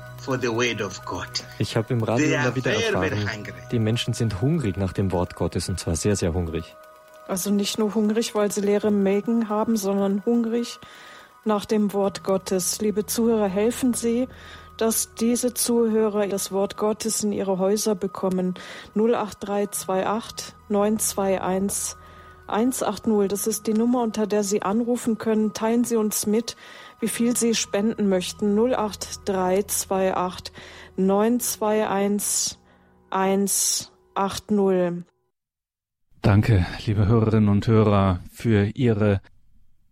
ich 1.58 1.76
habe 1.76 1.94
im 1.94 2.02
Radio 2.02 2.26
immer 2.34 2.56
wieder 2.56 2.72
erfahren, 2.72 3.46
die 3.70 3.78
Menschen 3.78 4.12
sind 4.12 4.40
hungrig 4.40 4.76
nach 4.76 4.92
dem 4.92 5.12
Wort 5.12 5.36
Gottes 5.36 5.68
und 5.68 5.78
zwar 5.78 5.94
sehr, 5.94 6.16
sehr 6.16 6.34
hungrig. 6.34 6.74
Also 7.28 7.50
nicht 7.50 7.78
nur 7.78 7.94
hungrig, 7.94 8.34
weil 8.34 8.50
sie 8.50 8.60
leere 8.60 8.90
Mägen 8.90 9.48
haben, 9.48 9.76
sondern 9.76 10.24
hungrig 10.24 10.80
nach 11.44 11.64
dem 11.64 11.92
Wort 11.92 12.24
Gottes. 12.24 12.80
Liebe 12.80 13.06
Zuhörer, 13.06 13.46
helfen 13.46 13.94
Sie, 13.94 14.26
dass 14.76 15.14
diese 15.14 15.54
Zuhörer 15.54 16.26
das 16.26 16.50
Wort 16.50 16.76
Gottes 16.76 17.22
in 17.22 17.30
ihre 17.32 17.58
Häuser 17.58 17.94
bekommen. 17.94 18.54
08328 18.96 20.54
921 20.68 21.96
180, 22.48 23.28
das 23.28 23.46
ist 23.46 23.66
die 23.66 23.74
Nummer, 23.74 24.02
unter 24.02 24.26
der 24.26 24.42
Sie 24.42 24.62
anrufen 24.62 25.18
können. 25.18 25.52
Teilen 25.52 25.84
Sie 25.84 25.96
uns 25.96 26.26
mit, 26.26 26.56
wie 27.00 27.08
viel 27.08 27.36
Sie 27.36 27.54
spenden 27.54 28.08
möchten. 28.08 28.56
08328 28.58 30.54
921 30.96 32.58
180. 33.10 35.04
Danke, 36.22 36.66
liebe 36.84 37.06
Hörerinnen 37.06 37.48
und 37.48 37.66
Hörer, 37.66 38.20
für 38.32 38.70
Ihre 38.74 39.20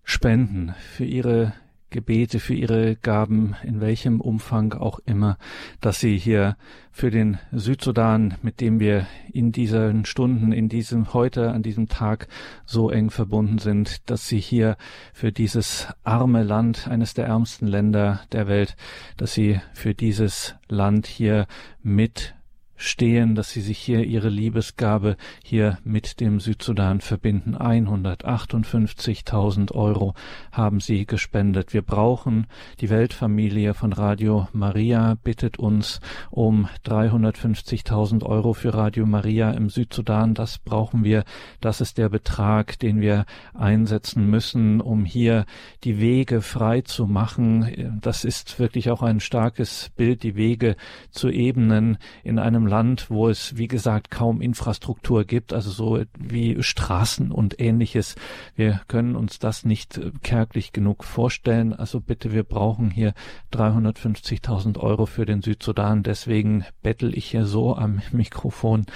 Spenden, 0.03 0.75
für 0.97 1.05
Ihre 1.05 1.53
Gebete, 1.95 2.41
für 2.41 2.55
Ihre 2.55 2.97
Gaben, 2.97 3.55
in 3.63 3.81
welchem 3.81 4.21
Umfang 4.21 4.73
auch 4.73 4.99
immer, 5.07 5.39
dass 5.81 6.01
Sie 6.01 6.19
hier 6.19 6.57
für 6.91 7.13
den 7.13 7.39
Südsudan, 7.53 8.35
mit 8.43 8.61
dem 8.61 8.81
wir 8.81 9.07
in 9.33 9.53
diesen 9.53 10.05
Stunden, 10.05 10.51
in 10.51 10.69
diesem 10.69 11.15
heute, 11.15 11.53
an 11.53 11.63
diesem 11.63 11.87
Tag 11.87 12.27
so 12.67 12.91
eng 12.91 13.11
verbunden 13.11 13.59
sind, 13.59 14.11
dass 14.11 14.27
Sie 14.27 14.41
hier 14.41 14.77
für 15.13 15.31
dieses 15.31 15.87
arme 16.03 16.43
Land, 16.43 16.89
eines 16.89 17.15
der 17.15 17.27
ärmsten 17.27 17.69
Länder 17.69 18.23
der 18.33 18.49
Welt, 18.49 18.75
dass 19.17 19.33
Sie 19.33 19.61
für 19.73 19.95
dieses 19.95 20.57
Land 20.69 21.07
hier 21.07 21.47
mit 21.81 22.35
stehen, 22.77 23.35
dass 23.35 23.51
sie 23.51 23.61
sich 23.61 23.79
hier 23.79 24.05
ihre 24.05 24.29
Liebesgabe 24.29 25.17
hier 25.43 25.79
mit 25.85 26.21
dem 26.21 26.41
Südsudan 26.41 27.01
verbinden. 27.01 27.57
158.000 27.57 29.73
Euro 29.73 30.15
haben 30.53 30.81
sie 30.81 31.07
gespendet. 31.07 31.73
Wir 31.73 31.83
brauchen, 31.83 32.47
die 32.81 32.91
Weltfamilie 32.91 33.75
von 33.75 33.93
Radio 33.93 34.49
Maria 34.53 35.17
bittet 35.23 35.59
uns 35.59 36.01
um 36.31 36.69
350.000 36.85 38.25
Euro 38.25 38.53
für 38.53 38.75
Radio 38.75 39.07
Maria 39.07 39.53
im 39.53 39.71
Südsudan. 39.71 40.35
Das 40.35 40.59
brauchen 40.59 41.05
wir. 41.05 41.25
Das 41.61 41.81
ist 41.81 41.99
der 41.99 42.09
Betrag, 42.09 42.79
den 42.79 43.01
wir 43.01 43.27
einsetzen 43.55 44.29
müssen, 44.29 44.81
um 44.81 45.05
hier 45.05 45.47
die 45.85 46.01
Wege 46.01 46.43
frei 46.43 46.81
zu 46.81 47.07
machen. 47.07 48.01
Das 48.01 48.25
ist 48.25 48.59
wirklich 48.59 48.91
auch 48.91 49.03
ein 49.03 49.21
starkes 49.21 49.91
Bild, 49.97 50.23
die 50.23 50.37
Wege 50.37 50.77
zu 51.11 51.29
ebnen 51.29 51.99
in 52.23 52.39
einem 52.39 52.64
Land, 52.67 53.11
wo 53.11 53.29
es, 53.29 53.57
wie 53.57 53.69
gesagt, 53.69 54.11
kaum 54.11 54.41
Infrastruktur 54.41 55.25
gibt, 55.25 55.53
also 55.53 55.71
so 55.71 56.03
wie 56.19 56.63
Straßen 56.63 57.31
und 57.31 57.61
ähnliches. 57.61 58.17
Wir 58.55 58.81
können 58.89 59.17
uns 59.17 59.39
das 59.39 59.65
nicht 59.65 59.99
äh, 59.99 60.13
kärglich 60.23 60.73
genug 60.73 61.05
vorstellen. 61.05 61.73
Also 61.73 62.01
bitte, 62.01 62.33
wir 62.33 62.45
brauchen 62.45 62.91
hier 62.91 63.15
350.000 63.53 64.79
Euro 64.79 65.07
für 65.07 65.27
den 65.27 65.43
Südsudan. 65.43 66.03
Deswegen 66.03 66.65
bettel 66.83 67.17
ich 67.17 67.27
hier 67.27 67.47
so 67.47 67.77
am 67.77 68.03
Mikrofon. 68.13 68.87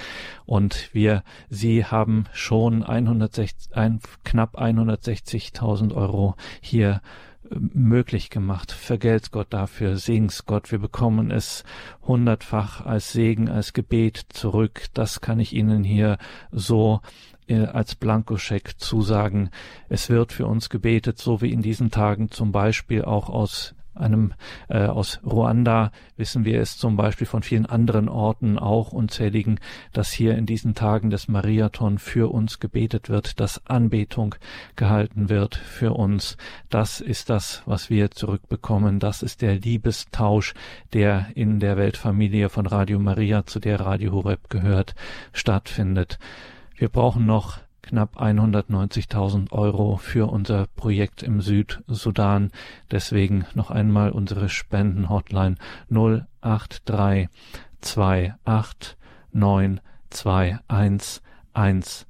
Und 0.45 0.89
wir, 0.93 1.23
Sie 1.49 1.85
haben 1.85 2.25
schon 2.33 2.83
160, 2.83 3.75
ein, 3.75 3.99
knapp 4.23 4.59
160.000 4.59 5.93
Euro 5.93 6.35
hier 6.61 7.01
möglich 7.57 8.29
gemacht. 8.29 8.71
Vergelt 8.71 9.31
Gott 9.31 9.47
dafür, 9.51 9.97
segens 9.97 10.45
Gott. 10.45 10.71
Wir 10.71 10.79
bekommen 10.79 11.31
es 11.31 11.63
hundertfach 12.03 12.85
als 12.85 13.11
Segen, 13.11 13.49
als 13.49 13.73
Gebet 13.73 14.25
zurück. 14.29 14.85
Das 14.93 15.21
kann 15.21 15.39
ich 15.39 15.53
Ihnen 15.53 15.83
hier 15.83 16.17
so 16.51 17.01
äh, 17.47 17.65
als 17.65 17.95
Blankoscheck 17.95 18.79
zusagen. 18.79 19.49
Es 19.89 20.09
wird 20.09 20.31
für 20.31 20.45
uns 20.45 20.69
gebetet, 20.69 21.17
so 21.17 21.41
wie 21.41 21.51
in 21.51 21.61
diesen 21.61 21.91
Tagen 21.91 22.31
zum 22.31 22.51
Beispiel 22.51 23.03
auch 23.03 23.29
aus 23.29 23.75
einem 23.95 24.33
äh, 24.69 24.85
aus 24.85 25.19
Ruanda 25.23 25.91
wissen 26.17 26.45
wir 26.45 26.61
es 26.61 26.77
zum 26.77 26.95
Beispiel 26.95 27.27
von 27.27 27.43
vielen 27.43 27.65
anderen 27.65 28.09
Orten 28.09 28.57
auch 28.57 28.91
unzähligen, 28.91 29.59
dass 29.93 30.11
hier 30.11 30.37
in 30.37 30.45
diesen 30.45 30.75
Tagen 30.75 31.09
des 31.09 31.27
Mariathon 31.27 31.99
für 31.99 32.31
uns 32.31 32.59
gebetet 32.59 33.09
wird, 33.09 33.39
dass 33.39 33.65
Anbetung 33.67 34.35
gehalten 34.75 35.29
wird 35.29 35.55
für 35.55 35.93
uns. 35.93 36.37
Das 36.69 37.01
ist 37.01 37.29
das, 37.29 37.63
was 37.65 37.89
wir 37.89 38.11
zurückbekommen. 38.11 38.99
Das 38.99 39.23
ist 39.23 39.41
der 39.41 39.55
Liebestausch, 39.55 40.53
der 40.93 41.27
in 41.35 41.59
der 41.59 41.77
Weltfamilie 41.77 42.49
von 42.49 42.65
Radio 42.65 42.99
Maria, 42.99 43.45
zu 43.45 43.59
der 43.59 43.79
Radio 43.79 44.11
Horeb 44.11 44.49
gehört, 44.49 44.95
stattfindet. 45.33 46.19
Wir 46.75 46.89
brauchen 46.89 47.25
noch 47.25 47.59
knapp 47.89 48.21
190.000 48.21 49.51
Euro 49.51 49.97
für 49.97 50.31
unser 50.31 50.67
Projekt 50.75 51.23
im 51.23 51.41
Südsudan. 51.41 52.51
Deswegen 52.91 53.45
noch 53.55 53.71
einmal 53.71 54.11
unsere 54.11 54.47
Spendenhotline 54.47 55.55
083 55.89 57.29
28 58.45 58.95
921 59.31 61.21
180. 61.53 62.05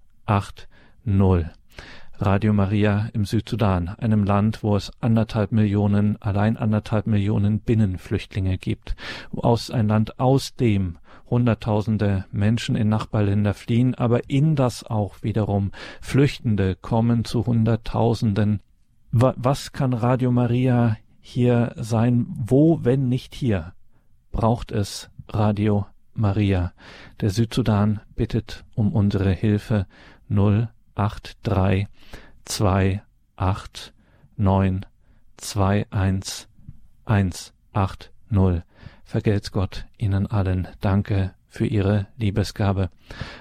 Radio 2.22 2.52
Maria 2.52 3.08
im 3.14 3.24
Südsudan, 3.24 3.88
einem 3.88 4.26
Land, 4.26 4.62
wo 4.62 4.76
es 4.76 4.92
anderthalb 5.00 5.54
Millionen, 5.54 6.22
allein 6.22 6.58
anderthalb 6.58 7.08
Millionen 7.08 7.62
Binnenflüchtlinge 7.62 8.58
gibt, 8.58 8.98
aus 9.34 9.72
ein 9.72 9.88
Land, 9.88 10.20
aus 10.20 10.56
dem 10.56 10.98
Hunderttausende 11.30 12.26
Menschen 12.32 12.76
in 12.76 12.90
Nachbarländer 12.90 13.54
fliehen, 13.54 13.96
aber 13.96 14.30
in 14.30 14.56
das 14.56 14.84
auch 14.84 15.22
wiederum 15.22 15.72
Flüchtende 16.02 16.76
kommen 16.76 17.26
zu 17.26 17.46
Hunderttausenden. 17.46 18.62
Was 19.12 19.72
kann 19.72 19.94
Radio 19.94 20.32
Maria 20.32 20.98
hier 21.20 21.74
sein? 21.78 22.26
Wo, 22.30 22.80
wenn 22.84 23.10
nicht 23.10 23.36
hier, 23.36 23.74
braucht 24.32 24.72
es 24.72 25.10
Radio 25.28 25.86
Maria. 26.14 26.74
Der 27.22 27.30
Südsudan 27.30 28.02
bittet 28.16 28.66
um 28.76 28.94
unsere 28.94 29.32
Hilfe 29.32 29.86
083 30.30 31.88
28 33.36 33.94
9 34.38 34.86
21 35.92 36.48
180. 37.06 38.69
Vergelt's 39.10 39.52
Gott 39.52 39.88
Ihnen 39.98 40.28
allen. 40.28 40.68
Danke 40.82 41.34
für 41.48 41.66
Ihre 41.66 42.06
Liebesgabe. 42.18 42.92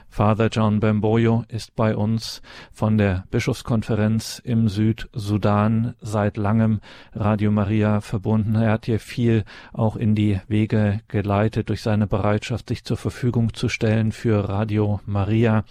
Father 0.08 0.48
John 0.50 0.80
Bamboyo 0.80 1.44
ist 1.48 1.76
bei 1.76 1.94
uns 1.94 2.40
von 2.72 2.96
der 2.96 3.26
Bischofskonferenz 3.30 4.40
im 4.42 4.70
Südsudan 4.70 5.94
seit 6.00 6.38
langem 6.38 6.80
Radio 7.12 7.50
Maria 7.50 8.00
verbunden. 8.00 8.54
Er 8.54 8.70
hat 8.72 8.86
hier 8.86 8.98
viel 8.98 9.44
auch 9.74 9.96
in 9.96 10.14
die 10.14 10.40
Wege 10.48 11.02
geleitet 11.06 11.68
durch 11.68 11.82
seine 11.82 12.06
Bereitschaft, 12.06 12.70
sich 12.70 12.82
zur 12.82 12.96
Verfügung 12.96 13.52
zu 13.52 13.68
stellen 13.68 14.10
für 14.10 14.48
Radio 14.48 15.00
Maria. 15.04 15.64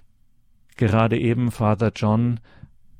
Gerade 0.75 1.17
eben, 1.17 1.49
Father 1.49 1.91
John, 1.95 2.39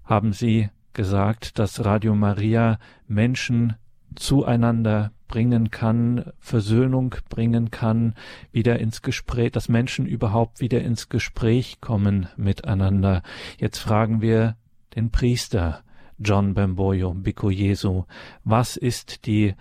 haben 0.03 0.33
Sie 0.33 0.71
gesagt, 0.93 1.59
dass 1.59 1.85
Radio 1.85 2.15
Maria 2.15 2.79
Menschen 3.07 3.75
zueinander 4.15 5.11
bringen 5.27 5.71
kann, 5.71 6.31
Versöhnung 6.39 7.15
bringen 7.29 7.71
kann, 7.71 8.15
wieder 8.51 8.79
ins 8.79 9.01
Gespräch, 9.01 9.51
dass 9.51 9.69
Menschen 9.69 10.05
überhaupt 10.05 10.59
wieder 10.61 10.81
ins 10.81 11.09
Gespräch 11.09 11.79
kommen 11.81 12.27
miteinander. 12.37 13.23
Jetzt 13.57 13.79
fragen 13.79 14.21
wir 14.21 14.55
den 14.95 15.11
Priester 15.11 15.83
John 16.17 16.53
Bamboyo, 16.53 17.13
Biko 17.13 17.49
Jesu, 17.49 18.05
was 18.43 18.75
ist 18.77 19.25
die, 19.25 19.55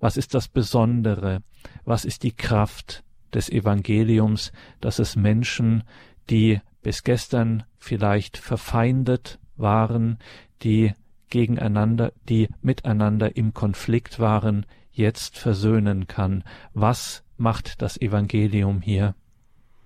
was 0.00 0.16
ist 0.16 0.34
das 0.34 0.48
Besondere, 0.48 1.42
was 1.84 2.04
ist 2.04 2.22
die 2.22 2.32
Kraft 2.32 3.04
des 3.34 3.50
Evangeliums, 3.50 4.52
dass 4.80 4.98
es 4.98 5.16
Menschen, 5.16 5.84
die 6.30 6.60
bis 6.82 7.02
gestern 7.02 7.64
vielleicht 7.76 8.38
verfeindet 8.38 9.38
waren, 9.56 10.18
die 10.62 10.92
gegeneinander, 11.30 12.12
die 12.28 12.48
miteinander 12.62 13.36
im 13.36 13.54
Konflikt 13.54 14.18
waren, 14.18 14.66
jetzt 14.92 15.38
versöhnen 15.38 16.06
kann. 16.06 16.44
Was 16.74 17.22
macht 17.36 17.80
das 17.82 18.00
Evangelium 18.00 18.80
hier? 18.80 19.14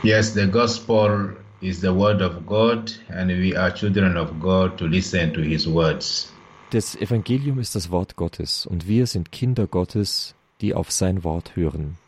Yes, 0.03 0.35
the 0.35 0.47
gospel 0.47 1.37
is 1.61 1.81
the 1.81 1.95
word 1.95 2.23
of 2.23 2.45
God 2.47 2.99
and 3.09 3.31
we 3.31 3.57
are 3.57 3.73
children 3.73 4.17
of 4.17 4.31
God 4.41 4.77
to 4.79 4.87
listen 4.87 5.33
to 5.33 5.41
his 5.41 5.67
words. 5.67 6.33
Das 6.71 6.97
Evangelium 6.97 7.59
ist 7.59 7.75
das 7.75 7.91
Wort 7.91 8.17
Gottes 8.17 8.67
und 8.67 8.89
wir 8.89 9.07
sind 9.07 9.31
Kinder 9.31 9.67
Gottes, 9.67 10.35
die 10.61 10.75
auf 10.75 10.91
sein 10.91 11.23
Wort 11.23 11.55
hören. 11.55 11.99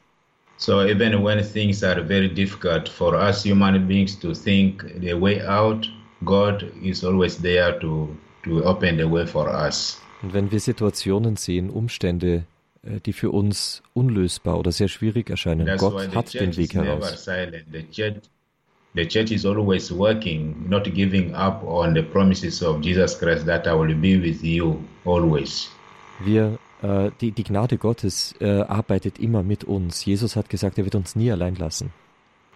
So 0.56 0.82
even 0.82 1.22
when 1.22 1.44
things 1.44 1.82
are 1.82 2.02
very 2.02 2.28
difficult 2.28 2.88
for 2.88 3.14
us 3.14 3.44
human 3.44 3.86
beings 3.86 4.18
to 4.20 4.32
think 4.32 4.84
the 5.00 5.12
way 5.12 5.42
out, 5.42 5.88
God 6.24 6.64
is 6.82 7.04
always 7.04 7.36
there 7.40 7.78
to 7.80 8.16
to 8.44 8.64
open 8.64 8.98
the 8.98 9.10
way 9.10 9.26
for 9.26 9.48
us. 9.48 10.00
Und 10.22 10.32
wenn 10.32 10.50
wir 10.50 10.60
Situationen 10.60 11.36
sehen, 11.36 11.70
Umstände, 11.70 12.44
äh, 12.82 13.00
die 13.04 13.12
für 13.12 13.30
uns 13.30 13.82
unlösbar 13.92 14.58
oder 14.58 14.72
sehr 14.72 14.88
schwierig 14.88 15.30
erscheinen, 15.30 15.66
That's 15.66 15.80
Gott 15.80 16.14
hat 16.14 16.34
den 16.34 16.56
Weg 16.56 16.74
heraus. 16.74 17.26
The 18.96 19.04
church 19.04 19.32
is 19.32 19.44
always 19.44 19.90
working, 19.90 20.68
not 20.68 20.84
giving 20.94 21.34
up 21.34 21.64
on 21.64 21.94
the 21.94 22.02
promises 22.02 22.62
of 22.62 22.80
Jesus 22.80 23.18
Christ 23.18 23.44
that 23.46 23.66
I 23.66 23.72
will 23.72 23.92
be 23.92 24.22
with 24.22 24.40
you 24.40 24.78
always. 25.04 25.68
Wir 26.24 26.60
äh, 26.80 27.10
die, 27.20 27.32
die 27.32 27.42
Gnade 27.42 27.76
Gottes 27.76 28.36
äh, 28.40 28.60
arbeitet 28.60 29.18
immer 29.18 29.42
mit 29.42 29.64
uns. 29.64 30.04
Jesus 30.04 30.36
hat 30.36 30.48
gesagt, 30.48 30.78
er 30.78 30.84
wird 30.84 30.94
uns 30.94 31.16
nie 31.16 31.32
allein 31.32 31.56
lassen. 31.56 31.92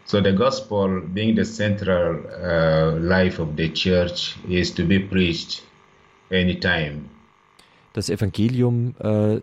So 0.04 0.22
the 0.22 0.32
gospel 0.32 1.02
being 1.12 1.36
the 1.36 1.44
central 1.44 2.20
uh, 2.40 2.98
life 2.98 3.42
of 3.42 3.48
the 3.56 3.68
church 3.72 4.36
is 4.48 4.72
to 4.74 4.84
be 4.84 5.00
preached 5.00 5.62
anytime. 6.30 7.04
Das 7.92 8.10
Evangelium 8.10 8.94
äh, 9.00 9.40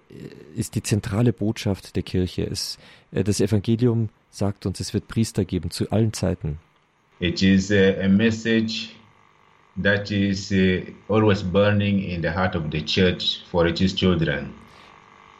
ist 0.55 0.75
die 0.75 0.83
zentrale 0.83 1.33
Botschaft 1.33 1.95
der 1.95 2.03
Kirche. 2.03 2.43
Es, 2.43 2.77
äh, 3.11 3.23
das 3.23 3.41
Evangelium 3.41 4.09
sagt 4.29 4.65
uns, 4.65 4.79
es 4.79 4.93
wird 4.93 5.07
Priester 5.07 5.45
geben 5.45 5.71
zu 5.71 5.89
allen 5.91 6.13
Zeiten. 6.13 6.59
It 7.19 7.41
is 7.41 7.71
a, 7.71 8.07
message 8.07 8.89
that 9.81 10.11
is 10.11 10.51
uh, 10.51 10.81
always 11.07 11.41
burning 11.41 11.99
in 11.99 12.21
the 12.21 12.29
heart 12.29 12.55
of 12.55 12.63
the 12.71 12.83
church 12.83 13.41
for 13.49 13.65
its 13.65 13.95
children. 13.95 14.51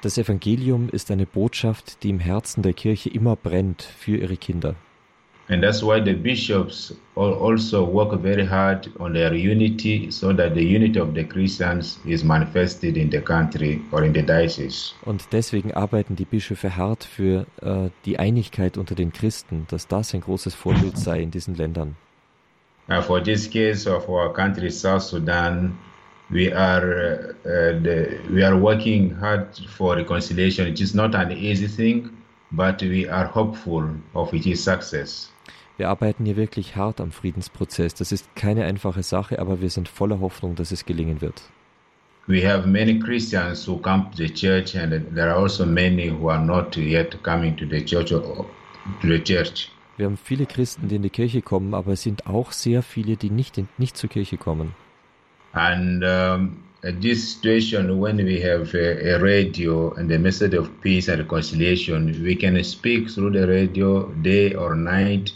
Das 0.01 0.17
Evangelium 0.17 0.89
ist 0.89 1.09
eine 1.09 1.25
Botschaft, 1.25 2.03
die 2.03 2.09
im 2.09 2.19
Herzen 2.19 2.61
der 2.61 2.73
Kirche 2.73 3.09
immer 3.09 3.35
brennt 3.35 3.81
für 3.81 4.17
ihre 4.17 4.37
Kinder. 4.37 4.75
And 5.47 5.61
that's 5.61 5.83
why 5.83 5.99
the 5.99 6.13
bishops 6.13 6.91
also 7.15 7.85
work 7.85 8.19
very 8.19 8.43
hard 8.43 8.91
on 8.99 9.13
their 9.13 9.31
unity 9.35 10.09
so 10.09 10.33
that 10.33 10.55
the 10.55 10.63
unity 10.63 10.99
of 10.99 11.13
the 11.13 11.23
Christians 11.23 11.99
is 12.03 12.23
manifested 12.23 12.97
in 12.97 13.11
the 13.11 13.21
country 13.21 13.79
or 13.91 14.03
in 14.03 14.13
the 14.13 14.23
diocese. 14.23 14.93
Und 15.05 15.31
deswegen 15.31 15.71
arbeiten 15.71 16.15
die 16.15 16.25
Bischöfe 16.25 16.75
hart 16.75 17.03
für 17.03 17.45
äh, 17.61 17.89
die 18.05 18.17
Einigkeit 18.17 18.75
unter 18.77 18.95
den 18.95 19.13
Christen, 19.13 19.67
dass 19.69 19.87
das 19.87 20.15
ein 20.15 20.21
großes 20.21 20.55
Vorbild 20.55 20.97
sei 20.97 21.21
in 21.21 21.29
diesen 21.29 21.55
Ländern. 21.55 21.95
Uh, 22.87 23.01
for 23.01 23.19
this 23.21 23.47
case 23.47 23.87
of 23.87 24.07
our 24.09 24.31
country, 24.33 24.71
South 24.71 25.03
Sudan, 25.03 25.77
we 26.31 26.51
are 26.51 27.35
uh, 27.45 27.79
the, 27.83 28.19
we 28.31 28.43
are 28.43 28.55
working 28.55 29.11
hard 29.19 29.47
for 29.75 29.95
reconciliation. 29.95 30.67
It 30.67 30.79
is 30.79 30.95
not 30.95 31.13
an 31.15 31.31
easy 31.31 31.67
thing, 31.67 32.09
but 32.51 32.81
we 32.81 33.07
are 33.07 33.25
hopeful 33.25 33.89
of 34.13 34.33
its 34.33 34.61
success. 34.61 35.31
Wir 35.77 35.89
arbeiten 35.89 36.25
hier 36.25 36.37
wirklich 36.37 36.77
hart 36.77 37.01
am 37.01 37.11
Friedensprozess. 37.11 37.93
Das 37.93 38.13
ist 38.13 38.33
keine 38.35 38.63
einfache 38.63 39.03
Sache, 39.03 39.39
aber 39.39 39.61
wir 39.61 39.69
sind 39.69 39.89
voller 39.89 40.21
Hoffnung, 40.21 40.55
dass 40.55 40.71
es 40.71 40.85
gelingen 40.85 41.21
wird. 41.21 41.41
We 42.27 42.47
have 42.47 42.67
many 42.67 42.97
Christians 42.97 43.67
who 43.67 43.77
come 43.77 44.09
to 44.11 44.17
the 44.17 44.29
church, 44.29 44.75
and 44.75 44.91
there 45.13 45.29
are 45.31 45.39
also 45.39 45.65
many 45.65 46.09
who 46.09 46.29
are 46.29 46.43
not 46.43 46.75
yet 46.75 47.21
coming 47.23 47.55
to 47.57 47.65
the 47.69 47.83
church. 47.83 48.09
To 48.09 48.45
the 49.01 49.19
church. 49.19 49.69
Wir 49.97 50.07
haben 50.07 50.17
viele 50.17 50.45
Christen, 50.45 50.87
die 50.87 50.95
in 50.95 51.03
die 51.03 51.09
Kirche 51.09 51.41
kommen, 51.41 51.73
aber 51.73 51.93
es 51.93 52.01
sind 52.01 52.25
auch 52.25 52.51
sehr 52.51 52.81
viele, 52.81 53.15
die 53.15 53.29
nicht, 53.29 53.57
in, 53.57 53.67
nicht 53.77 53.95
zur 53.95 54.09
Kirche 54.09 54.37
kommen. 54.37 54.73
And 55.53 56.03
um, 56.03 56.63
this 57.01 57.33
situation, 57.33 57.99
when 57.99 58.17
we 58.17 58.41
have 58.41 58.73
a, 58.73 59.15
a, 59.15 59.17
radio 59.19 59.93
and 59.93 60.09
the 60.09 60.17
message 60.17 60.57
of 60.57 60.69
peace 60.81 61.07
and 61.09 61.19
reconciliation, 61.19 62.23
we 62.23 62.35
can 62.35 62.61
speak 62.63 63.09
through 63.09 63.31
the 63.31 63.45
radio 63.47 64.11
day 64.21 64.55
or 64.55 64.75
night 64.75 65.33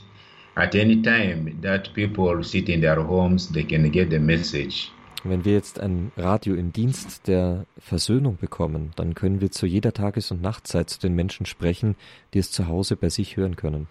at 0.55 0.75
any 0.75 1.01
time 1.01 1.57
that 1.61 1.93
people 1.93 2.43
sit 2.43 2.69
in 2.69 2.81
their 2.81 3.01
homes, 3.01 3.49
they 3.49 3.63
can 3.63 3.89
get 3.91 4.09
the 4.09 4.19
message. 4.19 4.91
Wenn 5.23 5.43
wir 5.43 5.51
jetzt 5.51 5.81
ein 5.81 6.13
Radio 6.15 6.55
im 6.55 6.71
Dienst 6.71 7.27
der 7.27 7.65
Versöhnung 7.77 8.37
bekommen, 8.37 8.91
dann 8.95 9.15
können 9.15 9.41
wir 9.41 9.51
zu 9.51 9.65
jeder 9.65 9.93
Tages- 9.93 10.31
und 10.31 10.41
Nachtzeit 10.41 10.89
zu 10.89 10.99
den 10.99 11.13
Menschen 11.13 11.45
sprechen, 11.45 11.95
die 12.33 12.39
es 12.39 12.51
zu 12.51 12.67
Hause 12.67 12.95
bei 12.95 13.09
sich 13.09 13.35
hören 13.35 13.57
können. 13.57 13.87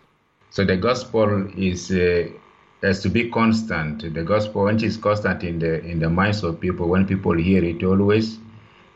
So 0.51 0.65
the 0.65 0.79
gospel 0.79 1.53
is 1.57 1.91
uh, 1.91 2.31
has 2.83 3.03
to 3.03 3.11
be 3.11 3.29
constant. 3.29 4.01
The 4.03 4.25
gospel, 4.25 4.65
when 4.65 4.77
it 4.77 4.83
is 4.83 4.99
constant 4.99 5.43
in 5.43 5.61
the 5.61 5.81
in 5.85 6.01
the 6.01 6.09
minds 6.09 6.43
of 6.43 6.59
people, 6.61 6.89
when 6.89 7.07
people 7.07 7.37
hear 7.37 7.63
it 7.63 7.83
always, 7.85 8.39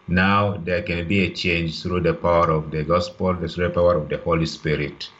now 0.08 0.56
there 0.64 0.82
can 0.82 1.06
be 1.06 1.26
a 1.26 1.30
change 1.30 1.82
through 1.82 2.00
the 2.00 2.14
power 2.14 2.50
of 2.50 2.70
the 2.70 2.82
gospel, 2.82 3.34
through 3.34 3.68
the 3.68 3.70
power 3.70 3.96
of 3.96 4.08
the 4.08 4.16
Holy 4.16 4.46
Spirit. 4.46 5.10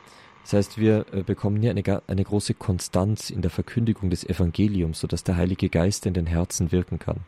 Das 0.43 0.53
heißt, 0.55 0.79
wir 0.79 1.07
äh, 1.13 1.23
bekommen 1.23 1.61
hier 1.61 1.71
eine, 1.71 2.03
eine 2.07 2.25
große 2.25 2.55
Konstanz 2.55 3.31
in 3.31 3.43
der 3.43 3.51
Verkündigung 3.51 4.11
des 4.11 4.25
Evangeliums, 4.25 5.01
sodass 5.01 5.25
der 5.25 5.37
Heilige 5.37 5.69
Geist 5.69 6.07
in 6.07 6.15
den 6.15 6.27
Herzen 6.27 6.73
wirken 6.73 6.99
kann. 6.99 7.21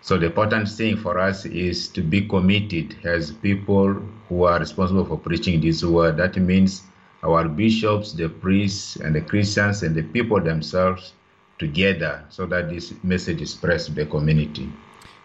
So 0.00 0.16
the 0.16 0.26
important 0.26 0.68
thing 0.68 0.96
for 0.96 1.16
us 1.16 1.44
is 1.44 1.92
to 1.92 2.00
be 2.00 2.22
committed 2.22 2.94
as 3.04 3.32
people 3.32 3.96
who 4.28 4.46
are 4.46 4.60
responsible 4.60 5.04
for 5.04 5.18
preaching 5.18 5.60
this 5.60 5.82
word. 5.82 6.16
That 6.18 6.36
means 6.36 6.84
our 7.24 7.48
bishops, 7.48 8.14
the 8.14 8.28
priests, 8.28 9.00
and 9.00 9.16
the 9.16 9.20
Christians 9.20 9.82
and 9.82 9.96
the 9.96 10.02
people 10.02 10.40
themselves 10.40 11.12
together 11.58 12.24
so 12.28 12.46
that 12.46 12.68
this 12.68 12.94
message 13.02 13.42
is 13.42 13.50
spread 13.50 13.80
to 13.80 13.92
the 13.92 14.06
community. 14.06 14.68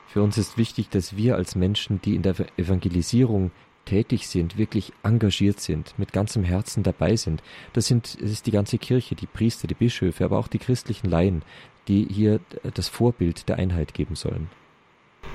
Für 0.08 0.24
uns 0.24 0.38
ist 0.38 0.58
wichtig, 0.58 0.90
dass 0.90 1.16
wir 1.16 1.36
als 1.36 1.56
Menschen, 1.56 2.02
die 2.02 2.16
in 2.16 2.22
der 2.22 2.36
Evangelisierung 2.58 3.52
tätig 3.86 4.28
sind, 4.28 4.58
wirklich 4.58 4.94
engagiert 5.04 5.60
sind, 5.60 5.98
mit 5.98 6.14
ganzem 6.14 6.44
Herzen 6.44 6.84
dabei 6.84 7.16
sind. 7.16 7.42
Das 7.74 7.88
sind, 7.88 8.18
es 8.22 8.32
ist 8.32 8.46
die 8.46 8.52
ganze 8.52 8.78
Kirche, 8.78 9.16
die 9.16 9.28
Priester, 9.28 9.68
die 9.68 9.74
Bischöfe, 9.74 10.24
aber 10.26 10.38
auch 10.38 10.48
die 10.48 10.60
christlichen 10.60 11.10
Laien, 11.10 11.44
die 11.88 12.08
hier 12.10 12.40
das 12.74 12.88
Vorbild 12.88 13.50
der 13.50 13.58
Einheit 13.58 13.94
geben 13.94 14.16
sollen. 14.16 14.50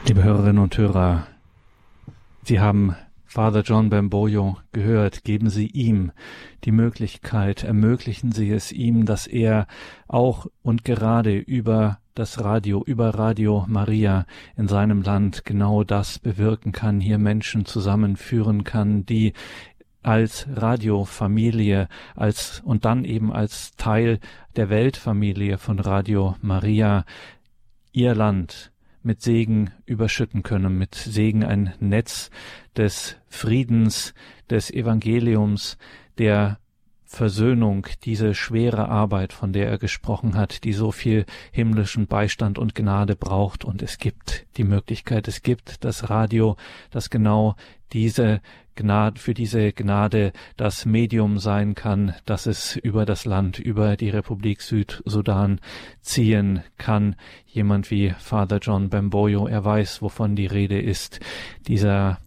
Liebe 0.07 0.23
Hörerinnen 0.23 0.63
und 0.63 0.77
Hörer, 0.77 1.27
Sie 2.43 2.61
haben 2.61 2.95
Father 3.25 3.63
John 3.63 3.91
Bamboyo 3.91 4.57
gehört, 4.73 5.25
geben 5.25 5.51
Sie 5.51 5.67
ihm 5.67 6.13
die 6.65 6.73
Möglichkeit, 6.73 7.65
ermöglichen 7.65 8.33
Sie 8.33 8.51
es 8.51 8.73
ihm, 8.73 9.05
dass 9.05 9.27
er 9.27 9.67
auch 10.07 10.47
und 10.63 10.85
gerade 10.85 11.37
über 11.37 11.99
das 12.17 12.43
Radio, 12.43 12.83
über 12.85 13.11
Radio 13.11 13.67
Maria 13.69 14.27
in 14.57 14.69
seinem 14.69 15.03
Land 15.03 15.45
genau 15.45 15.85
das 15.85 16.19
bewirken 16.19 16.73
kann, 16.73 16.99
hier 16.99 17.19
Menschen 17.19 17.67
zusammenführen 17.67 18.65
kann, 18.65 19.05
die 19.05 19.35
als 20.03 20.47
Radiofamilie, 20.51 21.89
als 22.15 22.63
und 22.65 22.85
dann 22.85 23.05
eben 23.05 23.33
als 23.33 23.77
Teil 23.77 24.19
der 24.57 24.71
Weltfamilie 24.71 25.59
von 25.59 25.79
Radio 25.79 26.37
Maria 26.41 27.05
ihr 27.93 28.15
Land 28.15 28.73
mit 29.03 29.21
Segen 29.21 29.71
überschütten 29.85 30.43
können, 30.43 30.79
mit 30.79 30.95
Segen 30.95 31.45
ein 31.45 31.75
Netz 31.81 32.31
des 32.77 33.19
Friedens, 33.29 34.15
des 34.49 34.71
Evangeliums, 34.71 35.77
der 36.19 36.59
Versöhnung, 37.17 37.87
diese 38.05 38.35
schwere 38.35 38.91
Arbeit, 38.91 39.33
von 39.33 39.55
der 39.55 39.69
er 39.69 39.79
gesprochen 39.79 40.35
hat, 40.37 40.65
die 40.65 40.75
so 40.75 40.93
viel 40.93 41.25
himmlischen 41.51 42.07
Beistand 42.07 42.59
und 42.59 42.75
Gnade 42.75 43.17
braucht. 43.17 43.65
Und 43.65 43.81
es 43.83 43.97
gibt 43.97 44.47
die 44.59 44.65
Möglichkeit, 44.65 45.27
es 45.27 45.43
gibt 45.43 45.83
das 45.83 46.11
Radio, 46.11 46.57
das 46.91 47.09
genau 47.09 47.57
diese 47.95 48.43
Gnade, 48.77 49.21
für 49.21 49.35
diese 49.35 49.73
Gnade 49.73 50.33
das 50.57 50.87
Medium 50.87 51.39
sein 51.39 51.75
kann, 51.75 52.15
dass 52.25 52.47
es 52.47 52.77
über 52.77 53.05
das 53.05 53.25
Land, 53.25 53.59
über 53.59 53.97
die 53.97 54.11
Republik 54.11 54.61
Südsudan 54.63 55.61
ziehen 56.01 56.63
kann. 56.79 57.17
Jemand 57.47 57.91
wie 57.91 58.11
Father 58.11 58.59
John 58.59 58.89
Bamboyo, 58.89 59.47
er 59.47 59.65
weiß, 59.65 60.03
wovon 60.03 60.37
die 60.37 60.47
Rede 60.47 60.81
ist. 60.81 61.21
Dieser 61.67 62.19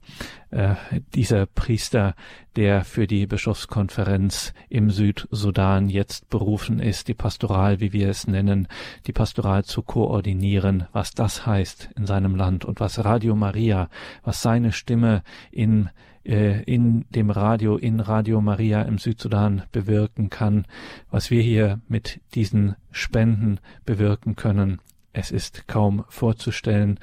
äh, 0.52 0.76
dieser 1.14 1.45
Priester, 1.45 2.16
der 2.56 2.84
für 2.84 3.06
die 3.06 3.28
Bischofskonferenz 3.28 4.54
im 4.68 4.89
Südsudan 4.89 5.89
jetzt 5.89 6.30
berufen 6.30 6.80
ist, 6.80 7.08
die 7.08 7.14
Pastoral, 7.14 7.80
wie 7.80 7.93
wir 7.93 8.10
es 8.10 8.26
nennen, 8.26 8.68
die 9.06 9.14
Pastoral 9.14 9.64
zu 9.64 9.84
koordinieren, 9.84 10.88
was 10.91 11.12
das 11.12 11.45
heißt 11.45 11.91
in 11.95 12.08
seinem 12.08 12.36
Land 12.36 12.66
und 12.66 12.80
was 12.80 13.04
Radio 13.06 13.36
Maria, 13.36 13.89
was 14.24 14.41
seine 14.41 14.72
Stimme 14.72 15.22
in 15.52 15.89
äh, 16.30 16.61
in 16.63 17.05
dem 17.09 17.32
Radio, 17.32 17.75
in 17.75 17.99
Radio 17.99 18.39
Maria 18.39 18.84
im 18.84 18.99
Südsudan 18.99 19.63
bewirken 19.71 20.30
kann, 20.30 20.65
was 21.09 21.32
wir 21.32 21.41
hier 21.41 21.82
mit 21.88 22.21
diesen 22.36 22.75
Spenden 22.91 23.59
bewirken 23.86 24.36
können. 24.36 24.80
Es 25.11 25.32
ist 25.32 25.67
kaum 25.67 26.05
vorzustellen. 26.07 26.99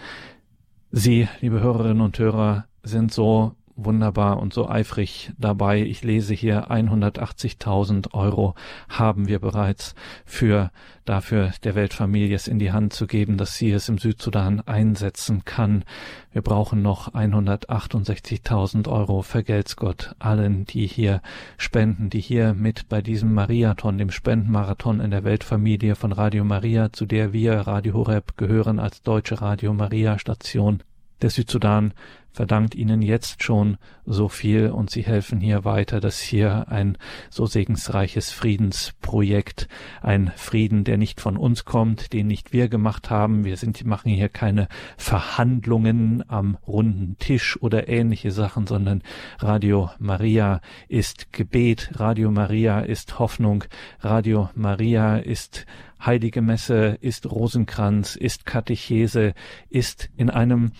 Sie, 0.92 1.28
liebe 1.40 1.60
Hörerinnen 1.60 2.00
und 2.00 2.18
Hörer, 2.18 2.66
sind 2.84 3.12
so 3.12 3.56
wunderbar 3.76 4.38
und 4.40 4.52
so 4.52 4.68
eifrig 4.68 5.32
dabei. 5.38 5.82
Ich 5.82 6.02
lese 6.02 6.34
hier 6.34 6.70
180.000 6.70 8.14
Euro 8.14 8.54
haben 8.88 9.28
wir 9.28 9.38
bereits 9.38 9.94
für 10.24 10.70
dafür 11.04 11.52
der 11.62 11.74
Weltfamilie 11.74 12.34
es 12.34 12.48
in 12.48 12.58
die 12.58 12.72
Hand 12.72 12.92
zu 12.92 13.06
geben, 13.06 13.36
dass 13.36 13.56
sie 13.56 13.70
es 13.70 13.88
im 13.88 13.98
Südsudan 13.98 14.60
einsetzen 14.60 15.44
kann. 15.44 15.84
Wir 16.32 16.42
brauchen 16.42 16.82
noch 16.82 17.14
168.000 17.14 18.88
Euro. 18.88 19.22
Vergelt's 19.22 19.76
Gott 19.76 20.14
allen, 20.18 20.64
die 20.64 20.86
hier 20.86 21.22
spenden, 21.58 22.10
die 22.10 22.20
hier 22.20 22.54
mit 22.54 22.88
bei 22.88 23.02
diesem 23.02 23.34
Mariathon, 23.34 23.98
dem 23.98 24.10
Spendenmarathon 24.10 25.00
in 25.00 25.10
der 25.10 25.24
Weltfamilie 25.24 25.94
von 25.94 26.12
Radio 26.12 26.44
Maria, 26.44 26.92
zu 26.92 27.06
der 27.06 27.32
wir 27.32 27.54
Radio 27.60 27.94
Horeb 27.94 28.36
gehören 28.36 28.80
als 28.80 29.02
deutsche 29.02 29.40
Radio 29.40 29.72
Maria 29.72 30.18
Station. 30.18 30.82
Der 31.22 31.30
Südsudan 31.30 31.94
verdankt 32.36 32.74
ihnen 32.74 33.00
jetzt 33.00 33.42
schon 33.42 33.78
so 34.04 34.28
viel 34.28 34.68
und 34.68 34.90
sie 34.90 35.00
helfen 35.00 35.40
hier 35.40 35.64
weiter, 35.64 36.00
dass 36.00 36.20
hier 36.20 36.68
ein 36.68 36.98
so 37.30 37.46
segensreiches 37.46 38.30
Friedensprojekt, 38.30 39.68
ein 40.02 40.30
Frieden, 40.36 40.84
der 40.84 40.98
nicht 40.98 41.22
von 41.22 41.38
uns 41.38 41.64
kommt, 41.64 42.12
den 42.12 42.26
nicht 42.26 42.52
wir 42.52 42.68
gemacht 42.68 43.08
haben. 43.08 43.46
Wir 43.46 43.56
sind, 43.56 43.82
machen 43.86 44.10
hier 44.10 44.28
keine 44.28 44.68
Verhandlungen 44.98 46.24
am 46.28 46.58
runden 46.66 47.16
Tisch 47.18 47.60
oder 47.62 47.88
ähnliche 47.88 48.30
Sachen, 48.30 48.66
sondern 48.66 49.02
Radio 49.38 49.88
Maria 49.98 50.60
ist 50.88 51.32
Gebet, 51.32 51.92
Radio 51.94 52.30
Maria 52.30 52.80
ist 52.80 53.18
Hoffnung, 53.18 53.64
Radio 54.00 54.50
Maria 54.54 55.16
ist 55.16 55.64
Heilige 56.04 56.42
Messe, 56.42 56.98
ist 57.00 57.30
Rosenkranz, 57.30 58.16
ist 58.16 58.44
Katechese, 58.44 59.32
ist 59.70 60.10
in 60.18 60.28
einem 60.28 60.72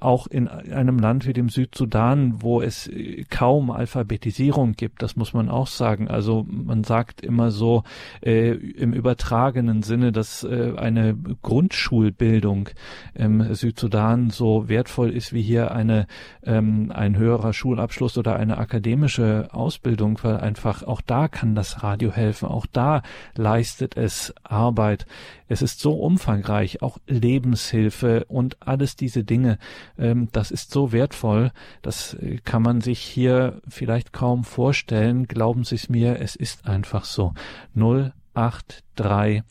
auch 0.00 0.26
in 0.26 0.48
einem 0.48 0.98
Land 0.98 1.26
wie 1.26 1.32
dem 1.32 1.48
Südsudan, 1.48 2.42
wo 2.42 2.60
es 2.60 2.88
äh, 2.88 3.24
kaum 3.30 3.70
Alphabetisierung 3.70 4.72
gibt, 4.72 5.02
das 5.02 5.16
muss 5.16 5.32
man 5.32 5.48
auch 5.48 5.66
sagen. 5.66 6.08
Also 6.08 6.46
man 6.48 6.84
sagt 6.84 7.22
immer 7.22 7.50
so 7.50 7.82
äh, 8.20 8.50
im 8.50 8.92
übertragenen 8.92 9.82
Sinne, 9.82 10.12
dass 10.12 10.44
äh, 10.44 10.74
eine 10.76 11.16
Grundschulbildung 11.42 12.68
im 13.14 13.54
Südsudan 13.54 14.30
so 14.30 14.68
wertvoll 14.68 15.10
ist 15.10 15.32
wie 15.32 15.42
hier 15.42 15.72
eine 15.72 16.06
ähm, 16.44 16.92
ein 16.94 17.16
höherer 17.16 17.52
Schulabschluss 17.52 18.18
oder 18.18 18.36
eine 18.36 18.58
akademische 18.58 19.48
Ausbildung, 19.52 20.18
weil 20.22 20.36
einfach 20.36 20.82
auch 20.82 21.00
da 21.00 21.28
kann 21.28 21.54
das 21.54 21.82
Radio 21.82 22.12
helfen, 22.12 22.48
auch 22.48 22.66
da 22.66 23.02
leistet 23.36 23.96
es 23.96 24.34
Arbeit. 24.42 25.06
Es 25.48 25.60
ist 25.60 25.80
so 25.80 25.92
umfangreich, 25.92 26.80
auch 26.80 26.98
Lebenshilfe 27.06 28.24
und 28.28 28.56
alles 28.66 28.96
diese 28.96 29.22
Dinge. 29.22 29.58
Ähm, 29.98 30.28
das 30.32 30.50
ist 30.50 30.70
so 30.70 30.92
wertvoll, 30.92 31.52
das 31.82 32.14
äh, 32.14 32.38
kann 32.44 32.62
man 32.62 32.80
sich 32.80 33.00
hier 33.00 33.60
vielleicht 33.68 34.12
kaum 34.12 34.44
vorstellen. 34.44 35.26
Glauben 35.26 35.64
Sie 35.64 35.74
es 35.76 35.88
mir, 35.88 36.20
es 36.20 36.36
ist 36.36 36.66
einfach 36.66 37.04
so. 37.04 37.34
083 37.74 39.42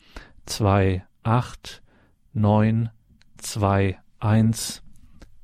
28 1.24 1.82
9 2.34 2.90
2 3.38 3.98
1 4.20 4.82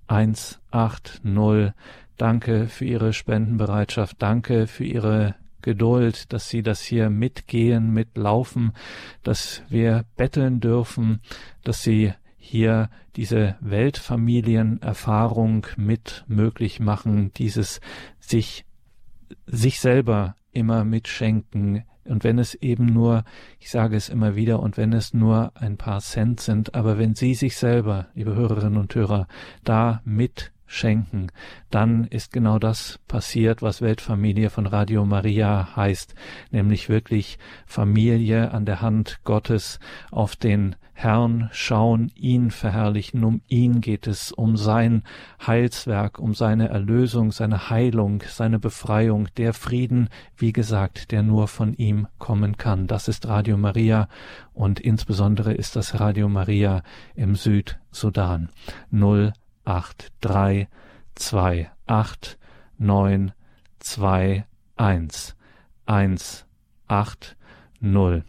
180. 0.07 1.75
Danke 2.17 2.67
für 2.67 2.85
Ihre 2.85 3.13
Spendenbereitschaft. 3.13 4.17
Danke 4.19 4.67
für 4.67 4.85
Ihre 4.85 5.37
Geduld, 5.63 6.33
dass 6.33 6.49
Sie 6.49 6.63
das 6.63 6.81
hier 6.81 7.11
mitgehen, 7.11 7.93
mitlaufen, 7.93 8.73
dass 9.23 9.63
wir 9.69 10.05
betteln 10.17 10.61
dürfen, 10.61 11.21
dass 11.63 11.83
Sie 11.83 12.13
hier 12.49 12.89
diese 13.15 13.57
Weltfamilienerfahrung 13.61 15.67
mit 15.77 16.25
möglich 16.29 16.81
machen, 16.81 17.31
dieses 17.35 17.81
sich, 18.21 18.65
sich 19.47 19.81
selber 19.81 20.35
immer 20.51 20.85
mitschenken. 20.85 21.85
Und 22.05 22.25
wenn 22.25 22.39
es 22.39 22.55
eben 22.55 22.87
nur, 22.87 23.25
ich 23.61 23.71
sage 23.71 23.97
es 23.97 24.09
immer 24.09 24.35
wieder, 24.35 24.61
und 24.61 24.79
wenn 24.79 24.95
es 24.95 25.13
nur 25.13 25.53
ein 25.57 25.77
paar 25.77 26.01
Cent 26.01 26.41
sind, 26.41 26.75
aber 26.75 26.97
wenn 26.97 27.15
Sie 27.15 27.35
sich 27.35 27.57
selber, 27.57 28.07
liebe 28.15 28.35
Hörerinnen 28.35 28.79
und 28.79 28.95
Hörer, 28.95 29.29
da 29.63 30.01
mit 30.07 30.53
schenken, 30.69 31.33
dann 31.71 32.05
ist 32.05 32.33
genau 32.33 32.61
das 32.61 33.01
passiert, 33.09 33.63
was 33.63 33.83
Weltfamilie 33.83 34.51
von 34.51 34.67
Radio 34.67 35.05
Maria 35.05 35.75
heißt, 35.75 36.15
nämlich 36.53 36.89
wirklich 36.89 37.39
Familie 37.67 38.53
an 38.53 38.67
der 38.67 38.81
Hand 38.81 39.21
Gottes 39.25 39.81
auf 40.13 40.37
den 40.37 40.77
Herrn 40.93 41.49
schauen, 41.53 42.11
ihn 42.17 42.51
verherrlichen, 42.51 43.23
um 43.23 43.41
ihn 43.47 43.81
geht 43.81 44.09
es, 44.09 44.33
um 44.33 44.57
sein 44.57 45.05
Heilswerk, 45.47 46.19
um 46.19 46.35
seine 46.35 46.71
Erlösung, 46.71 47.31
seine 47.31 47.71
Heilung, 47.71 48.25
seine 48.29 48.59
Befreiung, 48.59 49.29
der 49.37 49.55
Frieden, 49.55 50.09
wie 50.37 50.53
gesagt, 50.53 51.13
der 51.13 51.23
nur 51.23 51.47
von 51.47 51.73
ihm 51.75 52.09
kommen 52.19 52.57
kann. 52.57 52.89
Das 52.89 53.07
ist 53.07 53.29
Radio 53.29 53.57
Maria 53.57 54.09
und 54.55 54.81
insbesondere 54.81 55.55
ist 55.55 55.77
das 55.77 56.01
Radio 56.01 56.29
Maria 56.29 56.83
im 57.15 57.37
Südsudan. 57.37 58.49
0 58.91 59.33
acht 59.69 60.13
drei 60.23 60.69
zwei 61.15 61.71
acht 61.87 62.39
neun 62.79 63.33
zwei 63.79 64.47
eins 64.77 65.37
eins 65.85 66.47
acht 66.87 67.37
null. 67.79 68.25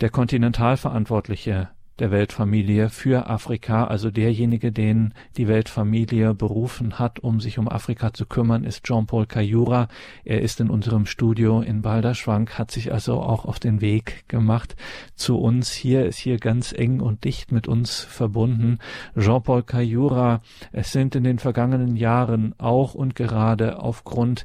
Der 0.00 0.10
Kontinentalverantwortliche 0.10 1.70
der 1.98 2.10
Weltfamilie 2.10 2.90
für 2.90 3.28
Afrika, 3.28 3.84
also 3.84 4.10
derjenige, 4.10 4.72
den 4.72 5.14
die 5.36 5.48
Weltfamilie 5.48 6.34
berufen 6.34 6.98
hat, 6.98 7.20
um 7.20 7.40
sich 7.40 7.58
um 7.58 7.68
Afrika 7.68 8.12
zu 8.12 8.26
kümmern, 8.26 8.64
ist 8.64 8.84
Jean-Paul 8.84 9.26
Kayura. 9.26 9.88
Er 10.24 10.40
ist 10.40 10.60
in 10.60 10.70
unserem 10.70 11.06
Studio 11.06 11.60
in 11.60 11.82
Balderschwank, 11.82 12.58
hat 12.58 12.70
sich 12.70 12.92
also 12.92 13.20
auch 13.20 13.44
auf 13.44 13.58
den 13.58 13.80
Weg 13.80 14.28
gemacht 14.28 14.76
zu 15.14 15.38
uns. 15.38 15.72
Hier 15.72 16.06
ist 16.06 16.18
hier 16.18 16.38
ganz 16.38 16.72
eng 16.72 17.00
und 17.00 17.24
dicht 17.24 17.52
mit 17.52 17.68
uns 17.68 18.00
verbunden. 18.00 18.78
Jean-Paul 19.16 19.62
Kayura, 19.62 20.40
es 20.72 20.90
sind 20.90 21.14
in 21.14 21.24
den 21.24 21.38
vergangenen 21.38 21.96
Jahren 21.96 22.54
auch 22.58 22.94
und 22.94 23.14
gerade 23.14 23.78
aufgrund 23.78 24.44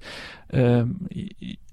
ähm, 0.52 1.08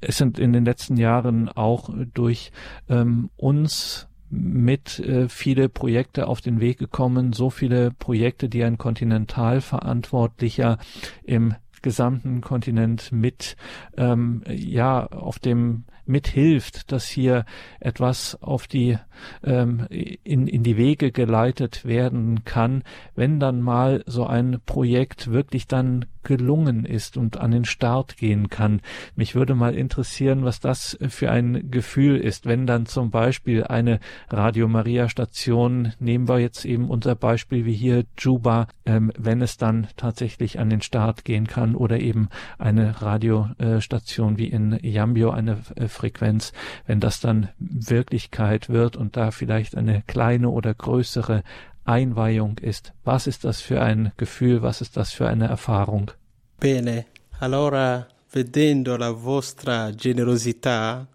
es 0.00 0.16
sind 0.18 0.38
in 0.38 0.52
den 0.52 0.64
letzten 0.64 0.96
Jahren 0.96 1.48
auch 1.48 1.90
durch 2.14 2.52
ähm, 2.88 3.30
uns 3.36 4.08
mit 4.30 4.98
äh, 4.98 5.28
viele 5.28 5.68
Projekte 5.68 6.28
auf 6.28 6.40
den 6.40 6.60
Weg 6.60 6.78
gekommen, 6.78 7.32
so 7.32 7.50
viele 7.50 7.90
Projekte, 7.90 8.48
die 8.48 8.64
ein 8.64 8.78
Kontinentalverantwortlicher 8.78 10.78
im 11.24 11.54
gesamten 11.82 12.40
Kontinent 12.40 13.12
mit 13.12 13.56
ähm, 13.96 14.42
ja 14.48 15.06
auf 15.06 15.38
dem 15.38 15.84
mithilft, 16.06 16.92
dass 16.92 17.06
hier 17.06 17.44
etwas 17.80 18.40
auf 18.40 18.66
die 18.66 18.98
ähm, 19.44 19.86
in, 19.90 20.46
in 20.46 20.62
die 20.62 20.76
Wege 20.76 21.12
geleitet 21.12 21.84
werden 21.84 22.44
kann, 22.44 22.82
wenn 23.14 23.40
dann 23.40 23.60
mal 23.60 24.02
so 24.06 24.26
ein 24.26 24.60
Projekt 24.64 25.30
wirklich 25.30 25.66
dann 25.66 26.06
gelungen 26.26 26.84
ist 26.84 27.16
und 27.16 27.38
an 27.38 27.52
den 27.52 27.64
Start 27.64 28.16
gehen 28.16 28.50
kann. 28.50 28.80
Mich 29.14 29.34
würde 29.34 29.54
mal 29.54 29.74
interessieren, 29.74 30.44
was 30.44 30.60
das 30.60 30.98
für 31.08 31.30
ein 31.30 31.70
Gefühl 31.70 32.16
ist, 32.16 32.46
wenn 32.46 32.66
dann 32.66 32.84
zum 32.84 33.10
Beispiel 33.10 33.64
eine 33.64 34.00
Radio 34.28 34.66
Maria 34.68 35.08
Station, 35.08 35.92
nehmen 36.00 36.28
wir 36.28 36.40
jetzt 36.40 36.64
eben 36.64 36.90
unser 36.90 37.14
Beispiel 37.14 37.64
wie 37.64 37.74
hier 37.74 38.04
Juba, 38.18 38.66
ähm, 38.84 39.12
wenn 39.16 39.40
es 39.40 39.56
dann 39.56 39.86
tatsächlich 39.96 40.58
an 40.58 40.68
den 40.68 40.82
Start 40.82 41.24
gehen 41.24 41.46
kann 41.46 41.76
oder 41.76 42.00
eben 42.00 42.28
eine 42.58 43.00
Radiostation 43.00 44.36
wie 44.36 44.48
in 44.48 44.78
Yambio, 44.82 45.30
eine 45.30 45.58
äh, 45.76 45.86
Frequenz, 45.86 46.52
wenn 46.86 46.98
das 46.98 47.20
dann 47.20 47.48
Wirklichkeit 47.58 48.68
wird 48.68 48.96
und 48.96 49.16
da 49.16 49.30
vielleicht 49.30 49.76
eine 49.76 50.02
kleine 50.08 50.50
oder 50.50 50.74
größere 50.74 51.44
Einweihung 51.86 52.58
ist. 52.58 52.92
Was 53.04 53.26
ist 53.26 53.44
das 53.44 53.60
für 53.60 53.80
ein 53.80 54.12
Gefühl? 54.16 54.62
Was 54.62 54.80
ist 54.80 54.96
das 54.96 55.12
für 55.12 55.28
eine 55.28 55.46
Erfahrung? 55.46 56.10
Bene, 56.58 57.06
allora 57.40 58.06
vedendo 58.32 58.96
la 58.96 59.10
vostra 59.10 59.90
generosità 59.90 61.06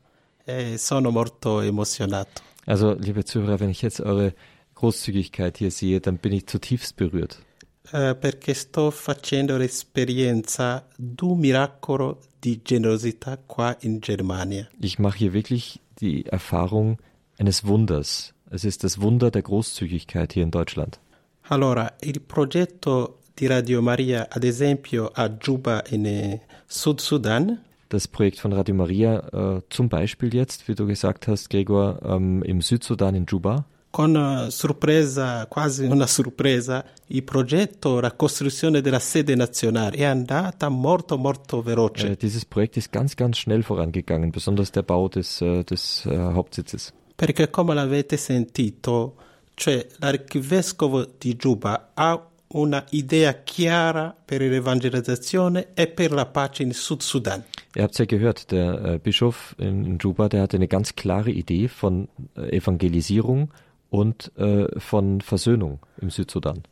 eh, 0.45 0.77
sono 0.77 1.11
molto 1.11 1.61
emozionato. 1.61 2.41
Also, 2.65 2.93
liebe 2.93 3.25
Zuhörer, 3.25 3.59
wenn 3.59 3.69
ich 3.69 3.81
jetzt 3.81 4.01
eure 4.01 4.33
Großzügigkeit 4.75 5.57
hier 5.57 5.71
sehe, 5.71 5.99
dann 5.99 6.17
bin 6.17 6.33
ich 6.33 6.47
zutiefst 6.47 6.95
berührt. 6.95 7.39
Uh, 7.93 8.15
perché 8.15 8.53
sto 8.53 8.89
facendo 8.89 9.57
l'esperienza 9.57 10.87
d'un 10.97 11.39
miracolo 11.39 12.19
di 12.39 12.61
generosità 12.63 13.37
qua 13.37 13.75
in 13.81 13.99
Germania. 13.99 14.67
Ich 14.79 14.97
mache 14.97 15.17
hier 15.17 15.33
wirklich 15.33 15.81
die 15.99 16.25
Erfahrung 16.25 16.99
eines 17.37 17.65
Wunders. 17.65 18.33
Es 18.53 18.65
ist 18.65 18.83
das 18.83 18.99
Wunder 18.99 19.31
der 19.31 19.43
Großzügigkeit 19.43 20.33
hier 20.33 20.43
in 20.43 20.51
Deutschland. 20.51 20.99
Allora, 21.47 21.93
il 22.01 22.19
progetto 22.19 23.19
di 23.33 23.47
Radio 23.47 23.81
Maria, 23.81 24.27
ad 24.29 24.43
esempio 24.43 25.09
a 25.13 25.29
Juba 25.29 25.83
in 25.89 26.05
eh, 26.05 26.41
Sud 26.67 26.99
Sudan. 26.99 27.59
Das 27.87 28.09
Projekt 28.09 28.39
von 28.39 28.51
Radio 28.51 28.75
Maria, 28.75 29.19
äh, 29.31 29.61
zum 29.69 29.87
Beispiel 29.87 30.33
jetzt, 30.33 30.67
wie 30.67 30.75
du 30.75 30.85
gesagt 30.85 31.29
hast, 31.29 31.49
Gregor, 31.49 31.99
ähm, 32.03 32.43
im 32.43 32.61
Südsudan 32.61 33.15
in 33.15 33.25
Juba. 33.25 33.63
Con 33.91 34.15
uh, 34.15 34.49
sorpresa, 34.49 35.45
quasi 35.49 35.85
una 35.85 36.07
sorpresa, 36.07 36.83
il 37.07 37.23
progetto 37.23 37.99
la 37.99 38.11
costruzione 38.13 38.81
della 38.81 38.99
sede 38.99 39.35
nazionale 39.35 39.97
è 39.97 40.03
andata 40.05 40.69
molto 40.69 41.17
molto 41.17 41.61
veloce. 41.61 42.11
Äh, 42.11 42.17
dieses 42.17 42.45
Projekt 42.45 42.77
ist 42.77 42.91
ganz 42.91 43.15
ganz 43.15 43.37
schnell 43.37 43.63
vorangegangen, 43.63 44.31
besonders 44.31 44.71
der 44.71 44.83
Bau 44.83 45.09
des, 45.09 45.41
äh, 45.41 45.63
des 45.65 46.05
äh, 46.05 46.17
Hauptsitzes 46.17 46.93
perché 47.21 47.51
come 47.51 47.75
l'avete 47.75 48.17
sentito, 48.17 49.15
cioè 49.53 49.85
l'archivescovo 49.99 51.07
di 51.19 51.35
Giuba 51.35 51.91
ha 51.93 52.19
una 52.53 52.83
idea 52.89 53.43
chiara 53.43 54.15
per 54.25 54.41
l'evangelizzazione 54.41 55.67
e 55.75 55.85
per 55.85 56.13
la 56.13 56.25
pace 56.25 56.63
in 56.63 56.73
Sud 56.73 57.01
Sudan. 57.01 57.43
Ihr 57.75 57.83
habt 57.83 57.99
ja 57.99 58.05
gehört, 58.05 58.49
der 58.49 58.83
äh, 58.83 58.97
Bischof 58.97 59.55
in 59.59 59.99
Juba, 59.99 60.29
der 60.29 60.41
hatte 60.41 60.57
eine 60.57 60.67
ganz 60.67 60.95
klare 60.95 61.29
Idee 61.29 61.67
von 61.67 62.07
äh, 62.35 62.57
Evangelisierung 62.57 63.51
und 63.91 64.31
äh, 64.37 64.65
von 64.79 65.21
Versöhnung 65.21 65.77
im 66.01 66.09
Südsudan. 66.09 66.63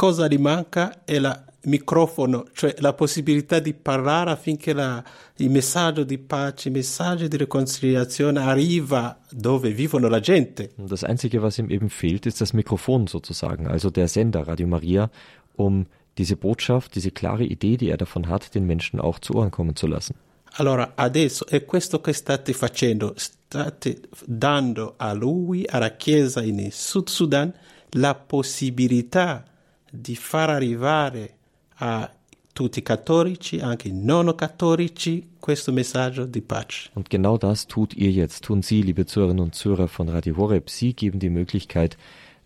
Cosa 0.00 0.28
gli 0.28 0.38
manca 0.38 1.04
è 1.04 1.18
la 1.18 1.44
microfono, 1.64 2.46
cioè 2.54 2.74
la 2.78 2.94
possibilità 2.94 3.58
di 3.58 3.74
parlare 3.74 4.30
affinché 4.30 4.72
la, 4.72 5.04
il 5.36 5.50
messaggio 5.50 6.04
di 6.04 6.16
pace, 6.16 6.68
il 6.68 6.74
messaggio 6.74 7.28
di 7.28 7.36
riconciliazione 7.36 8.40
arriva 8.40 9.18
dove 9.30 9.72
vivono 9.72 10.08
la 10.08 10.20
gente. 10.20 10.70
Das 10.78 11.02
Einzige, 11.02 11.42
was 11.42 11.58
ihm 11.58 11.68
eben 11.68 11.90
fehlt, 11.90 12.24
ist 12.24 12.40
das 12.40 12.54
Mikrofon 12.54 13.08
sozusagen, 13.08 13.66
also 13.66 13.90
der 13.90 14.08
Sender 14.08 14.48
Radio 14.48 14.66
Maria, 14.66 15.10
um 15.56 15.84
diese 16.16 16.36
Botschaft, 16.36 16.94
diese 16.94 17.10
klare 17.10 17.44
Idee, 17.44 17.76
die 17.76 17.90
er 17.90 17.98
davon 17.98 18.30
hat, 18.30 18.54
den 18.54 18.64
Menschen 18.64 19.00
auch 19.00 19.18
zu 19.18 19.34
Ohren 19.34 19.50
kommen 19.50 19.76
zu 19.76 19.86
lassen. 19.86 20.14
Allora, 20.56 20.94
adesso 20.96 21.46
è 21.46 21.66
questo 21.66 22.00
che 22.00 22.14
state 22.14 22.54
facendo, 22.54 23.12
state 23.16 24.00
dando 24.24 24.94
a 24.96 25.12
lui, 25.12 25.66
alla 25.68 25.90
Chiesa 25.90 26.40
in 26.40 26.70
Sud 26.72 27.10
Sudan, 27.10 27.52
la 27.90 28.14
possibilità 28.14 29.44
di 29.90 30.14
far 30.16 30.50
arrivare 30.50 31.34
a 31.76 32.10
tutti 32.52 32.80
i 32.80 32.82
cattolici, 32.82 33.58
anche 33.58 33.88
i 33.88 33.92
non 33.92 34.34
cattolici, 34.34 35.30
questo 35.38 35.72
messaggio 35.72 36.26
di 36.26 36.42
pace. 36.42 36.90
Und 36.94 37.08
genau 37.08 37.38
das 37.38 37.66
tut 37.66 37.94
ihr 37.94 38.10
jetzt, 38.10 38.44
tun 38.44 38.62
Sie, 38.62 38.82
liebe 38.82 39.06
Zuhörerinnen 39.06 39.42
und 39.42 39.54
Zuhörer 39.54 39.88
von 39.88 40.08
Radio 40.08 40.36
Horeb. 40.36 40.68
Sie 40.68 40.94
geben 40.94 41.18
die 41.18 41.30
Möglichkeit, 41.30 41.96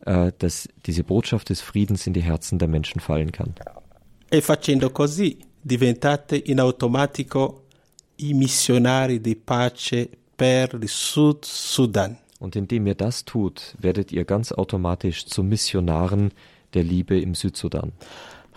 äh, 0.06 0.32
dass 0.38 0.68
diese 0.86 1.04
Botschaft 1.04 1.48
des 1.48 1.60
Friedens 1.60 2.06
in 2.06 2.12
die 2.12 2.22
Herzen 2.22 2.58
der 2.58 2.68
Menschen 2.68 3.00
fallen 3.00 3.32
kann. 3.32 3.54
E 4.30 4.40
facendo 4.40 4.90
così 4.90 5.38
diventate 5.60 6.36
in 6.36 6.60
automatico 6.60 7.64
i 8.16 8.34
missionari 8.34 9.20
di 9.20 9.36
pace 9.36 10.08
per 10.36 10.74
il 10.74 10.88
Sud 10.88 11.44
Sudan. 11.44 12.18
Und 12.38 12.56
indem 12.56 12.86
ihr 12.86 12.94
das 12.94 13.24
tut, 13.24 13.74
werdet 13.78 14.12
ihr 14.12 14.24
ganz 14.24 14.52
automatisch 14.52 15.26
zu 15.26 15.42
Missionaren 15.42 16.32
der 16.74 16.82
Liebe 16.82 17.18
im 17.18 17.34
Südsudan. 17.34 17.92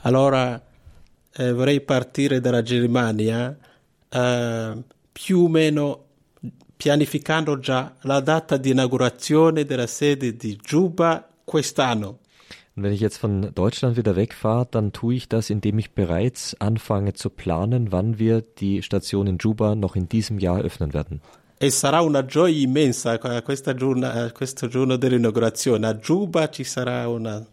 Allora 0.01 0.61
eh, 1.38 1.51
vorrei 1.53 1.82
partire 1.82 2.39
dalla 2.41 2.61
Germania 2.61 3.55
eh, 4.09 4.84
più 5.11 5.39
o 5.39 5.47
meno 5.47 6.05
pianificando 6.78 7.59
già 7.59 7.95
la 8.01 8.20
data 8.20 8.57
di 8.57 8.70
inaugurazione 8.70 9.65
della 9.65 9.88
sede 9.88 10.36
di 10.36 10.59
Juba 10.63 11.28
quest'anno. 11.43 12.20
Und 12.76 12.84
wenn 12.84 12.93
ich 12.93 12.99
jetzt 12.99 13.18
von 13.18 13.51
Deutschland 13.55 13.97
wieder 13.97 14.15
wegfahre, 14.15 14.68
dann 14.70 14.93
tue 14.93 15.15
ich 15.15 15.28
das, 15.28 15.49
indem 15.49 15.80
ich 15.80 15.95
bereits 15.95 16.55
anfange 16.59 17.13
zu 17.13 17.32
planen, 17.32 17.91
wann 17.91 18.20
wir 18.20 18.41
die 18.41 18.84
Station 18.84 19.26
in 19.26 19.39
Juba 19.39 19.74
noch 19.74 19.95
in 19.95 20.07
diesem 20.07 20.38
Jahr 20.38 20.61
öffnen 20.61 20.93
werden. 20.93 21.20
E 21.59 21.72
sarà 21.72 22.01
una 22.01 22.24
gioia 22.24 22.55
immensa 22.55 23.18
questa 23.18 23.74
giorno, 23.74 24.32
questo 24.32 24.68
giorno 24.68 24.95
dell'inaugurazione. 24.95 25.88
A 25.88 25.95
Juba 25.95 26.49
ci 26.49 26.63
sarà 26.63 27.07
una 27.07 27.43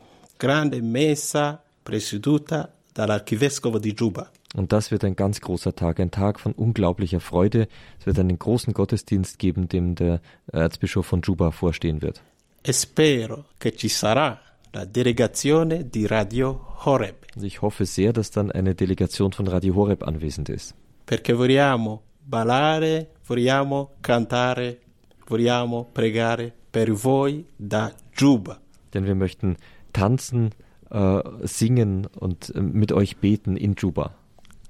grande 0.45 0.83
messa 0.83 1.63
presieduta 1.83 2.71
dall'archivescovo 2.93 3.79
di 3.79 3.95
Juba. 3.95 4.31
Und 4.55 4.73
das 4.73 4.91
wird 4.91 5.03
ein 5.03 5.17
ganz 5.17 5.41
großer 5.41 5.75
Tag, 5.75 5.99
ein 6.01 6.11
Tag 6.11 6.39
von 6.39 6.53
unglaublicher 6.53 7.21
Freude. 7.21 7.67
Es 7.99 8.05
wird 8.05 8.19
einen 8.19 8.39
großen 8.39 8.75
Gottesdienst 8.75 9.39
geben, 9.39 9.69
dem 9.69 9.95
der 9.95 10.21
Erzbischof 10.53 11.07
von 11.07 11.23
Juba 11.23 11.51
vorstehen 11.51 12.03
wird. 12.03 12.21
E 12.63 12.73
spero 12.73 13.47
che 13.59 13.73
ci 13.73 13.89
sarà 13.89 14.39
la 14.73 14.85
delegazione 14.85 15.89
di 15.89 16.07
Radio 16.07 16.61
Horeb. 16.85 17.27
Ich 17.41 17.63
hoffe 17.63 17.87
sehr, 17.87 18.13
dass 18.13 18.31
dann 18.31 18.53
eine 18.53 18.75
Delegation 18.75 19.33
von 19.33 19.49
Radio 19.49 19.75
Horeb 19.75 20.07
anwesend 20.07 20.51
ist. 20.51 20.75
Perché 21.07 21.35
vogliamo 21.35 22.03
ballare, 22.21 23.09
vogliamo 23.23 23.97
cantare, 24.03 24.79
vogliamo 25.27 25.89
pregare 25.91 26.53
per 26.71 26.93
voi 26.93 27.45
da 27.57 27.93
Juba. 28.15 28.61
Denn 28.93 29.07
wir 29.07 29.15
möchten 29.15 29.57
tanzen, 29.95 30.51
äh, 30.91 31.23
singen 31.43 32.07
und 32.07 32.55
äh, 32.55 32.61
mit 32.61 32.93
euch 32.93 33.17
beten 33.17 33.57
in 33.57 33.75
Juba. 33.79 34.13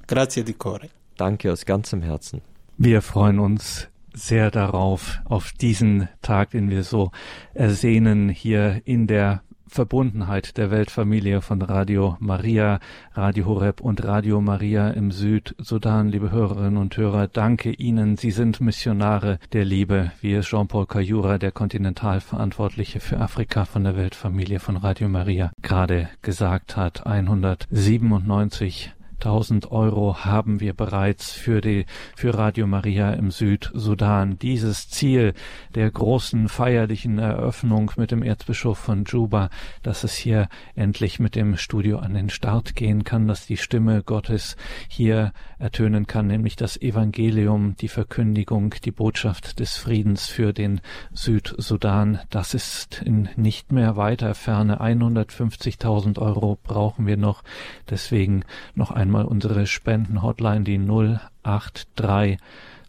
Grazie 0.07 0.45
di 0.45 0.53
cuore. 0.53 0.89
Danke 1.17 1.51
aus 1.51 1.65
ganzem 1.65 2.03
Herzen. 2.03 2.43
Wir 2.79 3.03
freuen 3.03 3.41
uns 3.41 3.89
sehr 4.13 4.51
darauf, 4.51 5.21
auf 5.25 5.53
diesen 5.53 6.09
Tag, 6.23 6.51
den 6.51 6.71
wir 6.71 6.85
so 6.85 7.11
ersehnen 7.53 8.29
hier 8.29 8.81
in 8.85 9.07
der 9.09 9.43
Verbundenheit 9.75 10.57
der 10.57 10.71
Weltfamilie 10.71 11.43
von 11.43 11.61
Radio 11.61 12.17
Maria, 12.21 12.79
Radio 13.13 13.47
Horeb 13.47 13.81
und 13.81 14.05
Radio 14.05 14.41
Maria 14.41 14.91
im 14.91 15.11
Südsudan. 15.11 16.11
Liebe 16.11 16.31
Hörerinnen 16.31 16.77
und 16.77 16.97
Hörer, 16.97 17.27
danke 17.27 17.73
Ihnen. 17.73 18.17
Sie 18.17 18.31
sind 18.31 18.61
Missionare 18.61 19.41
der 19.53 19.65
Liebe, 19.65 20.13
wie 20.21 20.35
es 20.35 20.47
Jean-Paul 20.47 20.87
Kayura, 20.87 21.39
der 21.39 21.51
Kontinentalverantwortliche 21.51 23.01
für 23.01 23.19
Afrika 23.19 23.65
von 23.65 23.83
der 23.83 23.97
Weltfamilie 23.97 24.61
von 24.61 24.77
Radio 24.77 25.09
Maria, 25.09 25.51
gerade 25.61 26.09
gesagt 26.23 26.77
hat. 26.77 27.05
197 27.05 28.94
1000 29.21 29.71
Euro 29.71 30.25
haben 30.25 30.61
wir 30.61 30.75
bereits 30.75 31.33
für 31.33 31.61
die, 31.61 31.87
für 32.17 32.35
Radio 32.35 32.67
Maria 32.67 33.13
im 33.13 33.31
Südsudan. 33.31 34.39
Dieses 34.39 34.89
Ziel 34.89 35.35
der 35.75 35.91
großen 35.91 36.49
feierlichen 36.49 37.19
Eröffnung 37.19 37.93
mit 37.97 38.11
dem 38.11 38.23
Erzbischof 38.23 38.79
von 38.79 39.05
Juba, 39.05 39.51
dass 39.83 40.05
es 40.05 40.15
hier 40.15 40.49
endlich 40.75 41.21
mit 41.21 41.37
dem 41.37 41.57
Studio 41.57 41.99
an 41.99 42.15
den 42.15 42.29
Start 42.29 42.75
gehen 42.75 43.05
kann, 43.05 43.29
dass 43.29 43.47
die 43.47 43.57
Stimme 43.57 44.03
Gottes 44.03 44.57
hier 44.89 45.33
ertönen 45.59 46.07
kann, 46.07 46.27
nämlich 46.27 46.57
das 46.57 46.77
Evangelium, 46.81 47.77
die 47.77 47.89
Verkündigung, 47.89 48.75
die 48.85 48.93
Botschaft 48.93 49.61
des 49.61 49.77
Friedens 49.77 50.27
für 50.27 50.53
den 50.53 50.81
Südsudan. 51.13 52.21
Das 52.31 52.55
ist 52.55 53.01
in 53.03 53.29
nicht 53.37 53.73
mehr 53.73 53.97
weiter 53.97 54.35
Ferne. 54.35 54.81
150.000 54.81 56.19
Euro 56.19 56.59
brauchen 56.63 57.07
wir 57.07 57.17
noch. 57.17 57.43
Deswegen 57.89 58.45
noch 58.75 58.91
einmal 58.91 59.04
einmal 59.05 59.27
unsere 59.27 59.67
Spenden-Hotline, 59.67 60.65
die 60.65 60.79
083 60.79 62.39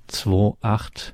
28 0.07 1.13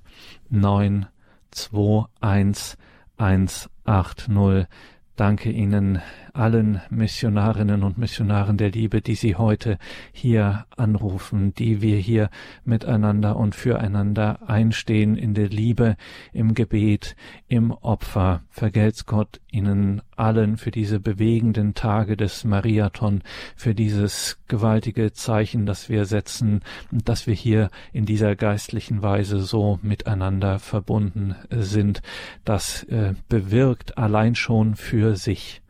921 0.51 2.77
180. 3.17 4.67
Danke 5.15 5.49
Ihnen 5.49 6.03
allen 6.33 6.81
Missionarinnen 6.89 7.83
und 7.83 7.97
Missionaren 7.97 8.57
der 8.57 8.71
Liebe, 8.71 9.01
die 9.01 9.15
Sie 9.15 9.35
heute 9.35 9.77
hier 10.11 10.65
anrufen, 10.75 11.53
die 11.53 11.81
wir 11.81 11.97
hier 11.97 12.29
miteinander 12.63 13.35
und 13.35 13.55
füreinander 13.55 14.49
einstehen 14.49 15.15
in 15.15 15.33
der 15.33 15.49
Liebe, 15.49 15.95
im 16.33 16.53
Gebet, 16.53 17.15
im 17.47 17.71
Opfer. 17.71 18.41
Vergelt's 18.49 19.05
Gott 19.05 19.39
Ihnen 19.51 20.01
allen 20.15 20.57
für 20.57 20.71
diese 20.71 20.99
bewegenden 20.99 21.73
Tage 21.73 22.15
des 22.15 22.43
Mariathon, 22.43 23.23
für 23.55 23.73
dieses 23.73 24.37
gewaltige 24.47 25.13
Zeichen, 25.13 25.65
das 25.65 25.89
wir 25.89 26.05
setzen, 26.05 26.61
dass 26.91 27.27
wir 27.27 27.33
hier 27.33 27.69
in 27.91 28.05
dieser 28.05 28.35
geistlichen 28.35 29.01
Weise 29.01 29.39
so 29.39 29.79
miteinander 29.81 30.59
verbunden 30.59 31.35
sind. 31.49 32.01
Das 32.45 32.83
äh, 32.83 33.15
bewirkt 33.29 33.97
allein 33.97 34.35
schon 34.35 34.75
für 34.75 35.15
sich 35.15 35.60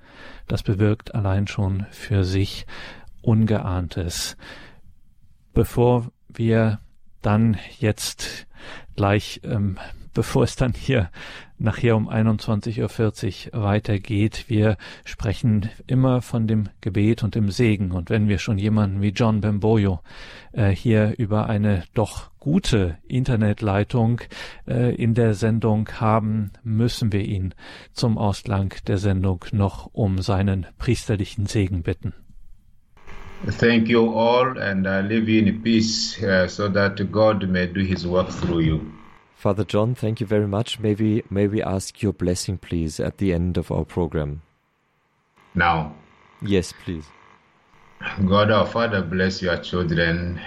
das 0.51 0.63
bewirkt 0.63 1.15
allein 1.15 1.47
schon 1.47 1.85
für 1.91 2.25
sich 2.25 2.65
Ungeahntes. 3.21 4.35
Bevor 5.53 6.11
wir 6.27 6.81
dann 7.21 7.57
jetzt 7.79 8.47
gleich, 8.97 9.39
ähm, 9.45 9.79
bevor 10.13 10.43
es 10.43 10.55
dann 10.55 10.73
hier 10.73 11.09
nachher 11.61 11.95
um 11.95 12.09
21.40 12.09 13.53
Uhr 13.53 13.63
weitergeht. 13.63 14.45
Wir 14.47 14.77
sprechen 15.05 15.69
immer 15.87 16.21
von 16.21 16.47
dem 16.47 16.69
Gebet 16.81 17.23
und 17.23 17.35
dem 17.35 17.51
Segen. 17.51 17.91
Und 17.91 18.09
wenn 18.09 18.27
wir 18.27 18.39
schon 18.39 18.57
jemanden 18.57 19.01
wie 19.01 19.09
John 19.09 19.41
Bemboyo 19.41 19.99
äh, 20.51 20.69
hier 20.69 21.13
über 21.17 21.47
eine 21.47 21.83
doch 21.93 22.31
gute 22.39 22.97
Internetleitung 23.07 24.21
äh, 24.67 24.95
in 24.95 25.13
der 25.13 25.33
Sendung 25.35 25.87
haben, 25.99 26.51
müssen 26.63 27.11
wir 27.11 27.21
ihn 27.21 27.53
zum 27.93 28.17
Ausklang 28.17 28.73
der 28.87 28.97
Sendung 28.97 29.45
noch 29.51 29.89
um 29.93 30.21
seinen 30.21 30.65
priesterlichen 30.77 31.45
Segen 31.45 31.83
bitten. 31.83 32.13
Thank 33.59 33.87
you 33.87 34.13
all 34.13 34.55
and 34.59 34.85
uh, 34.85 35.01
live 35.01 35.27
in 35.27 35.63
peace 35.63 36.21
uh, 36.21 36.47
so 36.47 36.69
that 36.69 37.11
God 37.11 37.49
may 37.49 37.65
do 37.65 37.81
his 37.81 38.05
work 38.05 38.29
through 38.29 38.59
you. 38.59 39.00
Father 39.41 39.63
John, 39.63 39.95
thank 39.95 40.19
you 40.19 40.27
very 40.27 40.47
much. 40.47 40.79
May 40.79 40.93
we, 40.93 41.23
may 41.31 41.47
we 41.47 41.63
ask 41.63 42.03
your 42.03 42.13
blessing, 42.13 42.59
please, 42.59 42.99
at 42.99 43.17
the 43.17 43.33
end 43.33 43.57
of 43.57 43.71
our 43.71 43.83
program? 43.83 44.43
Now. 45.55 45.95
Yes, 46.43 46.71
please. 46.85 47.05
God 48.27 48.51
our 48.51 48.67
Father, 48.67 49.01
bless 49.01 49.41
your 49.41 49.57
children. 49.57 50.39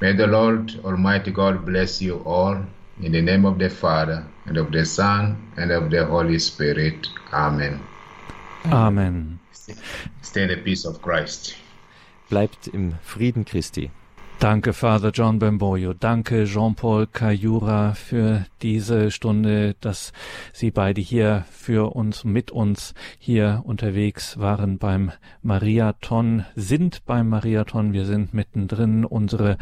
May 0.00 0.14
the 0.14 0.26
Lord 0.26 0.80
Almighty 0.82 1.30
God 1.30 1.66
bless 1.66 2.00
you 2.00 2.22
all. 2.24 2.56
In 3.02 3.12
the 3.12 3.20
name 3.20 3.44
of 3.44 3.58
the 3.58 3.68
Father, 3.68 4.24
and 4.46 4.56
of 4.56 4.72
the 4.72 4.86
Son, 4.86 5.52
and 5.58 5.70
of 5.70 5.90
the 5.90 6.06
Holy 6.06 6.38
Spirit. 6.38 7.06
Amen. 7.34 7.82
Amen. 8.64 9.40
Stay 10.22 10.42
in 10.44 10.48
the 10.48 10.56
peace 10.56 10.86
of 10.86 11.02
Christ. 11.02 11.56
Bleibt 12.30 12.68
im 12.68 12.94
Frieden 13.02 13.44
Christi. 13.44 13.90
Danke, 14.42 14.72
Father 14.72 15.12
John 15.12 15.38
Bemboyo. 15.38 15.94
Danke, 15.94 16.46
Jean-Paul 16.46 17.06
Kayura, 17.06 17.94
für 17.94 18.44
diese 18.60 19.12
Stunde, 19.12 19.76
dass 19.80 20.12
Sie 20.52 20.72
beide 20.72 21.00
hier 21.00 21.44
für 21.52 21.94
uns, 21.94 22.24
mit 22.24 22.50
uns 22.50 22.94
hier 23.20 23.62
unterwegs 23.64 24.40
waren 24.40 24.78
beim 24.78 25.12
Mariathon, 25.42 26.44
sind 26.56 27.06
beim 27.06 27.28
Mariathon. 27.28 27.92
Wir 27.92 28.04
sind 28.04 28.34
mittendrin. 28.34 29.04
Unsere 29.04 29.58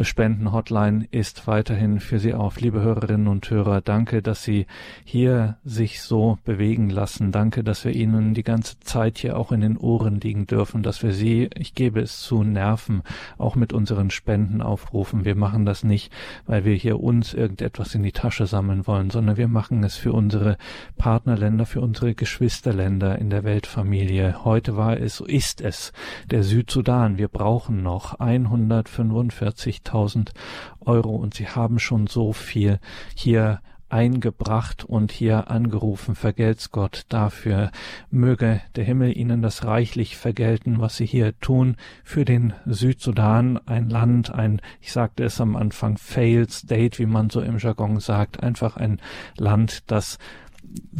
Spendenhotline 0.00 1.06
ist 1.10 1.46
weiterhin 1.46 2.00
für 2.00 2.18
Sie 2.18 2.34
auf. 2.34 2.60
Liebe 2.60 2.80
Hörerinnen 2.80 3.28
und 3.28 3.48
Hörer, 3.50 3.80
danke, 3.80 4.22
dass 4.22 4.42
Sie 4.42 4.66
hier 5.04 5.56
sich 5.64 6.02
so 6.02 6.38
bewegen 6.44 6.90
lassen. 6.90 7.32
Danke, 7.32 7.62
dass 7.64 7.84
wir 7.84 7.94
Ihnen 7.94 8.34
die 8.34 8.42
ganze 8.42 8.78
Zeit 8.80 9.18
hier 9.18 9.38
auch 9.38 9.52
in 9.52 9.60
den 9.60 9.76
Ohren 9.76 10.20
liegen 10.20 10.46
dürfen, 10.46 10.82
dass 10.82 11.02
wir 11.02 11.12
Sie, 11.12 11.48
ich 11.54 11.74
gebe 11.74 12.00
es 12.00 12.20
zu, 12.20 12.42
nerven, 12.42 13.02
auch 13.38 13.56
mit 13.56 13.72
unseren 13.72 14.10
Spenden 14.10 14.60
aufrufen. 14.62 15.24
Wir 15.24 15.34
machen 15.34 15.64
das 15.64 15.84
nicht, 15.84 16.12
weil 16.46 16.64
wir 16.64 16.74
hier 16.74 17.00
uns 17.00 17.34
irgendetwas 17.34 17.94
in 17.94 18.02
die 18.02 18.12
Tasche 18.12 18.46
sammeln 18.46 18.86
wollen, 18.86 19.10
sondern 19.10 19.36
wir 19.36 19.48
machen 19.48 19.84
es 19.84 19.96
für 19.96 20.12
unsere 20.12 20.56
Partnerländer, 20.96 21.66
für 21.66 21.80
unsere 21.80 22.14
Geschwisterländer 22.14 23.18
in 23.18 23.30
der 23.30 23.44
Weltfamilie. 23.44 24.44
Heute 24.44 24.76
war 24.76 24.98
es, 24.98 25.20
ist 25.20 25.60
es 25.60 25.92
der 26.30 26.42
Südsudan. 26.42 27.18
Wir 27.18 27.28
brauchen 27.28 27.82
noch 27.82 28.18
145 28.20 29.75
50.000 29.84 30.30
Euro 30.80 31.16
und 31.16 31.34
sie 31.34 31.48
haben 31.48 31.78
schon 31.78 32.06
so 32.06 32.32
viel 32.32 32.80
hier 33.14 33.60
eingebracht 33.88 34.84
und 34.84 35.12
hier 35.12 35.50
angerufen. 35.50 36.14
Vergelt's 36.14 36.70
Gott 36.70 37.04
dafür. 37.08 37.70
Möge 38.10 38.60
der 38.74 38.84
Himmel 38.84 39.16
ihnen 39.16 39.42
das 39.42 39.64
reichlich 39.64 40.16
vergelten, 40.16 40.80
was 40.80 40.96
sie 40.96 41.06
hier 41.06 41.38
tun 41.38 41.76
für 42.02 42.24
den 42.24 42.52
Südsudan, 42.66 43.58
ein 43.66 43.88
Land, 43.88 44.32
ein, 44.34 44.60
ich 44.80 44.92
sagte 44.92 45.24
es 45.24 45.40
am 45.40 45.56
Anfang, 45.56 45.98
failed 45.98 46.50
state, 46.50 46.98
wie 46.98 47.06
man 47.06 47.30
so 47.30 47.40
im 47.40 47.58
Jargon 47.58 48.00
sagt, 48.00 48.42
einfach 48.42 48.76
ein 48.76 49.00
Land, 49.36 49.84
das 49.86 50.18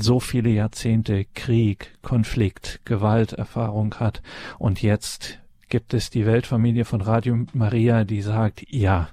so 0.00 0.20
viele 0.20 0.50
Jahrzehnte 0.50 1.24
Krieg, 1.34 1.98
Konflikt, 2.02 2.80
Gewalterfahrung 2.84 3.96
hat 3.96 4.22
und 4.58 4.80
jetzt 4.80 5.40
gibt 5.68 5.94
es 5.94 6.10
die 6.10 6.26
Weltfamilie 6.26 6.84
von 6.84 7.00
Radio 7.00 7.46
Maria, 7.52 8.04
die 8.04 8.22
sagt, 8.22 8.64
ja, 8.68 9.08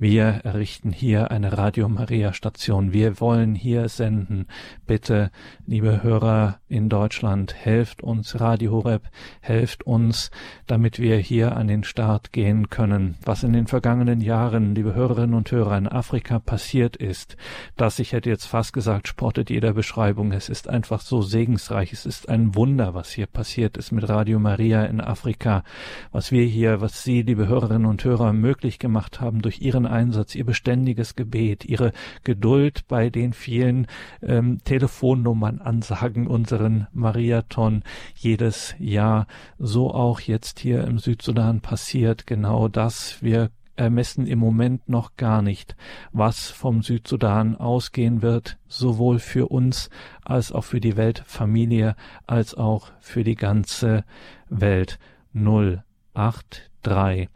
wir 0.00 0.42
errichten 0.44 0.92
hier 0.92 1.32
eine 1.32 1.58
Radio 1.58 1.88
Maria 1.88 2.32
Station. 2.32 2.92
Wir 2.92 3.18
wollen 3.18 3.56
hier 3.56 3.88
senden. 3.88 4.46
Bitte, 4.86 5.32
liebe 5.66 6.04
Hörer 6.04 6.60
in 6.68 6.88
Deutschland, 6.88 7.52
helft 7.52 8.00
uns 8.04 8.38
Radio 8.38 8.70
Horeb, 8.70 9.08
helft 9.40 9.88
uns, 9.88 10.30
damit 10.68 11.00
wir 11.00 11.16
hier 11.16 11.56
an 11.56 11.66
den 11.66 11.82
Start 11.82 12.30
gehen 12.30 12.70
können. 12.70 13.16
Was 13.24 13.42
in 13.42 13.52
den 13.52 13.66
vergangenen 13.66 14.20
Jahren, 14.20 14.76
liebe 14.76 14.94
Hörerinnen 14.94 15.34
und 15.34 15.50
Hörer, 15.50 15.76
in 15.76 15.88
Afrika 15.88 16.38
passiert 16.38 16.94
ist, 16.94 17.36
das, 17.76 17.98
ich 17.98 18.12
hätte 18.12 18.30
jetzt 18.30 18.46
fast 18.46 18.72
gesagt, 18.72 19.08
spottet 19.08 19.50
jeder 19.50 19.72
Beschreibung. 19.72 20.30
Es 20.30 20.48
ist 20.48 20.68
einfach 20.68 21.00
so 21.00 21.22
segensreich. 21.22 21.92
Es 21.92 22.06
ist 22.06 22.28
ein 22.28 22.54
Wunder, 22.54 22.94
was 22.94 23.10
hier 23.10 23.26
passiert 23.26 23.76
ist 23.76 23.90
mit 23.90 24.08
Radio 24.08 24.38
Maria 24.38 24.84
in 24.84 25.00
Afrika. 25.00 25.64
Was 26.12 26.30
wir 26.30 26.44
hier, 26.44 26.80
was 26.80 27.02
Sie, 27.02 27.22
liebe 27.22 27.48
Hörerinnen 27.48 27.86
und 27.86 28.04
Hörer, 28.04 28.32
möglich 28.32 28.78
gemacht 28.78 29.20
haben 29.20 29.37
durch 29.40 29.60
Ihren 29.60 29.86
Einsatz, 29.86 30.34
ihr 30.34 30.44
beständiges 30.44 31.16
Gebet, 31.16 31.64
ihre 31.64 31.92
Geduld 32.24 32.86
bei 32.88 33.10
den 33.10 33.32
vielen 33.32 33.86
ähm, 34.22 34.58
Telefonnummern 34.64 35.60
ansagen 35.60 36.26
unseren 36.26 36.86
Mariathon 36.92 37.82
jedes 38.14 38.74
Jahr. 38.78 39.26
So 39.58 39.92
auch 39.92 40.20
jetzt 40.20 40.60
hier 40.60 40.84
im 40.84 40.98
Südsudan 40.98 41.60
passiert 41.60 42.26
genau 42.26 42.68
das. 42.68 43.22
Wir 43.22 43.50
ermessen 43.78 44.26
im 44.26 44.38
Moment 44.38 44.88
noch 44.88 45.16
gar 45.16 45.40
nicht, 45.40 45.76
was 46.12 46.48
vom 46.50 46.82
Südsudan 46.82 47.56
ausgehen 47.56 48.22
wird, 48.22 48.58
sowohl 48.66 49.18
für 49.20 49.48
uns 49.48 49.88
als 50.24 50.52
auch 50.52 50.64
für 50.64 50.80
die 50.80 50.96
Weltfamilie, 50.96 51.94
als 52.26 52.54
auch 52.54 52.90
für 53.00 53.24
die 53.24 53.36
ganze 53.36 54.04
Welt. 54.48 54.98
0, 55.32 55.84
8, 56.14 56.70
3, 56.82 57.28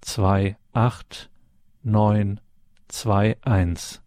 2, 0.00 0.56
8, 0.72 1.30
neun 1.84 2.40
zwei 2.88 3.36
eins 3.42 4.02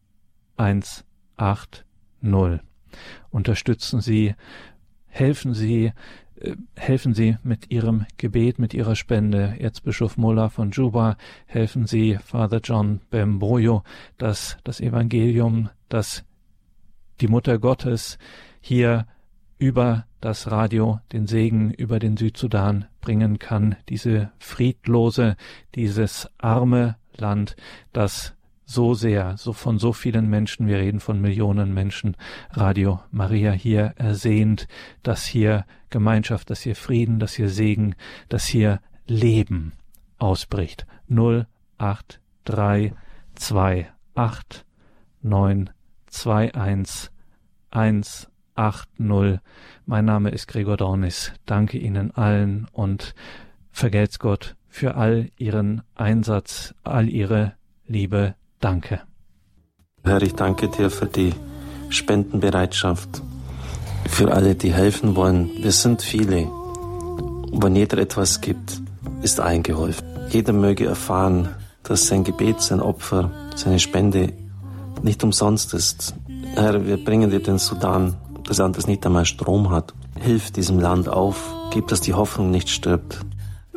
eins 0.57 1.05
acht 1.35 1.85
null. 2.19 2.61
Unterstützen 3.29 4.01
Sie, 4.01 4.35
helfen 5.05 5.53
Sie, 5.53 5.93
äh, 6.35 6.55
helfen 6.75 7.13
Sie 7.13 7.37
mit 7.43 7.69
Ihrem 7.71 8.05
Gebet, 8.17 8.59
mit 8.59 8.73
Ihrer 8.73 8.95
Spende. 8.95 9.55
Erzbischof 9.59 10.17
Mullah 10.17 10.49
von 10.49 10.71
Juba, 10.71 11.17
helfen 11.45 11.85
Sie 11.85 12.17
Father 12.23 12.59
John 12.63 13.01
Bemboyo, 13.09 13.83
dass 14.17 14.57
das 14.63 14.81
Evangelium, 14.81 15.69
dass 15.89 16.23
die 17.21 17.27
Mutter 17.27 17.59
Gottes 17.59 18.17
hier 18.61 19.07
über 19.59 20.05
das 20.21 20.51
Radio 20.51 20.99
den 21.11 21.27
Segen 21.27 21.71
über 21.71 21.99
den 21.99 22.17
Südsudan 22.17 22.85
bringen 23.01 23.39
kann, 23.39 23.75
diese 23.89 24.31
friedlose, 24.39 25.35
dieses 25.75 26.29
arme 26.37 26.97
Land, 27.21 27.55
das 27.93 28.35
so 28.65 28.93
sehr, 28.93 29.37
so 29.37 29.53
von 29.53 29.79
so 29.79 29.93
vielen 29.93 30.29
Menschen, 30.29 30.67
wir 30.67 30.77
reden 30.77 30.99
von 30.99 31.21
Millionen 31.21 31.73
Menschen, 31.73 32.17
Radio 32.51 32.99
Maria 33.11 33.51
hier 33.53 33.93
ersehnt, 33.95 34.67
dass 35.03 35.25
hier 35.25 35.65
Gemeinschaft, 35.89 36.49
dass 36.49 36.61
hier 36.61 36.75
Frieden, 36.75 37.19
dass 37.19 37.33
hier 37.33 37.49
Segen, 37.49 37.95
dass 38.27 38.45
hier 38.45 38.81
Leben 39.07 39.71
ausbricht. 40.17 40.85
0, 41.07 41.47
8, 41.77 42.19
3, 42.43 42.93
2, 43.35 43.89
8, 44.15 44.65
9, 45.21 45.69
2, 46.07 46.53
1, 46.53 47.11
1, 47.71 48.29
8, 48.55 48.99
0. 48.99 49.41
Mein 49.85 50.05
Name 50.05 50.29
ist 50.31 50.47
Gregor 50.47 50.75
Dornis. 50.75 51.31
Danke 51.45 51.77
Ihnen 51.77 52.11
allen 52.11 52.67
und 52.73 53.15
vergelt's 53.71 54.19
Gott 54.19 54.57
für 54.77 54.95
all 54.95 55.29
Ihren 55.39 55.81
Einsatz, 55.95 56.75
all 56.83 57.09
Ihre 57.09 57.53
Liebe. 57.87 58.35
Danke. 58.59 59.01
Herr, 60.03 60.21
ich 60.21 60.35
danke 60.35 60.69
dir 60.69 60.91
für 60.91 61.07
die 61.07 61.33
Spendenbereitschaft, 61.89 63.23
für 64.07 64.31
alle, 64.31 64.53
die 64.53 64.71
helfen 64.71 65.15
wollen. 65.15 65.49
Wir 65.57 65.71
sind 65.71 66.03
viele. 66.03 66.47
Wenn 67.51 67.75
jeder 67.75 67.97
etwas 67.97 68.39
gibt, 68.39 68.79
ist 69.23 69.39
eingeholfen. 69.39 70.05
Jeder 70.29 70.53
möge 70.53 70.85
erfahren, 70.85 71.49
dass 71.81 72.05
sein 72.05 72.23
Gebet, 72.23 72.61
sein 72.61 72.79
Opfer, 72.79 73.31
seine 73.55 73.79
Spende 73.79 74.33
nicht 75.01 75.23
umsonst 75.23 75.73
ist. 75.73 76.13
Herr, 76.53 76.85
wir 76.85 77.03
bringen 77.03 77.31
dir 77.31 77.41
den 77.41 77.57
Sudan, 77.57 78.15
das 78.43 78.59
Land, 78.59 78.77
das 78.77 78.85
nicht 78.85 79.03
einmal 79.07 79.25
Strom 79.25 79.71
hat. 79.71 79.95
Hilf 80.19 80.51
diesem 80.51 80.79
Land 80.79 81.09
auf, 81.09 81.51
gib, 81.73 81.87
dass 81.87 82.01
die 82.01 82.13
Hoffnung 82.13 82.51
nicht 82.51 82.69
stirbt 82.69 83.25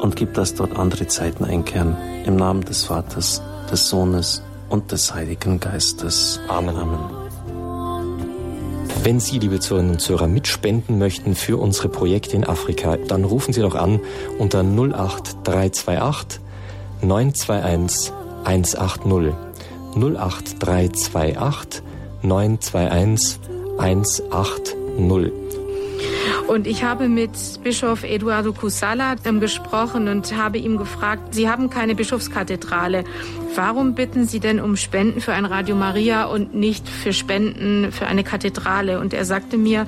und 0.01 0.17
gib, 0.17 0.35
dass 0.35 0.55
dort 0.55 0.77
andere 0.77 1.07
Zeiten 1.07 1.45
einkehren. 1.45 1.97
Im 2.25 2.37
Namen 2.37 2.63
des 2.63 2.85
Vaters, 2.85 3.43
des 3.71 3.89
Sohnes 3.89 4.43
und 4.69 4.93
des 4.93 5.15
Heiligen 5.15 5.61
Geistes. 5.61 6.41
Amen. 6.49 6.77
Amen. 6.77 6.99
Wenn 9.03 9.19
Sie, 9.19 9.39
liebe 9.39 9.61
Zuhörerinnen 9.61 9.95
und 9.95 10.01
Zuhörer, 10.01 10.27
mitspenden 10.27 10.99
möchten 10.99 11.35
für 11.35 11.57
unsere 11.57 11.89
Projekte 11.89 12.37
in 12.37 12.47
Afrika, 12.47 12.97
dann 12.97 13.25
rufen 13.25 13.55
Sie 13.55 13.63
doch 13.63 13.75
an 13.75 14.01
unter 14.39 14.61
08328 14.61 16.41
921 17.03 18.13
180. 18.45 19.35
08328 19.95 21.83
921 22.23 23.41
180. 23.79 25.40
Und 26.51 26.67
ich 26.67 26.83
habe 26.83 27.09
mit 27.09 27.31
Bischof 27.63 28.03
Eduardo 28.03 28.53
Cusala 28.53 29.15
gesprochen 29.15 30.09
und 30.09 30.37
habe 30.37 30.59
ihm 30.59 30.79
gefragt, 30.79 31.33
Sie 31.33 31.49
haben 31.49 31.71
keine 31.71 31.95
Bischofskathedrale. 31.95 33.05
Warum 33.55 33.95
bitten 33.95 34.27
Sie 34.27 34.41
denn 34.41 34.59
um 34.59 34.75
Spenden 34.75 35.21
für 35.21 35.33
ein 35.33 35.45
Radio 35.45 35.77
Maria 35.77 36.25
und 36.25 36.53
nicht 36.53 36.89
für 36.89 37.13
Spenden 37.13 37.93
für 37.93 38.09
eine 38.09 38.25
Kathedrale? 38.25 38.99
Und 38.99 39.15
er 39.15 39.25
sagte 39.25 39.59
mir, 39.59 39.87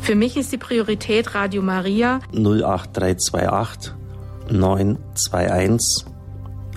für 0.00 0.14
mich 0.14 0.36
ist 0.36 0.52
die 0.52 0.56
Priorität 0.56 1.34
Radio 1.34 1.62
Maria 1.62 2.20
08328 2.32 3.92
921 4.52 6.06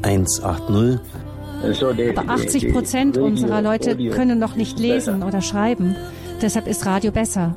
180. 0.01 0.99
Aber 2.17 2.33
80 2.33 2.73
Prozent 2.73 3.17
unserer 3.19 3.61
Leute 3.61 3.95
können 4.09 4.39
noch 4.39 4.55
nicht 4.55 4.79
lesen 4.79 5.21
oder 5.21 5.43
schreiben. 5.43 5.95
Deshalb 6.41 6.65
ist 6.65 6.87
Radio 6.87 7.11
besser. 7.11 7.55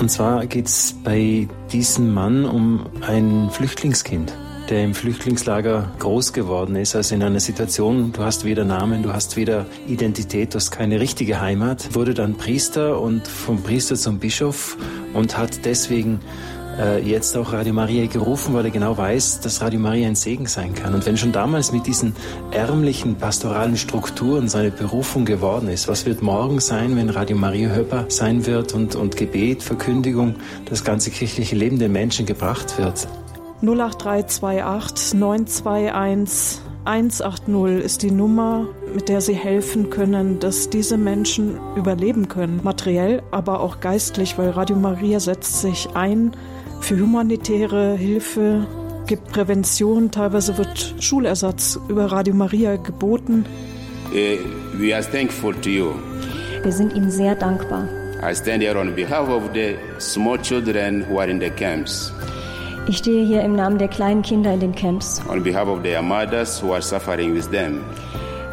Und 0.00 0.10
zwar 0.10 0.46
geht 0.46 0.66
es 0.66 0.94
bei 1.04 1.48
diesem 1.72 2.12
Mann 2.12 2.44
um 2.44 2.86
ein 3.00 3.48
Flüchtlingskind, 3.50 4.34
der 4.68 4.84
im 4.84 4.94
Flüchtlingslager 4.94 5.92
groß 5.98 6.32
geworden 6.32 6.76
ist, 6.76 6.96
also 6.96 7.14
in 7.14 7.22
einer 7.22 7.40
Situation, 7.40 8.12
du 8.12 8.22
hast 8.22 8.44
weder 8.44 8.64
Namen, 8.64 9.02
du 9.02 9.12
hast 9.12 9.36
weder 9.36 9.66
Identität, 9.86 10.52
du 10.52 10.56
hast 10.56 10.72
keine 10.72 11.00
richtige 11.00 11.40
Heimat, 11.40 11.94
wurde 11.94 12.12
dann 12.12 12.34
Priester 12.34 13.00
und 13.00 13.26
vom 13.28 13.62
Priester 13.62 13.94
zum 13.94 14.18
Bischof 14.18 14.76
und 15.12 15.38
hat 15.38 15.64
deswegen 15.64 16.20
äh, 16.78 17.02
jetzt 17.02 17.36
auch 17.36 17.52
Radio 17.52 17.72
Maria 17.72 18.06
gerufen, 18.06 18.54
weil 18.54 18.64
er 18.64 18.70
genau 18.70 18.96
weiß, 18.96 19.40
dass 19.40 19.60
Radio 19.60 19.80
Maria 19.80 20.08
ein 20.08 20.14
Segen 20.14 20.46
sein 20.46 20.74
kann. 20.74 20.94
Und 20.94 21.06
wenn 21.06 21.16
schon 21.16 21.32
damals 21.32 21.72
mit 21.72 21.86
diesen 21.86 22.14
ärmlichen 22.50 23.16
pastoralen 23.16 23.76
Strukturen 23.76 24.48
seine 24.48 24.70
Berufung 24.70 25.24
geworden 25.24 25.68
ist, 25.68 25.88
was 25.88 26.06
wird 26.06 26.22
morgen 26.22 26.60
sein, 26.60 26.96
wenn 26.96 27.10
Radio 27.10 27.36
Maria 27.36 27.68
hörbar 27.68 28.06
sein 28.08 28.46
wird 28.46 28.74
und, 28.74 28.94
und 28.94 29.16
Gebet, 29.16 29.62
Verkündigung, 29.62 30.36
das 30.68 30.84
ganze 30.84 31.10
kirchliche 31.10 31.56
Leben 31.56 31.78
den 31.78 31.92
Menschen 31.92 32.26
gebracht 32.26 32.78
wird? 32.78 33.06
08328 33.62 35.14
921 35.14 36.60
180 36.84 37.82
ist 37.82 38.02
die 38.02 38.10
Nummer, 38.10 38.66
mit 38.94 39.08
der 39.08 39.22
Sie 39.22 39.32
helfen 39.32 39.88
können, 39.88 40.38
dass 40.38 40.68
diese 40.68 40.98
Menschen 40.98 41.58
überleben 41.76 42.28
können, 42.28 42.60
materiell, 42.62 43.22
aber 43.30 43.60
auch 43.60 43.80
geistlich, 43.80 44.36
weil 44.36 44.50
Radio 44.50 44.76
Maria 44.76 45.18
setzt 45.18 45.62
sich 45.62 45.88
ein 45.94 46.32
für 46.84 47.00
humanitäre 47.00 47.96
Hilfe, 47.96 48.66
gibt 49.06 49.32
Prävention, 49.32 50.10
teilweise 50.10 50.58
wird 50.58 50.94
Schulersatz 51.00 51.80
über 51.88 52.12
Radio 52.12 52.34
Maria 52.34 52.76
geboten. 52.76 53.46
Uh, 54.12 54.78
we 54.78 54.94
are 54.94 55.02
thankful 55.02 55.54
to 55.54 55.70
you. 55.70 55.92
Wir 56.62 56.72
sind 56.72 56.92
Ihnen 56.92 57.10
sehr 57.10 57.36
dankbar. 57.36 57.88
I 58.22 58.34
stand 58.34 58.62
here 58.62 58.78
on 58.78 58.94
behalf 58.94 59.30
of 59.30 59.44
the 59.54 59.76
small 59.98 60.38
children 60.38 61.06
who 61.08 61.18
are 61.18 61.30
in 61.30 61.40
the 61.40 61.48
camps. 61.48 62.12
Ich 62.86 62.98
stehe 62.98 63.24
hier 63.24 63.40
im 63.40 63.56
Namen 63.56 63.78
der 63.78 63.88
kleinen 63.88 64.20
Kinder 64.20 64.52
in 64.52 64.60
den 64.60 64.74
Camps. 64.74 65.22
On 65.30 65.42
behalf 65.42 65.68
of 65.68 65.82
their 65.82 66.02
mothers 66.02 66.62
who 66.62 66.74
are 66.74 66.82
suffering 66.82 67.34
with 67.34 67.50
them. 67.50 67.80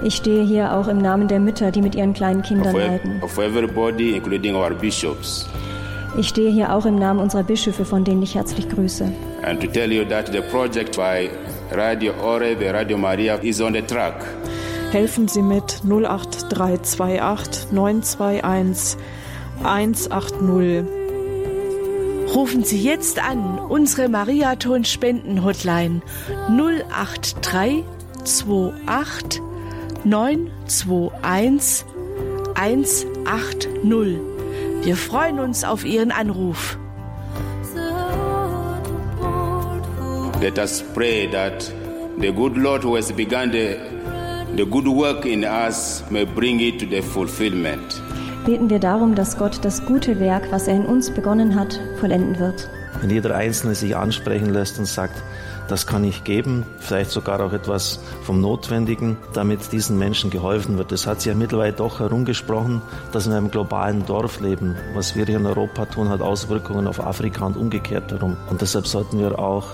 Ich 0.04 0.16
stehe 0.16 0.46
hier 0.46 0.74
auch 0.74 0.88
im 0.88 1.00
Namen 1.00 1.28
der 1.28 1.42
Mütter, 1.42 1.70
die 1.70 1.82
mit 1.82 1.96
ihren 1.96 2.14
kleinen 2.14 2.42
Kindern 2.44 2.74
of, 2.74 2.82
leiden. 2.82 3.22
Of 3.22 3.38
everybody, 3.38 4.16
including 4.16 4.56
our 4.56 4.74
bishops. 4.74 5.51
Ich 6.18 6.28
stehe 6.28 6.52
hier 6.52 6.74
auch 6.76 6.86
im 6.86 6.96
Namen 6.96 7.20
unserer 7.20 7.44
Bischöfe, 7.44 7.86
von 7.86 8.04
denen 8.04 8.22
ich 8.22 8.36
herzlich 8.36 8.68
grüße. 8.70 9.12
And 9.44 9.62
to 9.62 9.68
tell 9.68 9.92
you 9.92 10.04
that 10.06 10.28
the 10.32 10.42
project 10.42 10.98
by 10.98 11.30
Radio 11.72 12.14
Oreb, 12.22 12.62
Radio 12.62 12.98
Maria 12.98 13.36
is 13.36 13.62
on 13.62 13.74
the 13.74 13.82
track. 13.82 14.16
Helfen 14.92 15.28
Sie 15.30 15.42
mit 15.42 15.82
08328 15.86 17.72
921 17.72 18.98
180. 19.64 20.84
Rufen 22.36 22.64
Sie 22.64 22.82
jetzt 22.82 23.20
an 23.24 23.60
unsere 23.60 24.10
Mariaton-Spenden-Hotline 24.10 26.02
083 26.50 27.86
28 28.86 29.42
921 30.04 31.86
180. 32.56 34.31
Wir 34.84 34.96
freuen 34.96 35.40
uns 35.40 35.64
auf 35.64 35.86
Ihren 35.86 36.12
Anruf. 36.12 36.78
Let 40.42 40.58
us 40.58 40.84
pray 40.96 41.28
that 41.28 41.72
the 42.20 42.32
good 42.32 42.58
Lord 42.58 42.84
who 42.84 42.96
has 42.96 43.12
begun 43.12 43.52
the, 43.52 43.78
the 44.56 44.66
good 44.66 44.88
work 44.88 45.26
in 45.26 45.44
us 45.44 46.04
may 46.10 46.26
bring 46.26 46.60
it 46.60 46.80
to 46.80 46.88
the 46.88 47.04
fulfillment. 47.04 48.02
Beten 48.44 48.72
wir 48.72 48.80
darum, 48.80 49.14
dass 49.14 49.38
Gott 49.38 49.64
das 49.64 49.86
gute 49.86 50.20
Werk, 50.20 50.52
was 50.52 50.68
er 50.68 50.78
in 50.78 50.88
uns 50.88 51.12
begonnen 51.12 51.54
hat, 51.54 51.80
vollenden 52.00 52.40
wird. 52.40 52.68
Wenn 53.02 53.12
jeder 53.12 53.36
Einzelne 53.36 53.76
sich 53.76 53.96
ansprechen 53.96 54.50
lässt 54.52 54.80
und 54.80 54.88
sagt, 54.88 55.22
das 55.72 55.88
kann 55.88 56.04
ich 56.04 56.24
geben, 56.24 56.66
vielleicht 56.80 57.12
sogar 57.12 57.42
auch 57.42 57.54
etwas 57.54 58.00
vom 58.24 58.42
Notwendigen, 58.42 59.18
damit 59.34 59.72
diesen 59.72 59.98
Menschen 59.98 60.30
geholfen 60.30 60.78
wird. 60.78 60.92
Es 60.92 61.08
hat 61.08 61.22
sich 61.22 61.30
ja 61.30 61.36
mittlerweile 61.36 61.74
doch 61.74 62.00
herumgesprochen, 62.00 62.82
dass 63.12 63.26
wir 63.26 63.32
in 63.32 63.38
einem 63.38 63.52
globalen 63.52 64.06
Dorf 64.06 64.42
leben. 64.42 64.76
Was 64.94 65.16
wir 65.16 65.26
hier 65.26 65.38
in 65.38 65.46
Europa 65.46 65.86
tun, 65.86 66.10
hat 66.10 66.22
Auswirkungen 66.22 66.88
auf 66.88 67.00
Afrika 67.00 67.46
und 67.46 67.58
umgekehrt 67.58 68.12
herum. 68.12 68.36
Und 68.50 68.62
deshalb 68.62 68.86
sollten 68.86 69.20
wir 69.20 69.40
auch 69.40 69.68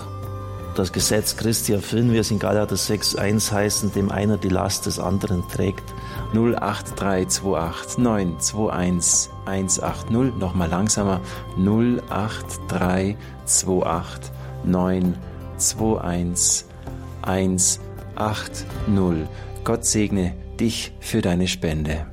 das 0.76 0.92
Gesetz 0.92 1.36
Christi 1.36 1.72
erfüllen, 1.72 2.12
wie 2.12 2.18
es 2.18 2.30
in 2.30 2.38
Galater 2.38 2.76
6,1 2.76 3.50
heißt, 3.50 3.96
dem 3.96 4.12
einer 4.12 4.36
die 4.36 4.48
Last 4.48 4.86
des 4.86 5.00
anderen 5.00 5.42
trägt. 5.48 5.82
08328 6.32 7.98
921 7.98 9.30
180. 9.46 10.38
Nochmal 10.38 10.68
langsamer. 10.68 11.20
08328 11.56 14.30
921 14.64 15.27
180. 15.58 16.64
Gott 19.64 19.84
segne 19.84 20.34
dich 20.58 20.92
für 21.00 21.20
deine 21.20 21.46
Spende. 21.46 22.06